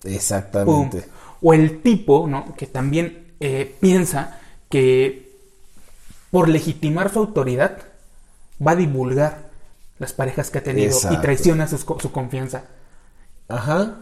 [0.00, 0.12] Pum.
[0.12, 1.04] Exactamente.
[1.40, 2.54] O el tipo, ¿no?
[2.54, 5.32] Que también eh, piensa que
[6.30, 7.78] por legitimar su autoridad
[8.64, 9.50] va a divulgar
[9.98, 12.64] las parejas que ha tenido y traiciona co- su confianza.
[13.48, 13.98] Ajá.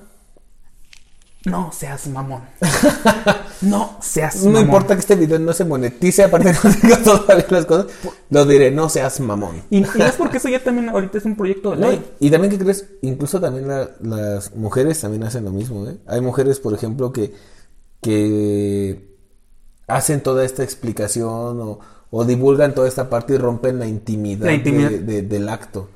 [1.45, 2.43] No seas mamón.
[3.63, 4.63] no seas No mamón.
[4.65, 7.87] importa que este video no se monetice, aparte no digo todavía las cosas,
[8.31, 9.61] lo diré, no seas mamón.
[9.69, 12.13] Y, y es porque eso ya también ahorita es un proyecto de No, ley.
[12.21, 12.87] y también, ¿qué crees?
[13.03, 15.97] Incluso también la- las mujeres también hacen lo mismo, ¿eh?
[16.07, 17.35] Hay mujeres, por ejemplo, que,
[18.01, 19.12] que
[19.97, 24.53] hacen toda esta explicación o, o divulgan toda esta parte y rompen la intimidad, La
[24.55, 24.91] intimidad.
[24.91, 25.89] de- de- del acto,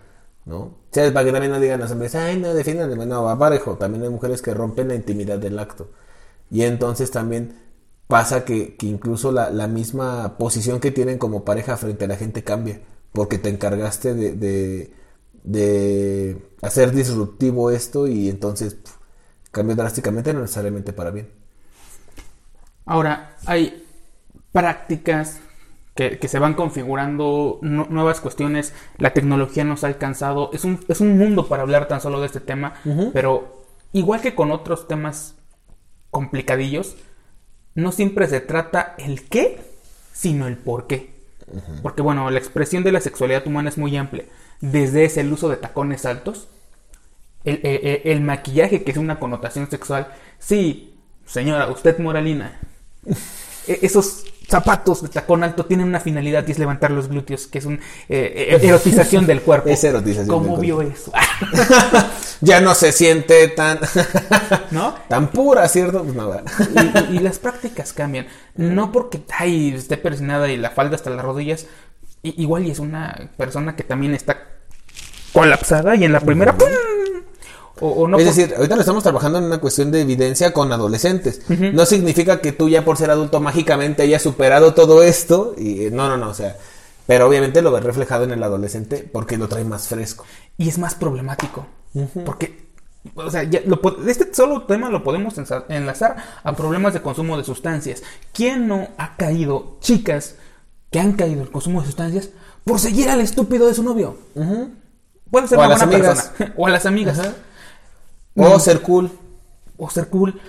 [0.44, 0.58] ¿no?
[0.58, 3.76] O sea, para que también no digan los hombres, ay, no, defiendan, no, va parejo.
[3.76, 5.90] También hay mujeres que rompen la intimidad del acto.
[6.50, 7.54] Y entonces también
[8.08, 12.16] pasa que, que incluso la, la misma posición que tienen como pareja frente a la
[12.16, 12.80] gente cambia,
[13.12, 14.92] porque te encargaste de, de,
[15.44, 18.94] de hacer disruptivo esto y entonces pf,
[19.52, 21.28] cambió drásticamente, no necesariamente para bien.
[22.84, 23.85] Ahora, hay
[24.60, 25.40] prácticas
[25.94, 30.82] que, que se van configurando, nu- nuevas cuestiones, la tecnología nos ha alcanzado, es un,
[30.88, 32.74] es un mundo para hablar tan solo de este tema,
[33.12, 33.62] pero
[33.92, 35.34] igual que con otros temas
[36.10, 36.96] complicadillos,
[37.74, 39.60] no siempre se trata el qué,
[40.12, 41.14] sino el por qué.
[41.82, 44.24] Porque bueno, la expresión de la sexualidad humana es muy amplia,
[44.60, 46.48] desde ese el uso de tacones altos,
[47.44, 50.08] el, el- el- el maquillaje que es una connotación sexual.
[50.38, 50.94] Sí,
[51.26, 52.58] señora, usted moralina.
[53.68, 57.58] e- Esos zapatos de tacón alto tienen una finalidad y es levantar los glúteos, que
[57.58, 57.78] es una
[58.08, 59.68] erotización del cuerpo.
[59.68, 61.12] Es erotización ¿Cómo vio eso?
[62.42, 63.78] Ya no se siente tan,
[64.70, 64.94] ¿No?
[65.08, 66.02] tan pura, ¿cierto?
[66.04, 66.42] Pues nada.
[67.08, 68.26] Y, y- y las prácticas cambian.
[68.56, 71.66] No porque ay, esté persinada y la falda hasta las rodillas.
[72.22, 74.36] igual y es una persona que también está
[75.32, 76.56] colapsada y en la primera.
[76.56, 76.68] ¡pum!
[77.80, 80.52] O, o no es por- decir, ahorita lo estamos trabajando en una cuestión de evidencia
[80.52, 81.42] con adolescentes.
[81.48, 85.54] No significa que tú ya por ser adulto mágicamente hayas superado todo esto.
[85.58, 86.56] Y no, no, no, o sea,
[87.06, 90.24] pero obviamente lo ves reflejado en el adolescente porque lo trae más fresco.
[90.56, 91.66] y es más problemático.
[92.24, 92.66] Porque,
[93.14, 95.34] o sea, ya lo este solo tema lo podemos
[95.68, 98.02] enlazar a problemas de consumo de sustancias.
[98.32, 100.34] ¿Quién no ha caído, chicas,
[100.90, 102.30] que han caído en el consumo de sustancias
[102.64, 104.16] por seguir al estúpido de su novio?
[105.30, 106.24] Puede ser O a una las buena amigas.
[106.28, 106.54] persona.
[106.58, 107.18] o a las amigas.
[107.18, 107.32] Ajá.
[108.36, 109.10] O ser cool.
[109.76, 110.40] O ser cool.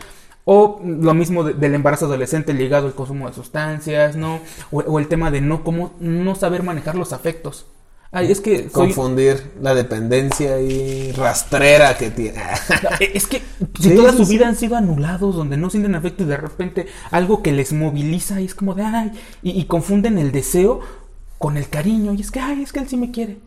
[0.45, 4.39] O lo mismo de- del embarazo adolescente ligado al consumo de sustancias, ¿no?
[4.71, 7.65] O, o el tema de no, cómo, no saber manejar los afectos.
[8.09, 12.41] Ay, es que soy, Confundir la dependencia y rastrera que tiene.
[13.13, 13.41] Es que
[13.81, 14.31] si Sí, toda su sí.
[14.37, 18.39] vida han sido anulados, donde no sienten afecto y de repente algo que les moviliza
[18.39, 19.11] y es como de ay,
[19.43, 20.79] y, y confunden el deseo
[21.37, 22.13] con el cariño.
[22.13, 23.39] Y es que ay, es que él sí me quiere.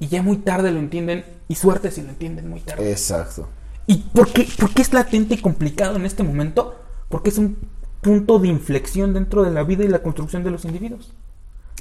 [0.00, 2.90] Y ya muy tarde lo entienden, y suerte si lo entienden muy tarde.
[2.90, 3.48] Exacto.
[3.86, 6.76] ¿Y por qué, por qué es latente y complicado en este momento?
[7.08, 7.58] Porque es un
[8.00, 11.12] punto de inflexión dentro de la vida y la construcción de los individuos.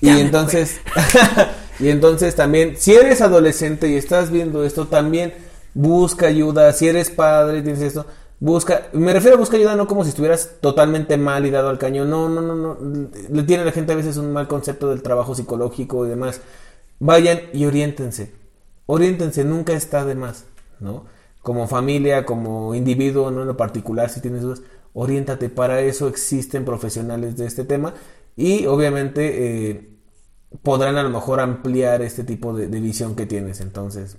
[0.01, 0.79] Y Ya entonces,
[1.79, 5.33] y entonces también, si eres adolescente y estás viendo esto, también
[5.73, 6.71] busca ayuda.
[6.73, 8.05] Si eres padre y tienes esto,
[8.39, 8.87] busca.
[8.93, 12.09] Me refiero a busca ayuda no como si estuvieras totalmente mal y dado al cañón.
[12.09, 12.77] No, no, no, no.
[13.29, 16.41] Le tiene la gente a veces un mal concepto del trabajo psicológico y demás.
[16.99, 18.33] Vayan y oriéntense.
[18.85, 20.45] Oriéntense, nunca está de más,
[20.79, 21.05] ¿no?
[21.41, 24.61] Como familia, como individuo, no en lo particular, si tienes dudas,
[24.93, 25.49] oriéntate.
[25.49, 27.93] Para eso existen profesionales de este tema
[28.35, 29.89] y obviamente eh,
[30.63, 33.61] podrán a lo mejor ampliar este tipo de, de visión que tienes.
[33.61, 34.17] Entonces,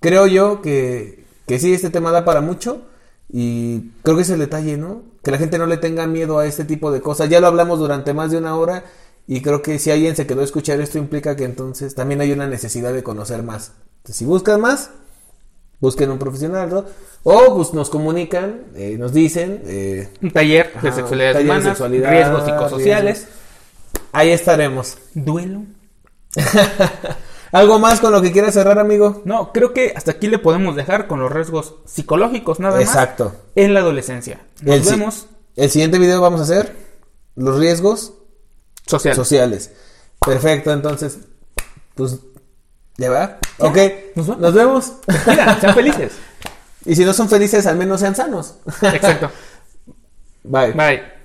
[0.00, 2.82] creo yo que, que sí, este tema da para mucho
[3.28, 5.02] y creo que es el detalle, ¿no?
[5.22, 7.28] Que la gente no le tenga miedo a este tipo de cosas.
[7.28, 8.84] Ya lo hablamos durante más de una hora
[9.26, 12.32] y creo que si alguien se quedó a escuchar esto implica que entonces también hay
[12.32, 13.72] una necesidad de conocer más.
[13.98, 14.90] Entonces, si buscan más,
[15.80, 16.84] busquen un profesional, ¿no?
[17.24, 21.68] O pues nos comunican, eh, nos dicen, eh, Un taller de Ajá, sexualidades taller de
[21.68, 23.26] sexualidad, riesgos psicosociales,
[24.12, 24.96] ahí estaremos.
[25.14, 25.62] duelo.
[27.52, 29.22] ¿Algo más con lo que quieras cerrar, amigo?
[29.24, 32.84] No, creo que hasta aquí le podemos dejar con los riesgos psicológicos nada más.
[32.88, 33.34] Exacto.
[33.54, 34.40] En la adolescencia.
[34.62, 36.74] Nos el, si- vemos el siguiente video vamos a hacer
[37.36, 38.14] los riesgos
[38.86, 39.14] social.
[39.14, 39.70] sociales.
[40.24, 41.18] Perfecto, entonces,
[41.94, 42.18] pues,
[42.96, 43.38] ¿ya va?
[43.58, 43.78] Ok,
[44.14, 44.92] nos nos vemos.
[45.26, 46.12] Mira, sean felices.
[46.84, 48.56] y si no son felices, al menos sean sanos.
[48.82, 49.30] Exacto.
[50.44, 50.72] Bye.
[50.72, 51.15] Bye.